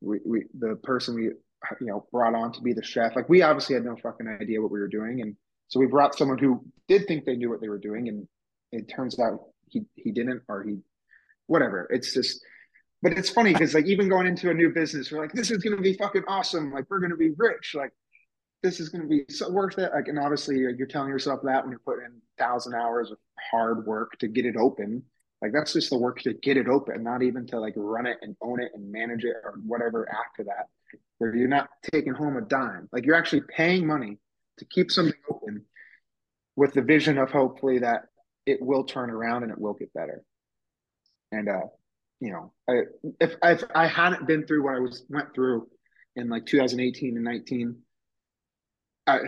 we, 0.00 0.20
we 0.24 0.44
the 0.58 0.76
person 0.76 1.14
we 1.14 1.24
you 1.24 1.36
know 1.80 2.06
brought 2.12 2.34
on 2.34 2.52
to 2.52 2.60
be 2.60 2.72
the 2.72 2.84
chef, 2.84 3.16
like 3.16 3.28
we 3.28 3.42
obviously 3.42 3.74
had 3.74 3.84
no 3.84 3.96
fucking 3.96 4.28
idea 4.28 4.60
what 4.60 4.70
we 4.70 4.78
were 4.78 4.88
doing, 4.88 5.22
and 5.22 5.36
so 5.68 5.80
we 5.80 5.86
brought 5.86 6.16
someone 6.16 6.38
who 6.38 6.64
did 6.88 7.06
think 7.06 7.24
they 7.24 7.36
knew 7.36 7.50
what 7.50 7.60
they 7.60 7.68
were 7.68 7.78
doing, 7.78 8.08
and 8.08 8.28
it 8.70 8.88
turns 8.88 9.18
out 9.18 9.40
he 9.68 9.82
he 9.96 10.12
didn't, 10.12 10.42
or 10.48 10.62
he 10.62 10.78
whatever. 11.46 11.88
It's 11.90 12.14
just, 12.14 12.40
but 13.02 13.12
it's 13.12 13.28
funny 13.30 13.52
because 13.52 13.74
like 13.74 13.86
even 13.86 14.08
going 14.08 14.28
into 14.28 14.50
a 14.50 14.54
new 14.54 14.70
business, 14.70 15.10
we're 15.10 15.20
like, 15.20 15.32
this 15.32 15.50
is 15.50 15.58
gonna 15.58 15.80
be 15.80 15.94
fucking 15.94 16.24
awesome. 16.28 16.72
Like 16.72 16.84
we're 16.88 17.00
gonna 17.00 17.16
be 17.16 17.32
rich. 17.36 17.74
Like 17.74 17.92
this 18.62 18.80
is 18.80 18.88
gonna 18.88 19.06
be 19.06 19.24
so 19.28 19.50
worth 19.50 19.78
it. 19.78 19.90
Like 19.92 20.08
and 20.08 20.18
obviously 20.18 20.58
you're, 20.58 20.70
you're 20.70 20.86
telling 20.86 21.08
yourself 21.08 21.40
that 21.44 21.62
when 21.62 21.70
you're 21.70 21.80
putting 21.80 22.06
in 22.06 22.20
thousand 22.38 22.74
hours 22.74 23.10
of 23.10 23.18
hard 23.50 23.86
work 23.86 24.18
to 24.18 24.28
get 24.28 24.46
it 24.46 24.56
open. 24.56 25.02
Like 25.42 25.52
that's 25.52 25.72
just 25.72 25.90
the 25.90 25.98
work 25.98 26.20
to 26.22 26.34
get 26.34 26.58
it 26.58 26.68
open, 26.68 27.02
not 27.02 27.22
even 27.22 27.46
to 27.48 27.58
like 27.58 27.72
run 27.76 28.06
it 28.06 28.18
and 28.20 28.36
own 28.42 28.60
it 28.60 28.72
and 28.74 28.92
manage 28.92 29.24
it 29.24 29.36
or 29.42 29.54
whatever 29.66 30.08
after 30.10 30.44
that. 30.44 30.68
Where 31.18 31.34
you're 31.34 31.48
not 31.48 31.68
taking 31.92 32.12
home 32.12 32.36
a 32.36 32.42
dime. 32.42 32.88
Like 32.92 33.06
you're 33.06 33.14
actually 33.14 33.42
paying 33.42 33.86
money 33.86 34.18
to 34.58 34.64
keep 34.66 34.90
something 34.90 35.18
open 35.30 35.64
with 36.56 36.74
the 36.74 36.82
vision 36.82 37.16
of 37.16 37.30
hopefully 37.30 37.78
that 37.78 38.04
it 38.46 38.60
will 38.60 38.84
turn 38.84 39.10
around 39.10 39.42
and 39.42 39.52
it 39.52 39.58
will 39.58 39.74
get 39.74 39.92
better. 39.94 40.22
And 41.32 41.48
uh, 41.48 41.66
you 42.20 42.32
know, 42.32 42.52
I, 42.68 42.82
if 43.20 43.34
if 43.42 43.64
I 43.74 43.86
hadn't 43.86 44.26
been 44.26 44.46
through 44.46 44.64
what 44.64 44.74
I 44.74 44.80
was 44.80 45.04
went 45.08 45.34
through 45.34 45.68
in 46.16 46.28
like 46.28 46.46
2018 46.46 47.16
and 47.16 47.24
19, 47.24 47.76
I, 49.06 49.20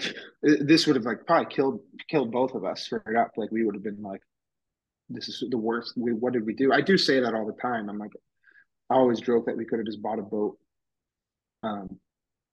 this 0.43 0.87
would 0.87 0.97
have 0.97 1.05
like 1.05 1.27
probably 1.27 1.53
killed 1.53 1.81
killed 2.09 2.31
both 2.31 2.55
of 2.55 2.65
us 2.65 2.83
straight 2.83 3.17
up. 3.19 3.33
Like 3.37 3.51
we 3.51 3.65
would 3.65 3.75
have 3.75 3.83
been 3.83 4.03
like, 4.03 4.21
this 5.09 5.29
is 5.29 5.45
the 5.51 5.59
worst. 5.59 5.95
We, 5.97 6.13
what 6.13 6.33
did 6.33 6.47
we 6.47 6.55
do? 6.55 6.73
I 6.73 6.81
do 6.81 6.97
say 6.97 7.21
that 7.21 7.35
all 7.35 7.47
the 7.47 7.61
time. 7.61 7.89
I'm 7.89 7.99
like, 7.99 8.13
I 8.91 8.95
always 8.95 9.21
joke 9.21 9.47
that 9.47 9.57
we 9.57 9.65
could 9.65 9.79
have 9.79 9.87
just 9.87 10.03
bought 10.03 10.19
a 10.19 10.23
boat. 10.23 10.59
Um, 11.63 11.99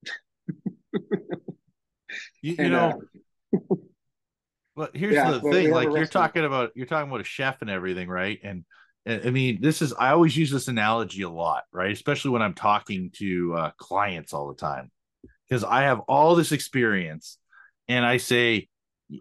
you, 0.93 1.01
you 2.41 2.55
and, 2.57 2.71
know, 2.71 3.01
uh, 3.53 3.75
but 4.75 4.95
here's 4.95 5.15
yeah, 5.15 5.31
the 5.31 5.41
thing: 5.41 5.71
like 5.71 5.89
you're 5.89 6.05
talking 6.05 6.45
about, 6.45 6.71
you're 6.75 6.85
talking 6.85 7.09
about 7.09 7.21
a 7.21 7.25
chef 7.25 7.61
and 7.61 7.69
everything, 7.69 8.07
right? 8.07 8.39
And, 8.43 8.63
and 9.05 9.25
I 9.25 9.29
mean, 9.31 9.59
this 9.61 9.81
is 9.81 9.93
I 9.93 10.11
always 10.11 10.37
use 10.37 10.51
this 10.51 10.67
analogy 10.67 11.23
a 11.23 11.29
lot, 11.29 11.63
right? 11.73 11.91
Especially 11.91 12.31
when 12.31 12.41
I'm 12.41 12.53
talking 12.53 13.11
to 13.15 13.55
uh, 13.55 13.71
clients 13.77 14.33
all 14.33 14.47
the 14.47 14.55
time, 14.55 14.91
because 15.49 15.63
I 15.63 15.83
have 15.83 15.99
all 16.01 16.35
this 16.35 16.51
experience, 16.51 17.37
and 17.87 18.05
I 18.05 18.17
say, 18.17 18.67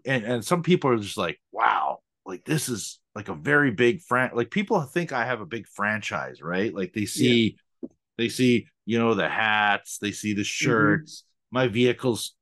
and, 0.05 0.23
and 0.23 0.45
some 0.45 0.63
people 0.63 0.91
are 0.91 0.97
just 0.97 1.17
like, 1.17 1.39
"Wow, 1.51 1.99
like 2.25 2.45
this 2.45 2.69
is 2.69 2.99
like 3.15 3.29
a 3.29 3.35
very 3.35 3.71
big 3.71 4.01
fran." 4.01 4.31
Like 4.33 4.51
people 4.51 4.81
think 4.81 5.11
I 5.11 5.25
have 5.25 5.41
a 5.41 5.45
big 5.45 5.67
franchise, 5.67 6.41
right? 6.41 6.73
Like 6.73 6.93
they 6.93 7.05
see, 7.05 7.57
yeah. 7.81 7.89
they 8.17 8.29
see, 8.29 8.67
you 8.85 8.99
know, 8.99 9.13
the 9.15 9.29
hats, 9.29 9.97
they 9.97 10.11
see 10.11 10.33
the 10.33 10.41
mm-hmm. 10.41 10.45
shirts. 10.45 11.21
Mm-hmm. 11.21 11.55
My 11.55 11.67
vehicles 11.67 12.35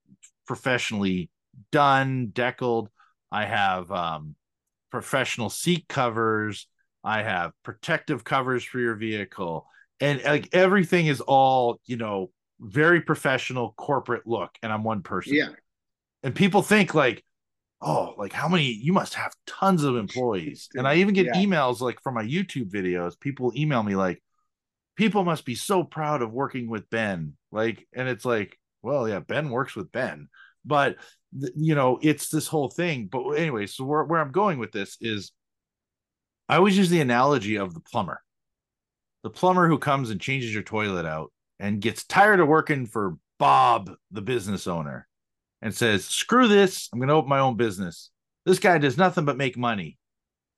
professionally 0.46 1.30
done, 1.72 2.32
deckled. 2.34 2.90
I 3.32 3.46
have 3.46 3.92
um, 3.92 4.36
professional 4.92 5.50
seat 5.50 5.86
covers. 5.88 6.68
I 7.04 7.24
have 7.24 7.52
protective 7.64 8.24
covers 8.24 8.64
for 8.64 8.80
your 8.80 8.96
vehicle. 8.96 9.68
And 10.00 10.22
like 10.24 10.50
everything 10.54 11.08
is 11.08 11.22
all, 11.22 11.80
you 11.86 11.98
know, 11.98 12.32
very 12.60 13.02
professional 13.02 13.74
corporate 13.78 14.26
look. 14.26 14.52
And 14.62 14.72
I'm 14.72 14.84
one 14.84 15.02
person. 15.02 15.36
Yeah. 15.36 15.50
And 16.24 16.36
people 16.36 16.62
think 16.62 16.94
like, 16.94 17.24
oh, 17.82 18.16
like 18.18 18.34
how 18.34 18.48
many 18.48 18.66
you 18.66 18.94
must 18.94 19.14
have 19.16 19.34
tons 19.46 19.84
of 19.84 19.96
employees. 19.98 20.70
and 20.76 20.88
I 20.88 20.96
even 20.96 21.14
get 21.14 21.28
yeah. 21.28 21.36
emails 21.36 21.80
like 21.80 22.02
from 22.02 22.16
my 22.16 22.24
YouTube 22.24 22.70
videos. 22.70 23.20
People 23.20 23.54
email 23.56 23.84
me 23.84 23.96
like, 23.96 24.22
people 24.96 25.24
must 25.24 25.46
be 25.46 25.56
so 25.56 25.84
proud 25.84 26.22
of 26.22 26.32
working 26.32 26.70
with 26.70 26.90
Ben. 26.90 27.34
Like, 27.52 27.88
and 27.94 28.10
it's 28.10 28.26
like, 28.26 28.58
well, 28.82 29.08
yeah, 29.08 29.20
Ben 29.20 29.50
works 29.50 29.76
with 29.76 29.92
Ben, 29.92 30.28
but 30.66 30.98
you 31.56 31.76
know, 31.76 32.00
it's 32.02 32.30
this 32.30 32.48
whole 32.48 32.70
thing. 32.70 33.08
But 33.08 33.32
anyway, 33.32 33.68
so 33.68 33.84
where, 33.84 34.04
where 34.04 34.22
I'm 34.22 34.32
going 34.32 34.60
with 34.60 34.72
this 34.72 34.98
is 35.02 35.32
I 36.50 36.56
always 36.58 36.78
use 36.78 36.90
the 36.90 37.02
analogy 37.02 37.58
of 37.58 37.74
the 37.74 37.80
plumber. 37.80 38.22
The 39.24 39.30
plumber 39.30 39.68
who 39.68 39.78
comes 39.78 40.10
and 40.10 40.22
changes 40.22 40.54
your 40.54 40.64
toilet 40.64 41.06
out 41.06 41.32
and 41.60 41.82
gets 41.82 42.06
tired 42.06 42.40
of 42.40 42.48
working 42.48 42.86
for 42.86 43.18
Bob, 43.40 43.92
the 44.12 44.22
business 44.22 44.68
owner, 44.68 45.08
and 45.62 45.74
says, 45.74 46.06
Screw 46.06 46.48
this, 46.48 46.90
I'm 46.92 47.00
going 47.00 47.10
to 47.10 47.16
open 47.16 47.30
my 47.30 47.40
own 47.40 47.58
business. 47.58 48.12
This 48.46 48.60
guy 48.60 48.78
does 48.78 48.98
nothing 48.98 49.26
but 49.26 49.38
make 49.38 49.58
money. 49.58 49.98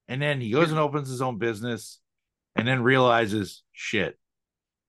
And 0.08 0.22
then 0.22 0.42
he 0.42 0.52
goes 0.52 0.72
and 0.72 0.80
opens 0.80 1.10
his 1.10 1.22
own 1.22 1.38
business 1.38 2.00
and 2.56 2.68
then 2.68 2.82
realizes, 2.84 3.64
shit, 3.74 4.18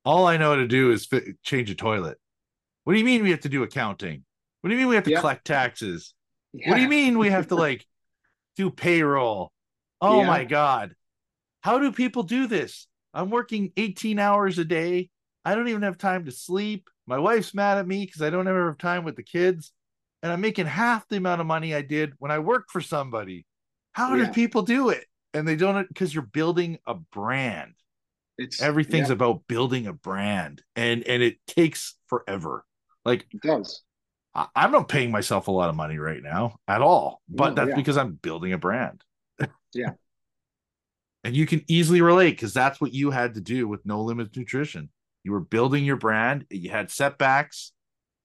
all 0.04 0.26
I 0.26 0.36
know 0.36 0.50
how 0.50 0.56
to 0.56 0.66
do 0.66 0.92
is 0.92 1.06
fit, 1.06 1.42
change 1.42 1.70
a 1.70 1.74
toilet. 1.74 2.18
What 2.84 2.94
do 2.94 2.98
you 2.98 3.04
mean 3.04 3.22
we 3.22 3.30
have 3.30 3.40
to 3.40 3.48
do 3.48 3.62
accounting? 3.62 4.24
What 4.60 4.70
do 4.70 4.74
you 4.74 4.80
mean 4.80 4.88
we 4.88 4.94
have 4.94 5.04
to 5.04 5.14
collect 5.14 5.46
taxes? 5.46 6.14
Yeah. 6.52 6.70
What 6.70 6.76
do 6.76 6.82
you 6.82 6.88
mean 6.88 7.18
we 7.18 7.30
have 7.30 7.48
to 7.48 7.54
like 7.56 7.86
do 8.56 8.70
payroll? 8.70 9.52
Oh 10.00 10.20
yeah. 10.20 10.26
my 10.26 10.44
god. 10.44 10.94
How 11.60 11.78
do 11.78 11.92
people 11.92 12.22
do 12.22 12.46
this? 12.46 12.86
I'm 13.12 13.30
working 13.30 13.72
18 13.76 14.18
hours 14.18 14.58
a 14.58 14.64
day. 14.64 15.10
I 15.44 15.54
don't 15.54 15.68
even 15.68 15.82
have 15.82 15.98
time 15.98 16.26
to 16.26 16.32
sleep. 16.32 16.88
My 17.06 17.18
wife's 17.18 17.54
mad 17.54 17.78
at 17.78 17.86
me 17.86 18.04
because 18.04 18.22
I 18.22 18.30
don't 18.30 18.48
ever 18.48 18.66
have 18.68 18.78
time 18.78 19.04
with 19.04 19.16
the 19.16 19.22
kids. 19.22 19.72
And 20.22 20.30
I'm 20.30 20.40
making 20.40 20.66
half 20.66 21.08
the 21.08 21.16
amount 21.16 21.40
of 21.40 21.46
money 21.46 21.74
I 21.74 21.82
did 21.82 22.12
when 22.18 22.30
I 22.30 22.40
worked 22.40 22.70
for 22.70 22.80
somebody. 22.80 23.46
How 23.92 24.14
yeah. 24.14 24.26
do 24.26 24.32
people 24.32 24.62
do 24.62 24.90
it? 24.90 25.06
And 25.32 25.48
they 25.48 25.56
don't 25.56 25.88
because 25.88 26.12
you're 26.12 26.22
building 26.22 26.78
a 26.86 26.94
brand. 26.94 27.74
It's 28.36 28.60
everything's 28.60 29.08
yeah. 29.08 29.14
about 29.14 29.42
building 29.48 29.86
a 29.86 29.92
brand 29.92 30.62
and 30.76 31.04
and 31.04 31.22
it 31.22 31.38
takes 31.46 31.94
forever. 32.08 32.64
Like 33.04 33.26
it 33.30 33.40
does. 33.40 33.82
I, 34.34 34.46
am 34.56 34.72
not 34.72 34.88
paying 34.88 35.10
myself 35.10 35.48
a 35.48 35.50
lot 35.50 35.70
of 35.70 35.76
money 35.76 35.98
right 35.98 36.22
now 36.22 36.58
at 36.68 36.82
all, 36.82 37.20
but 37.28 37.50
no, 37.50 37.54
that's 37.54 37.70
yeah. 37.70 37.76
because 37.76 37.96
I'm 37.96 38.12
building 38.12 38.52
a 38.52 38.58
brand. 38.58 39.02
yeah. 39.74 39.92
And 41.24 41.34
you 41.34 41.46
can 41.46 41.64
easily 41.68 42.00
relate 42.00 42.30
because 42.30 42.54
that's 42.54 42.80
what 42.80 42.94
you 42.94 43.10
had 43.10 43.34
to 43.34 43.40
do 43.40 43.68
with 43.68 43.84
No 43.84 44.02
Limits 44.02 44.36
Nutrition. 44.36 44.88
You 45.22 45.32
were 45.32 45.40
building 45.40 45.84
your 45.84 45.96
brand, 45.96 46.46
you 46.50 46.70
had 46.70 46.90
setbacks, 46.90 47.72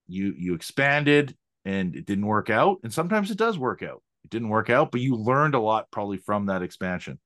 you 0.08 0.34
you 0.38 0.54
expanded 0.54 1.36
and 1.66 1.96
it 1.96 2.06
didn't 2.06 2.26
work 2.26 2.50
out. 2.50 2.80
And 2.84 2.93
sometimes 2.93 3.32
it 3.32 3.38
does 3.38 3.58
work 3.58 3.84
out. 3.84 4.02
It 4.24 4.30
didn't 4.30 4.50
work 4.50 4.70
out, 4.70 4.91
but 4.91 5.02
you 5.02 5.16
learned 5.16 5.56
a 5.56 5.60
lot 5.60 5.91
probably 5.91 6.18
from 6.18 6.46
that 6.48 6.62
expansion. 6.62 7.20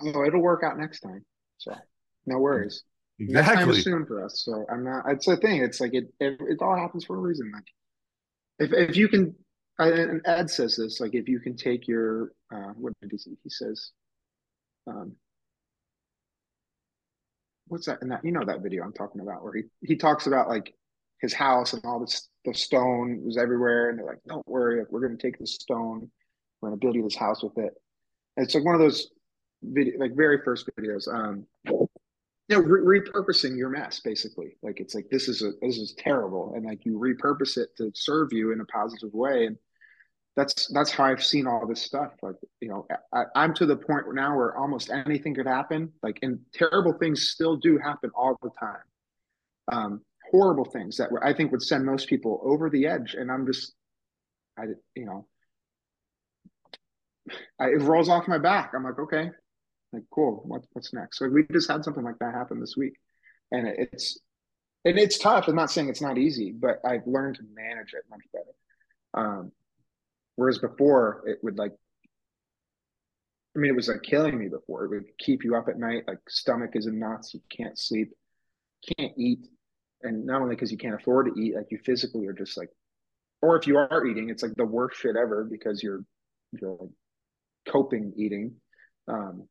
Oh, 0.00 0.24
it'll 0.24 0.40
work 0.40 0.62
out 0.64 0.78
next 0.78 1.00
time. 1.00 1.24
So 1.58 1.74
no 2.26 2.38
worries. 2.38 2.84
Exactly. 3.18 3.54
Next 3.54 3.60
time 3.60 3.70
is 3.70 3.84
soon 3.84 4.06
for 4.06 4.24
us. 4.24 4.42
So 4.44 4.64
I'm 4.70 4.84
not. 4.84 5.04
It's 5.08 5.28
a 5.28 5.36
thing. 5.36 5.62
It's 5.62 5.80
like 5.80 5.94
it. 5.94 6.04
It, 6.20 6.40
it 6.40 6.62
all 6.62 6.76
happens 6.76 7.04
for 7.04 7.16
a 7.16 7.20
reason. 7.20 7.52
Like 7.52 7.66
if 8.58 8.72
if 8.72 8.96
you 8.96 9.08
can, 9.08 9.34
and 9.78 10.22
Ed 10.24 10.48
says 10.50 10.76
this, 10.76 11.00
like 11.00 11.14
if 11.14 11.28
you 11.28 11.40
can 11.40 11.56
take 11.56 11.86
your, 11.86 12.32
uh, 12.52 12.72
what 12.76 12.94
did 13.00 13.10
he 13.10 13.18
say? 13.18 13.32
He 13.42 13.50
says, 13.50 13.90
um, 14.86 15.12
what's 17.70 17.86
that? 17.86 18.02
And 18.02 18.10
that 18.10 18.24
you 18.24 18.32
know 18.32 18.44
that 18.44 18.60
video 18.60 18.84
I'm 18.84 18.92
talking 18.92 19.20
about 19.20 19.42
where 19.42 19.54
he 19.54 19.62
he 19.80 19.96
talks 19.96 20.26
about 20.26 20.48
like 20.48 20.74
his 21.20 21.32
house 21.32 21.72
and 21.72 21.84
all 21.84 22.00
this 22.00 22.28
the 22.44 22.54
stone 22.54 23.22
was 23.24 23.36
everywhere, 23.36 23.90
and 23.90 23.98
they're 23.98 24.06
like, 24.06 24.22
"Don't 24.26 24.46
worry, 24.46 24.82
we're 24.90 25.00
going 25.00 25.16
to 25.16 25.22
take 25.22 25.38
this 25.38 25.54
stone, 25.54 26.10
we're 26.60 26.68
going 26.68 26.80
to 26.80 26.84
build 26.84 26.96
you 26.96 27.02
this 27.02 27.16
house 27.16 27.42
with 27.42 27.56
it." 27.58 27.72
And 28.36 28.44
it's 28.44 28.54
like 28.54 28.64
one 28.64 28.74
of 28.74 28.80
those 28.80 29.10
video, 29.62 29.98
like 29.98 30.16
very 30.16 30.40
first 30.44 30.68
videos. 30.78 31.06
Um, 31.12 31.46
you 31.66 31.88
know, 32.50 32.60
re- 32.60 33.00
repurposing 33.00 33.56
your 33.56 33.68
mess 33.68 34.00
basically. 34.00 34.56
Like 34.62 34.80
it's 34.80 34.94
like 34.94 35.08
this 35.10 35.28
is 35.28 35.42
a 35.42 35.52
this 35.62 35.78
is 35.78 35.94
terrible, 35.96 36.52
and 36.54 36.66
like 36.66 36.84
you 36.84 36.98
repurpose 36.98 37.56
it 37.56 37.76
to 37.76 37.92
serve 37.94 38.32
you 38.32 38.52
in 38.52 38.60
a 38.60 38.66
positive 38.66 39.12
way, 39.12 39.46
and 39.46 39.56
that's 40.36 40.68
that's 40.72 40.90
how 40.90 41.04
I've 41.04 41.24
seen 41.24 41.46
all 41.46 41.66
this 41.66 41.82
stuff. 41.82 42.12
Like 42.22 42.36
you 42.60 42.68
know, 42.68 42.86
I, 43.12 43.24
I'm 43.34 43.54
to 43.54 43.66
the 43.66 43.76
point 43.76 44.04
now 44.12 44.36
where 44.36 44.56
almost 44.56 44.90
anything 44.90 45.34
could 45.34 45.46
happen. 45.46 45.92
Like, 46.02 46.18
and 46.22 46.40
terrible 46.54 46.92
things 46.92 47.28
still 47.28 47.56
do 47.56 47.78
happen 47.78 48.10
all 48.14 48.38
the 48.42 48.50
time. 48.58 48.82
Um, 49.72 50.00
horrible 50.30 50.64
things 50.64 50.96
that 50.98 51.10
I 51.22 51.32
think 51.32 51.50
would 51.52 51.62
send 51.62 51.84
most 51.84 52.08
people 52.08 52.40
over 52.44 52.70
the 52.70 52.86
edge. 52.86 53.14
And 53.14 53.30
I'm 53.30 53.46
just, 53.46 53.74
I, 54.58 54.64
you 54.94 55.06
know, 55.06 55.26
I, 57.60 57.66
it 57.66 57.82
rolls 57.82 58.08
off 58.08 58.28
my 58.28 58.38
back. 58.38 58.72
I'm 58.74 58.84
like, 58.84 58.98
okay, 58.98 59.30
like 59.92 60.04
cool. 60.10 60.42
What, 60.46 60.62
what's 60.72 60.92
next? 60.92 61.18
So 61.18 61.28
we 61.28 61.44
just 61.52 61.70
had 61.70 61.84
something 61.84 62.04
like 62.04 62.18
that 62.20 62.34
happen 62.34 62.60
this 62.60 62.76
week, 62.76 62.94
and 63.50 63.66
it's 63.66 64.18
and 64.84 64.98
it's 64.98 65.18
tough. 65.18 65.48
I'm 65.48 65.56
not 65.56 65.70
saying 65.70 65.88
it's 65.88 66.00
not 66.00 66.18
easy, 66.18 66.52
but 66.52 66.80
I've 66.84 67.06
learned 67.06 67.36
to 67.36 67.42
manage 67.54 67.94
it 67.94 68.04
much 68.08 68.22
better. 68.32 68.54
Um, 69.12 69.52
whereas 70.36 70.58
before, 70.58 71.22
it 71.26 71.38
would 71.42 71.58
like 71.58 71.72
I 73.56 73.58
mean, 73.58 73.72
it 73.72 73.76
was 73.76 73.88
like 73.88 74.02
killing 74.02 74.38
me 74.38 74.48
before. 74.48 74.84
It 74.84 74.90
would 74.90 75.18
keep 75.18 75.42
you 75.42 75.56
up 75.56 75.68
at 75.68 75.78
night. 75.78 76.04
Like 76.06 76.18
stomach 76.28 76.70
is 76.74 76.86
in 76.86 77.00
knots. 77.00 77.34
You 77.34 77.40
can't 77.50 77.76
sleep, 77.76 78.12
can't 78.96 79.12
eat 79.16 79.48
and 80.02 80.24
not 80.24 80.40
only 80.40 80.54
because 80.54 80.72
you 80.72 80.78
can't 80.78 80.94
afford 80.94 81.26
to 81.26 81.40
eat, 81.40 81.54
like 81.54 81.66
you 81.70 81.78
physically 81.84 82.26
are 82.26 82.32
just 82.32 82.56
like, 82.56 82.70
or 83.42 83.56
if 83.56 83.66
you 83.66 83.76
are 83.76 84.06
eating, 84.06 84.30
it's 84.30 84.42
like 84.42 84.54
the 84.56 84.64
worst 84.64 85.00
shit 85.00 85.16
ever 85.16 85.44
because 85.50 85.82
you're 85.82 86.04
you're 86.52 86.76
like 86.80 86.90
coping 87.68 88.12
eating. 88.16 88.54
Um, 89.08 89.48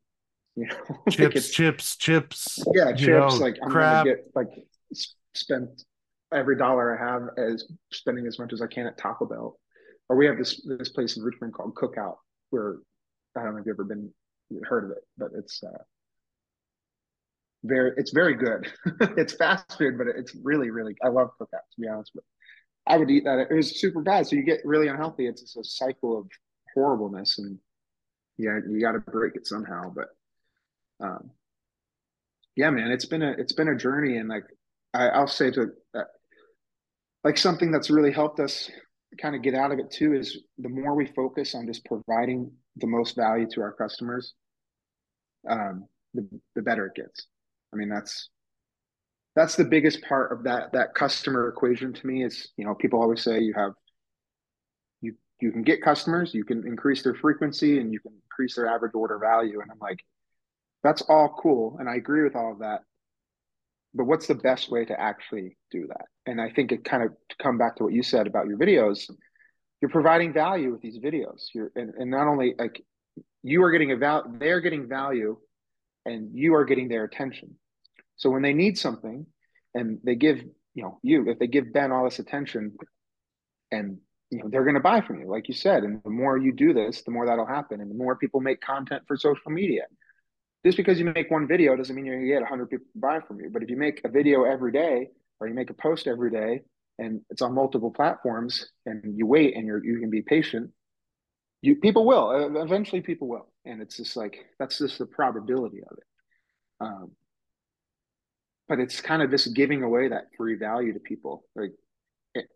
you 0.56 0.68
know, 0.68 0.76
chips, 1.10 1.36
like 1.36 1.52
chips, 1.52 1.96
chips. 1.98 2.64
Yeah, 2.74 2.94
chips. 2.94 3.36
Know, 3.36 3.40
like 3.40 3.58
I'm 3.64 3.70
crap. 3.70 4.06
gonna 4.06 4.16
get 4.16 4.26
like 4.36 4.50
spent 5.34 5.84
every 6.34 6.58
dollar 6.58 6.98
I 6.98 7.12
have 7.12 7.30
as 7.38 7.66
spending 7.92 8.28
as 8.28 8.38
much 8.38 8.54
as 8.54 8.62
I 8.62 8.68
can 8.68 8.86
at 8.88 8.98
Taco 8.98 9.26
Bell. 9.26 9.60
Or 10.10 10.16
we 10.16 10.26
have 10.26 10.38
this 10.38 10.62
this 10.66 10.90
place 10.90 11.18
in 11.18 11.24
Richmond 11.24 11.54
called 11.54 11.76
Cookout, 11.76 12.18
where 12.50 12.78
I 13.38 13.44
don't 13.44 13.54
know 13.54 13.60
if 13.60 13.66
you've 13.66 13.76
ever 13.76 13.84
been 13.84 14.12
heard 14.64 14.86
of 14.86 14.92
it, 14.92 15.04
but 15.18 15.30
it's 15.36 15.62
uh, 15.64 15.84
very 17.64 17.92
it's 17.98 18.12
very 18.12 18.34
good. 18.34 18.72
it's 19.18 19.34
fast 19.34 19.78
food, 19.78 19.98
but 19.98 20.08
it's 20.08 20.36
really 20.44 20.72
really 20.72 20.96
I 21.04 21.10
love 21.10 21.30
cookout 21.40 21.68
to 21.74 21.82
be 21.82 21.88
honest. 21.88 22.12
But 22.16 22.24
I 22.88 22.98
would 22.98 23.12
eat 23.12 23.26
that. 23.26 23.48
It 23.52 23.54
was 23.54 23.80
super 23.80 24.02
bad, 24.02 24.26
so 24.28 24.36
you 24.36 24.44
get 24.44 24.62
really 24.66 24.88
unhealthy. 24.88 25.28
It's 25.28 25.42
just 25.42 25.58
a 25.58 25.64
cycle 25.64 26.18
of 26.18 26.28
horribleness, 26.74 27.38
and 27.38 27.60
yeah, 28.38 28.58
you 28.68 28.82
got 28.82 28.94
to 28.94 29.00
break 29.00 29.36
it 29.36 29.46
somehow. 29.46 29.94
But 29.94 30.08
um, 31.06 31.30
yeah, 32.56 32.72
man, 32.72 32.92
it's 32.92 33.06
been 33.06 33.22
a 33.22 33.32
it's 33.32 33.54
been 33.54 33.68
a 33.68 33.78
journey, 33.78 34.18
and 34.18 34.28
like 34.28 34.46
I, 34.94 35.10
I'll 35.10 35.28
say 35.28 35.52
to 35.52 35.68
uh, 35.94 36.04
like 37.24 37.38
something 37.38 37.72
that's 37.72 37.92
really 37.92 38.12
helped 38.12 38.40
us 38.40 38.72
kind 39.18 39.36
of 39.36 39.42
get 39.42 39.56
out 39.56 39.72
of 39.72 39.80
it 39.80 39.92
too 39.92 40.14
is 40.14 40.40
the 40.58 40.70
more 40.70 40.96
we 40.96 41.06
focus 41.08 41.56
on 41.56 41.66
just 41.66 41.86
providing 41.86 42.52
the 42.78 42.88
most 42.88 43.16
value 43.16 43.48
to 43.52 43.62
our 43.62 43.72
customers, 43.72 44.34
um, 45.50 45.88
the 46.14 46.28
the 46.56 46.62
better 46.62 46.88
it 46.88 46.96
gets. 46.96 47.28
I 47.74 47.78
mean, 47.78 47.90
that's 47.90 48.30
that's 49.36 49.56
the 49.56 49.66
biggest 49.66 50.02
part 50.04 50.32
of 50.32 50.44
that 50.44 50.72
that 50.74 50.96
customer 50.96 51.48
equation 51.48 51.94
to 51.94 52.08
me 52.08 52.24
is 52.24 52.50
you 52.58 52.66
know 52.66 52.76
people 52.76 53.02
always 53.02 53.22
say 53.22 53.40
you 53.40 53.54
have 53.56 53.74
you 55.02 55.16
you 55.42 55.52
can 55.52 55.64
get 55.64 55.82
customers 55.82 56.34
you 56.34 56.44
can 56.44 56.66
increase 56.68 57.04
their 57.04 57.16
frequency 57.16 57.80
and 57.80 57.94
you 57.94 58.00
can 58.00 58.12
increase 58.24 58.56
their 58.56 58.68
average 58.68 58.94
order 58.96 59.18
value. 59.18 59.62
And 59.62 59.72
i'm 59.72 59.80
like 59.80 60.04
that's 60.84 61.02
all 61.04 61.36
cool. 61.42 61.78
And 61.80 61.90
i 61.90 61.96
agree 61.96 62.24
with 62.24 62.36
all 62.36 62.52
of 62.54 62.60
that 62.60 62.82
but 63.94 64.06
what's 64.06 64.28
the 64.28 64.36
best 64.36 64.70
way 64.70 64.86
to 64.86 65.00
actually 65.00 65.58
do 65.72 65.88
that 65.88 66.06
and 66.26 66.40
i 66.42 66.50
think 66.50 66.72
it 66.72 66.84
kind 66.84 67.04
of 67.04 67.12
to 67.30 67.36
come 67.42 67.58
back 67.58 67.76
to 67.76 67.84
what 67.84 67.94
you 67.94 68.04
said 68.04 68.28
about 68.28 68.48
your 68.48 68.58
videos 68.58 69.10
you're 69.82 69.90
providing 69.90 70.34
value 70.34 70.72
with 70.72 70.82
these 70.82 71.00
videos 71.00 71.48
you're 71.54 71.72
and, 71.76 71.94
and 71.96 72.12
not 72.12 72.28
only 72.28 72.54
like 72.58 72.84
you 73.44 73.64
are 73.64 73.72
getting 73.72 73.92
a 73.92 73.98
val 73.98 74.24
they're 74.40 74.62
getting 74.62 74.88
value 74.88 75.38
and 76.06 76.30
you 76.34 76.56
are 76.56 76.66
getting 76.66 76.88
their 76.88 77.04
attention. 77.04 77.56
So 78.18 78.30
when 78.30 78.42
they 78.42 78.54
need 78.54 78.78
something 78.78 79.26
and 79.74 80.00
they 80.04 80.16
give, 80.16 80.40
you 80.74 80.84
know, 80.84 81.00
you, 81.04 81.30
if 81.30 81.40
they 81.40 81.48
give 81.48 81.74
Ben 81.74 81.92
all 81.92 82.04
this 82.04 82.20
attention 82.20 82.76
and, 83.72 83.98
you 84.30 84.40
know, 84.40 84.50
they're 84.50 84.64
going 84.64 84.76
to 84.76 84.82
buy 84.82 85.02
from 85.02 85.22
you, 85.22 85.28
like 85.30 85.48
you 85.48 85.54
said. 85.54 85.84
And 85.84 86.02
the 86.04 86.10
more 86.10 86.38
you 86.38 86.54
do 86.54 86.74
this, 86.74 87.02
the 87.04 87.12
more 87.12 87.26
that'll 87.26 87.46
happen. 87.46 87.82
And 87.82 87.90
the 87.90 87.96
more 87.96 88.16
people 88.16 88.42
make 88.42 88.62
content 88.62 89.04
for 89.08 89.18
social 89.18 89.52
media. 89.52 89.84
Just 90.66 90.78
because 90.78 91.00
you 91.00 91.06
make 91.06 91.32
one 91.32 91.48
video 91.48 91.76
doesn't 91.76 91.96
mean 91.96 92.06
you're 92.06 92.16
going 92.16 92.28
to 92.28 92.34
get 92.34 92.42
100 92.42 92.70
people 92.70 92.86
to 92.94 93.00
buy 93.00 93.20
from 93.26 93.40
you. 93.40 93.50
But 93.50 93.64
if 93.64 93.70
you 93.70 93.78
make 93.78 94.02
a 94.04 94.10
video 94.10 94.44
every 94.44 94.72
day 94.72 95.08
or 95.40 95.48
you 95.48 95.54
make 95.54 95.70
a 95.70 95.74
post 95.74 96.06
every 96.06 96.32
day 96.32 96.62
and 96.98 97.22
it's 97.30 97.42
on 97.42 97.54
multiple 97.54 97.92
platforms 97.92 98.70
and 98.86 99.18
you 99.18 99.26
wait 99.26 99.56
and 99.56 99.66
you're, 99.66 99.84
you 99.84 100.00
can 100.00 100.10
be 100.10 100.22
patient, 100.22 100.72
you 101.62 101.78
people 101.78 102.06
will. 102.06 102.58
Eventually 102.62 103.02
people 103.02 103.28
will. 103.28 103.48
And 103.66 103.82
it's 103.82 103.98
just 103.98 104.18
like 104.18 104.46
that's 104.60 104.80
just 104.80 105.00
the 105.00 105.06
probability 105.06 105.80
of 105.90 105.98
it. 105.98 106.04
Um, 106.82 107.12
but 108.68 108.80
it's 108.80 109.02
kind 109.02 109.22
of 109.22 109.32
just 109.32 109.54
giving 109.54 109.84
away 109.84 110.10
that 110.10 110.28
free 110.38 110.56
value 110.56 110.94
to 110.94 111.00
people 111.00 111.44
like 111.56 111.72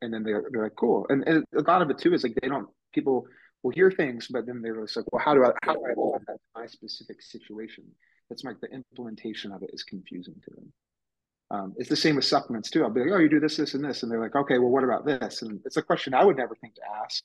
and 0.01 0.13
then 0.13 0.23
they're, 0.23 0.43
they're 0.51 0.63
like 0.63 0.75
cool. 0.75 1.05
And, 1.09 1.27
and 1.27 1.45
a 1.57 1.61
lot 1.61 1.81
of 1.81 1.89
it 1.89 1.97
too 1.97 2.13
is 2.13 2.23
like 2.23 2.35
they 2.41 2.47
don't 2.47 2.67
people 2.93 3.25
will 3.63 3.71
hear 3.71 3.89
things 3.91 4.27
but 4.29 4.45
then 4.45 4.61
they're 4.61 4.81
just 4.81 4.95
like 4.97 5.05
well 5.11 5.23
how 5.23 5.33
do 5.33 5.43
i 5.45 5.51
how 5.63 5.73
do 5.73 5.81
i 5.87 5.91
apply 5.91 6.17
that 6.27 6.33
to 6.33 6.39
my 6.61 6.65
specific 6.65 7.21
situation 7.21 7.83
it's 8.29 8.43
like 8.43 8.59
the 8.61 8.69
implementation 8.71 9.51
of 9.51 9.63
it 9.63 9.69
is 9.73 9.83
confusing 9.83 10.35
to 10.43 10.55
them 10.55 10.73
um, 11.51 11.73
it's 11.77 11.89
the 11.89 11.95
same 11.95 12.15
with 12.15 12.25
supplements 12.25 12.69
too 12.69 12.83
i'll 12.83 12.89
be 12.89 13.01
like 13.01 13.11
oh 13.13 13.19
you 13.19 13.29
do 13.29 13.39
this 13.39 13.57
this 13.57 13.73
and 13.73 13.83
this 13.83 14.03
and 14.03 14.11
they're 14.11 14.21
like 14.21 14.35
okay 14.35 14.59
well 14.59 14.69
what 14.69 14.83
about 14.83 15.05
this 15.05 15.41
and 15.41 15.59
it's 15.65 15.77
a 15.77 15.81
question 15.81 16.13
i 16.13 16.23
would 16.23 16.37
never 16.37 16.55
think 16.55 16.75
to 16.75 16.81
ask 17.03 17.23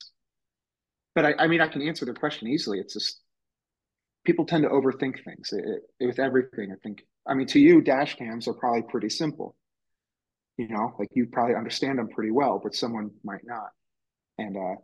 but 1.15 1.25
I, 1.25 1.43
I 1.43 1.47
mean, 1.47 1.61
I 1.61 1.67
can 1.67 1.81
answer 1.81 2.05
the 2.05 2.13
question 2.13 2.47
easily. 2.47 2.79
It's 2.79 2.93
just 2.93 3.21
people 4.25 4.45
tend 4.45 4.63
to 4.63 4.69
overthink 4.69 5.23
things 5.23 5.51
it, 5.51 5.83
it, 5.99 6.05
with 6.05 6.19
everything. 6.19 6.71
I 6.71 6.75
think. 6.81 7.05
I 7.27 7.33
mean, 7.33 7.47
to 7.47 7.59
you, 7.59 7.81
dash 7.81 8.15
cams 8.15 8.47
are 8.47 8.53
probably 8.53 8.83
pretty 8.83 9.09
simple. 9.09 9.55
You 10.57 10.67
know, 10.67 10.95
like 10.99 11.09
you 11.13 11.27
probably 11.27 11.55
understand 11.55 11.99
them 11.99 12.09
pretty 12.09 12.31
well, 12.31 12.59
but 12.63 12.75
someone 12.75 13.11
might 13.23 13.45
not. 13.45 13.69
And 14.37 14.57
uh, 14.57 14.75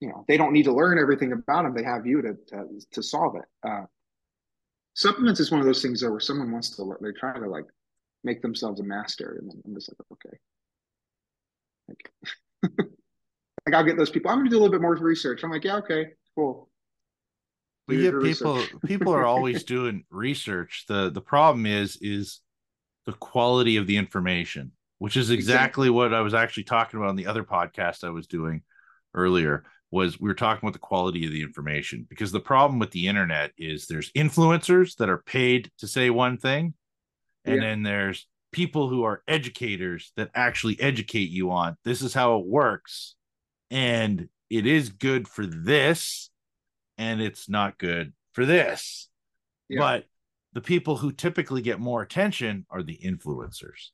you 0.00 0.08
know, 0.08 0.24
they 0.28 0.36
don't 0.36 0.52
need 0.52 0.64
to 0.64 0.72
learn 0.72 0.98
everything 0.98 1.32
about 1.32 1.62
them. 1.62 1.74
They 1.74 1.84
have 1.84 2.06
you 2.06 2.22
to 2.22 2.34
to, 2.48 2.66
to 2.92 3.02
solve 3.02 3.36
it. 3.36 3.68
Uh, 3.68 3.84
supplements 4.94 5.40
is 5.40 5.50
one 5.50 5.60
of 5.60 5.66
those 5.66 5.82
things 5.82 6.00
though, 6.00 6.10
where 6.10 6.20
someone 6.20 6.50
wants 6.50 6.76
to 6.76 6.96
they 7.00 7.12
try 7.12 7.38
to 7.38 7.48
like 7.48 7.66
make 8.22 8.42
themselves 8.42 8.80
a 8.80 8.84
master, 8.84 9.38
and 9.40 9.52
I'm 9.64 9.74
just 9.74 9.90
like, 9.90 9.98
okay. 10.12 10.38
Like, 11.88 12.78
like 13.66 13.74
I'll 13.74 13.84
get 13.84 13.96
those 13.96 14.10
people. 14.10 14.30
I'm 14.30 14.38
going 14.38 14.46
to 14.46 14.50
do 14.50 14.56
a 14.56 14.60
little 14.60 14.72
bit 14.72 14.80
more 14.80 14.94
research. 14.94 15.44
I'm 15.44 15.50
like, 15.50 15.64
yeah, 15.64 15.76
okay, 15.76 16.08
cool. 16.34 16.70
We 17.86 18.00
get 18.00 18.20
people. 18.22 18.64
people 18.86 19.14
are 19.14 19.26
always 19.26 19.64
doing 19.64 20.04
research. 20.10 20.84
the 20.88 21.10
The 21.10 21.20
problem 21.20 21.66
is 21.66 21.98
is 22.00 22.40
the 23.04 23.12
quality 23.12 23.76
of 23.76 23.86
the 23.86 23.98
information, 23.98 24.72
which 24.98 25.16
is 25.16 25.30
exactly, 25.30 25.54
exactly 25.54 25.90
what 25.90 26.14
I 26.14 26.22
was 26.22 26.32
actually 26.32 26.64
talking 26.64 26.98
about 26.98 27.10
on 27.10 27.16
the 27.16 27.26
other 27.26 27.44
podcast 27.44 28.04
I 28.04 28.10
was 28.10 28.26
doing 28.26 28.62
earlier. 29.14 29.64
Was 29.90 30.18
we 30.18 30.28
were 30.28 30.34
talking 30.34 30.66
about 30.66 30.72
the 30.72 30.80
quality 30.80 31.24
of 31.24 31.30
the 31.30 31.42
information 31.42 32.04
because 32.10 32.32
the 32.32 32.40
problem 32.40 32.80
with 32.80 32.90
the 32.90 33.06
internet 33.06 33.52
is 33.56 33.86
there's 33.86 34.10
influencers 34.12 34.96
that 34.96 35.08
are 35.08 35.18
paid 35.18 35.70
to 35.78 35.86
say 35.86 36.10
one 36.10 36.36
thing, 36.36 36.74
and 37.44 37.56
yeah. 37.56 37.60
then 37.60 37.82
there's 37.84 38.26
people 38.54 38.88
who 38.88 39.02
are 39.02 39.20
educators 39.26 40.12
that 40.16 40.30
actually 40.32 40.80
educate 40.80 41.28
you 41.28 41.50
on 41.50 41.76
this 41.84 42.02
is 42.02 42.14
how 42.14 42.38
it 42.38 42.46
works 42.46 43.16
and 43.68 44.28
it 44.48 44.64
is 44.64 44.90
good 44.90 45.26
for 45.26 45.44
this 45.44 46.30
and 46.98 47.20
it's 47.20 47.48
not 47.48 47.76
good 47.76 48.12
for 48.32 48.46
this 48.46 49.08
yeah. 49.68 49.80
but 49.80 50.04
the 50.52 50.60
people 50.60 50.96
who 50.96 51.10
typically 51.10 51.62
get 51.62 51.80
more 51.80 52.00
attention 52.00 52.64
are 52.70 52.84
the 52.84 52.96
influencers 53.04 53.88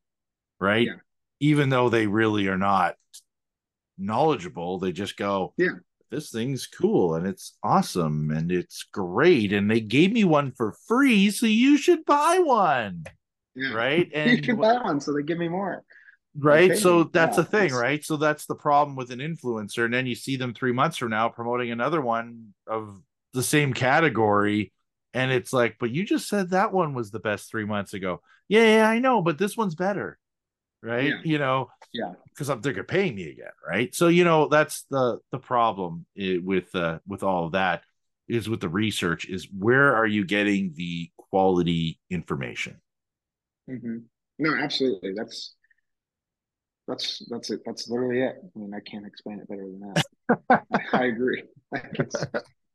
right 0.60 0.88
yeah. 0.88 0.96
even 1.40 1.70
though 1.70 1.88
they 1.88 2.06
really 2.06 2.46
are 2.46 2.58
not 2.58 2.96
knowledgeable 4.00 4.78
they 4.78 4.92
just 4.92 5.16
go 5.16 5.52
yeah. 5.56 5.72
This 6.10 6.30
thing's 6.30 6.66
cool 6.66 7.14
and 7.14 7.26
it's 7.26 7.56
awesome 7.62 8.30
and 8.32 8.50
it's 8.50 8.82
great. 8.82 9.52
And 9.52 9.70
they 9.70 9.80
gave 9.80 10.12
me 10.12 10.24
one 10.24 10.52
for 10.52 10.74
free 10.88 11.30
so 11.30 11.46
you 11.46 11.78
should 11.78 12.04
buy 12.04 12.40
one. 12.42 13.04
Yeah. 13.54 13.72
right? 13.72 14.10
And 14.14 14.38
you 14.38 14.42
should 14.42 14.60
buy 14.60 14.74
one 14.74 15.00
so 15.00 15.12
they 15.12 15.22
give 15.22 15.38
me 15.38 15.48
more. 15.48 15.84
Right? 16.36 16.76
So 16.76 17.04
that's 17.04 17.36
yeah, 17.36 17.42
the 17.42 17.48
thing 17.48 17.72
right? 17.72 18.04
So 18.04 18.16
that's 18.16 18.46
the 18.46 18.56
problem 18.56 18.96
with 18.96 19.10
an 19.12 19.20
influencer 19.20 19.84
and 19.84 19.94
then 19.94 20.06
you 20.06 20.16
see 20.16 20.36
them 20.36 20.52
three 20.52 20.72
months 20.72 20.96
from 20.96 21.10
now 21.10 21.28
promoting 21.28 21.70
another 21.70 22.00
one 22.00 22.54
of 22.66 23.00
the 23.32 23.42
same 23.42 23.72
category 23.72 24.72
and 25.14 25.30
it's 25.30 25.52
like 25.52 25.76
but 25.78 25.90
you 25.90 26.04
just 26.04 26.28
said 26.28 26.50
that 26.50 26.72
one 26.72 26.94
was 26.94 27.12
the 27.12 27.20
best 27.20 27.50
three 27.50 27.64
months 27.64 27.94
ago. 27.94 28.20
Yeah, 28.48 28.64
yeah 28.64 28.88
i 28.88 28.98
know 28.98 29.22
but 29.22 29.38
this 29.38 29.56
one's 29.56 29.76
better 29.76 30.18
right? 30.82 31.04
Yeah. 31.04 31.20
You 31.24 31.38
know, 31.38 31.70
Yeah. 31.92 32.12
because 32.28 32.50
I'm 32.50 32.60
they're 32.60 32.84
paying 32.84 33.14
me 33.14 33.30
again, 33.30 33.52
right? 33.66 33.94
So 33.94 34.08
you 34.08 34.24
know 34.24 34.48
that's 34.48 34.84
the 34.90 35.18
the 35.32 35.38
problem 35.38 36.06
with 36.16 36.74
uh, 36.74 36.98
with 37.06 37.22
all 37.22 37.46
of 37.46 37.52
that 37.52 37.82
is 38.28 38.48
with 38.48 38.60
the 38.60 38.68
research 38.68 39.26
is 39.26 39.48
where 39.56 39.94
are 39.96 40.06
you 40.06 40.24
getting 40.24 40.72
the 40.76 41.10
quality 41.16 41.98
information? 42.10 42.80
hmm 43.68 43.98
No, 44.38 44.54
absolutely. 44.56 45.12
That's 45.16 45.54
that's 46.86 47.22
that's 47.30 47.50
it. 47.50 47.60
That's 47.64 47.88
literally 47.88 48.22
it. 48.22 48.36
I 48.42 48.58
mean, 48.58 48.74
I 48.74 48.80
can't 48.80 49.06
explain 49.06 49.40
it 49.40 49.48
better 49.48 49.62
than 49.62 49.80
that. 49.80 50.64
I, 50.72 50.80
I 50.92 51.04
agree. 51.06 51.44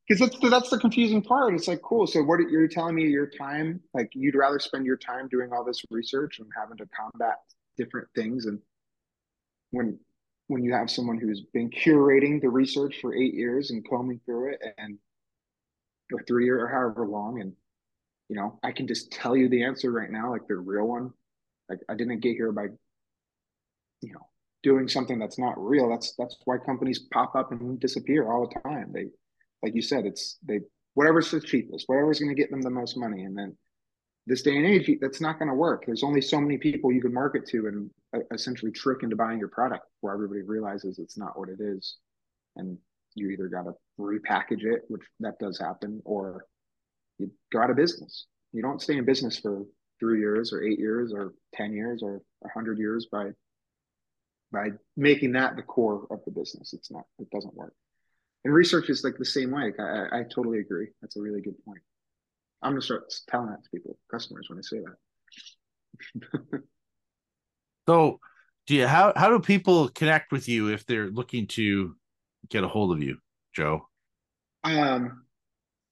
Because 0.07 0.19
that's 0.29 0.39
the, 0.39 0.49
that's 0.49 0.69
the 0.69 0.77
confusing 0.77 1.23
part. 1.23 1.55
It's 1.55 1.67
like, 1.67 1.81
cool. 1.81 2.05
So 2.05 2.21
what 2.21 2.39
you're 2.51 2.67
telling 2.67 2.93
me 2.93 3.07
your 3.07 3.25
time, 3.25 3.81
like 3.95 4.11
you'd 4.13 4.35
rather 4.35 4.59
spend 4.59 4.85
your 4.85 4.97
time 4.97 5.27
doing 5.29 5.51
all 5.51 5.63
this 5.63 5.83
research 5.89 6.37
and 6.37 6.47
having 6.55 6.77
to 6.77 6.85
combat 6.95 7.37
different 7.77 8.07
things, 8.15 8.45
and 8.45 8.59
when 9.71 9.99
when 10.47 10.63
you 10.63 10.73
have 10.73 10.91
someone 10.91 11.17
who's 11.19 11.41
been 11.53 11.69
curating 11.69 12.39
the 12.41 12.49
research 12.49 12.99
for 13.01 13.15
eight 13.15 13.33
years 13.33 13.71
and 13.71 13.87
combing 13.89 14.19
through 14.25 14.53
it 14.53 14.61
and 14.77 14.97
or 16.13 16.21
three 16.27 16.49
or 16.49 16.67
however 16.67 17.07
long, 17.07 17.41
and 17.41 17.53
you 18.29 18.35
know, 18.35 18.59
I 18.63 18.71
can 18.71 18.87
just 18.87 19.11
tell 19.11 19.35
you 19.35 19.49
the 19.49 19.63
answer 19.63 19.91
right 19.91 20.09
now, 20.09 20.31
like 20.31 20.47
the 20.47 20.55
real 20.55 20.87
one. 20.87 21.11
Like 21.69 21.79
I 21.89 21.95
didn't 21.95 22.19
get 22.19 22.35
here 22.35 22.51
by, 22.51 22.67
you 24.01 24.13
know, 24.13 24.27
doing 24.63 24.87
something 24.87 25.19
that's 25.19 25.39
not 25.39 25.53
real. 25.57 25.89
That's 25.89 26.15
that's 26.15 26.37
why 26.45 26.57
companies 26.57 26.99
pop 27.11 27.35
up 27.35 27.51
and 27.51 27.79
disappear 27.79 28.31
all 28.31 28.47
the 28.47 28.59
time. 28.61 28.91
They, 28.93 29.07
like 29.63 29.75
you 29.75 29.81
said, 29.81 30.05
it's 30.05 30.37
they 30.43 30.61
whatever's 30.93 31.31
the 31.31 31.39
cheapest, 31.39 31.87
whatever's 31.87 32.19
going 32.19 32.35
to 32.35 32.39
get 32.39 32.51
them 32.51 32.61
the 32.61 32.69
most 32.69 32.97
money, 32.97 33.23
and 33.23 33.37
then 33.37 33.57
this 34.27 34.41
day 34.41 34.57
and 34.57 34.65
age, 34.65 34.89
that's 34.99 35.21
not 35.21 35.37
going 35.37 35.49
to 35.49 35.55
work. 35.55 35.85
There's 35.85 36.03
only 36.03 36.21
so 36.21 36.39
many 36.39 36.57
people 36.57 36.91
you 36.91 37.01
can 37.01 37.13
market 37.13 37.45
to 37.47 37.67
and 37.67 37.89
uh, 38.15 38.19
essentially 38.33 38.71
trick 38.71 39.03
into 39.03 39.15
buying 39.15 39.39
your 39.39 39.49
product 39.49 39.85
before 39.95 40.13
everybody 40.13 40.41
realizes 40.41 40.97
it's 40.97 41.17
not 41.17 41.37
what 41.37 41.49
it 41.49 41.59
is, 41.59 41.97
and 42.55 42.77
you 43.13 43.29
either 43.29 43.47
got 43.47 43.63
to 43.63 43.73
repackage 43.99 44.63
it, 44.63 44.83
which 44.87 45.03
that 45.19 45.37
does 45.39 45.59
happen, 45.59 46.01
or 46.05 46.45
you 47.19 47.31
go 47.51 47.61
out 47.61 47.69
of 47.69 47.75
business. 47.75 48.25
You 48.51 48.61
don't 48.61 48.81
stay 48.81 48.97
in 48.97 49.05
business 49.05 49.37
for 49.37 49.63
three 49.99 50.19
years 50.19 50.51
or 50.51 50.63
eight 50.63 50.79
years 50.79 51.13
or 51.13 51.33
10 51.53 51.73
years 51.73 52.01
or 52.03 52.21
100 52.39 52.77
years 52.77 53.07
by 53.11 53.31
by 54.51 54.69
making 54.95 55.33
that 55.33 55.55
the 55.55 55.61
core 55.61 56.07
of 56.09 56.19
the 56.25 56.31
business. 56.31 56.73
It's 56.73 56.89
not, 56.89 57.03
it 57.19 57.29
doesn't 57.29 57.53
work. 57.55 57.73
And 58.45 58.53
research 58.53 58.89
is 58.89 59.03
like 59.03 59.17
the 59.17 59.25
same 59.25 59.51
way. 59.51 59.73
I, 59.77 60.19
I 60.19 60.23
totally 60.23 60.59
agree. 60.59 60.87
That's 61.01 61.17
a 61.17 61.21
really 61.21 61.41
good 61.41 61.55
point. 61.65 61.81
I'm 62.65 62.71
going 62.71 62.81
to 62.81 62.85
start 62.85 63.13
telling 63.29 63.49
that 63.49 63.63
to 63.63 63.69
people, 63.69 63.97
customers, 64.11 64.47
when 64.49 64.57
I 64.57 64.61
say 64.61 64.77
that. 64.79 66.61
So, 67.87 68.19
do 68.65 68.73
you 68.73 68.87
how 68.87 69.13
how 69.15 69.29
do 69.29 69.39
people 69.39 69.89
connect 69.89 70.31
with 70.31 70.49
you 70.49 70.69
if 70.69 70.87
they're 70.87 71.11
looking 71.11 71.45
to 71.49 71.95
get 72.49 72.63
a 72.63 72.67
hold 72.67 72.91
of 72.91 73.03
you, 73.03 73.17
Joe? 73.55 73.87
Um, 74.63 75.25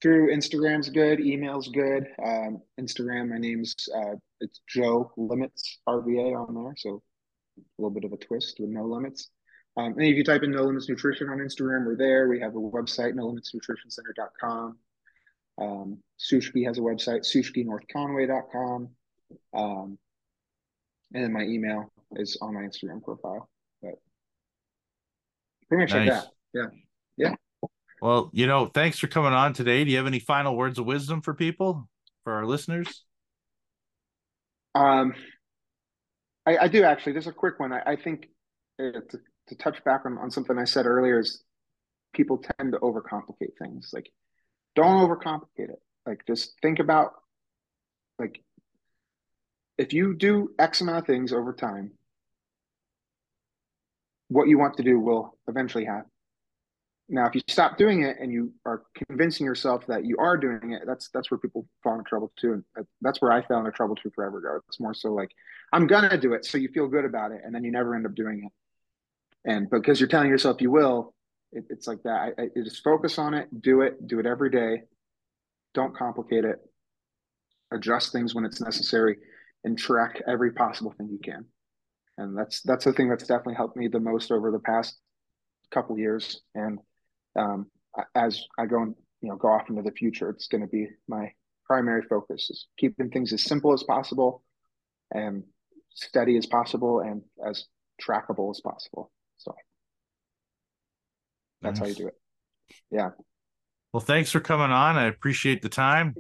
through 0.01 0.35
Instagram's 0.35 0.89
good, 0.89 1.19
email's 1.19 1.67
good. 1.67 2.07
Um, 2.25 2.63
Instagram, 2.81 3.29
my 3.29 3.37
name's 3.37 3.75
uh, 3.95 4.15
it's 4.41 4.61
Joe 4.67 5.11
Limits 5.17 5.81
RVA 5.87 6.35
on 6.35 6.55
there, 6.55 6.73
so 6.75 7.03
a 7.59 7.61
little 7.77 7.93
bit 7.93 8.05
of 8.05 8.13
a 8.13 8.17
twist 8.17 8.57
with 8.59 8.71
no 8.71 8.85
limits. 8.85 9.29
Um, 9.77 9.93
and 9.93 10.03
if 10.03 10.15
you 10.15 10.23
type 10.23 10.43
in 10.43 10.51
No 10.51 10.63
Limits 10.63 10.87
Nutrition 10.87 11.29
on 11.29 11.39
Instagram, 11.39 11.85
we're 11.85 11.95
there. 11.95 12.27
We 12.27 12.39
have 12.39 12.55
a 12.55 12.59
website, 12.59 13.13
nolimitsnutritioncenter.com. 13.13 14.77
Um, 15.59 15.99
Sushki 16.19 16.65
has 16.65 16.77
a 16.77 16.81
website, 16.81 17.21
sushkinorthconway.com. 17.21 18.89
Um, 19.55 19.97
and 21.13 21.23
then 21.23 21.33
my 21.33 21.43
email 21.43 21.91
is 22.13 22.37
on 22.41 22.53
my 22.53 22.61
Instagram 22.61 23.03
profile. 23.03 23.49
But 23.81 23.95
pretty 25.67 25.83
much 25.83 25.93
like 25.93 26.09
that. 26.09 26.27
Yeah. 26.53 26.67
Yeah. 27.17 27.35
Well, 28.01 28.29
you 28.33 28.47
know, 28.47 28.65
thanks 28.65 28.99
for 28.99 29.07
coming 29.07 29.33
on 29.33 29.53
today. 29.53 29.83
Do 29.83 29.91
you 29.91 29.97
have 29.97 30.07
any 30.07 30.19
final 30.19 30.57
words 30.57 30.77
of 30.79 30.85
wisdom 30.85 31.21
for 31.21 31.33
people, 31.33 31.87
for 32.23 32.33
our 32.33 32.45
listeners? 32.45 33.05
Um, 34.75 35.13
I, 36.45 36.57
I 36.57 36.67
do 36.67 36.83
actually. 36.83 37.13
There's 37.13 37.27
a 37.27 37.31
quick 37.31 37.59
one. 37.59 37.71
I, 37.71 37.81
I 37.85 37.95
think 37.95 38.27
uh, 38.79 38.99
to, 39.09 39.19
to 39.47 39.55
touch 39.55 39.83
back 39.83 40.01
on, 40.05 40.17
on 40.17 40.31
something 40.31 40.57
I 40.57 40.65
said 40.65 40.85
earlier 40.85 41.19
is 41.19 41.43
people 42.13 42.43
tend 42.59 42.73
to 42.73 42.79
overcomplicate 42.79 43.57
things. 43.59 43.91
Like, 43.93 44.11
don't 44.75 45.07
overcomplicate 45.07 45.69
it. 45.69 45.81
Like, 46.05 46.25
just 46.25 46.53
think 46.61 46.79
about 46.79 47.13
like 48.19 48.41
if 49.77 49.93
you 49.93 50.13
do 50.13 50.51
X 50.59 50.81
amount 50.81 50.99
of 50.99 51.05
things 51.05 51.33
over 51.33 51.53
time, 51.53 51.91
what 54.27 54.47
you 54.47 54.57
want 54.57 54.77
to 54.77 54.83
do 54.83 54.99
will 54.99 55.37
eventually 55.47 55.85
happen. 55.85 56.09
Now, 57.09 57.27
if 57.27 57.35
you 57.35 57.41
stop 57.47 57.77
doing 57.77 58.03
it 58.03 58.17
and 58.19 58.31
you 58.31 58.53
are 58.65 58.83
convincing 59.07 59.45
yourself 59.45 59.85
that 59.87 60.05
you 60.05 60.17
are 60.17 60.37
doing 60.37 60.71
it, 60.71 60.83
that's 60.87 61.09
that's 61.09 61.29
where 61.29 61.37
people 61.37 61.67
fall 61.83 61.93
into 61.93 62.07
trouble 62.07 62.31
too, 62.39 62.63
and 62.75 62.85
that's 63.01 63.21
where 63.21 63.31
I 63.31 63.41
fell 63.45 63.59
into 63.59 63.71
trouble 63.71 63.95
too 63.95 64.11
forever 64.15 64.37
ago. 64.37 64.61
It's 64.67 64.79
more 64.79 64.93
so 64.93 65.13
like 65.13 65.31
I'm 65.73 65.85
gonna 65.85 66.17
do 66.17 66.33
it, 66.33 66.45
so 66.45 66.57
you 66.57 66.69
feel 66.69 66.87
good 66.87 67.05
about 67.05 67.31
it, 67.31 67.41
and 67.43 67.53
then 67.53 67.63
you 67.63 67.71
never 67.71 67.93
end 67.93 68.05
up 68.05 68.15
doing 68.15 68.45
it. 68.45 68.51
And 69.45 69.69
because 69.69 69.99
you're 69.99 70.09
telling 70.09 70.29
yourself 70.29 70.61
you 70.61 70.71
will, 70.71 71.13
it, 71.53 71.65
it's 71.69 71.87
like 71.87 72.03
that. 72.03 72.33
I, 72.37 72.43
I 72.43 72.47
just 72.63 72.83
focus 72.83 73.17
on 73.17 73.33
it, 73.33 73.47
do 73.61 73.81
it, 73.81 74.07
do 74.07 74.19
it 74.19 74.25
every 74.25 74.49
day. 74.49 74.83
Don't 75.73 75.95
complicate 75.95 76.45
it. 76.45 76.57
Adjust 77.71 78.11
things 78.11 78.35
when 78.35 78.45
it's 78.45 78.61
necessary, 78.61 79.17
and 79.63 79.77
track 79.77 80.21
every 80.27 80.51
possible 80.51 80.93
thing 80.97 81.09
you 81.11 81.19
can. 81.23 81.45
And 82.17 82.37
that's 82.37 82.61
that's 82.61 82.85
the 82.85 82.93
thing 82.93 83.09
that's 83.09 83.25
definitely 83.25 83.55
helped 83.55 83.75
me 83.75 83.87
the 83.87 83.99
most 83.99 84.31
over 84.31 84.51
the 84.51 84.59
past 84.59 84.99
couple 85.71 85.97
years. 85.97 86.41
And 86.53 86.79
um, 87.35 87.67
as 88.13 88.43
I 88.59 88.67
go 88.67 88.83
and 88.83 88.95
you 89.21 89.29
know 89.29 89.35
go 89.35 89.47
off 89.47 89.69
into 89.69 89.81
the 89.81 89.91
future, 89.91 90.29
it's 90.29 90.47
going 90.47 90.61
to 90.61 90.67
be 90.67 90.87
my 91.07 91.31
primary 91.65 92.03
focus 92.03 92.49
is 92.49 92.67
keeping 92.77 93.09
things 93.09 93.33
as 93.33 93.43
simple 93.43 93.73
as 93.73 93.83
possible 93.83 94.43
and 95.11 95.43
steady 95.93 96.37
as 96.37 96.45
possible 96.45 96.99
and 96.99 97.21
as 97.47 97.65
trackable 98.01 98.51
as 98.51 98.59
possible. 98.61 99.11
That's 101.63 101.79
how 101.79 101.85
you 101.85 101.95
do 101.95 102.07
it. 102.07 102.15
Yeah. 102.91 103.09
Well, 103.91 104.01
thanks 104.01 104.31
for 104.31 104.39
coming 104.39 104.71
on. 104.71 104.97
I 104.97 105.05
appreciate 105.05 105.61
the 105.61 105.69
time. 105.69 106.15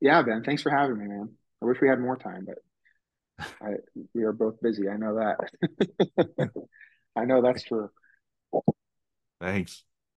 Yeah, 0.00 0.22
Ben. 0.22 0.42
Thanks 0.44 0.62
for 0.62 0.70
having 0.70 0.98
me, 0.98 1.06
man. 1.06 1.30
I 1.62 1.66
wish 1.66 1.78
we 1.80 1.88
had 1.88 2.00
more 2.00 2.16
time, 2.16 2.46
but 2.46 3.46
I, 3.62 3.74
we 4.14 4.22
are 4.22 4.32
both 4.32 4.60
busy. 4.62 4.88
I 4.88 4.96
know 4.96 5.16
that. 5.16 6.50
I 7.16 7.24
know 7.24 7.42
that's 7.42 7.62
true. 7.62 7.90
Thanks. 9.40 9.84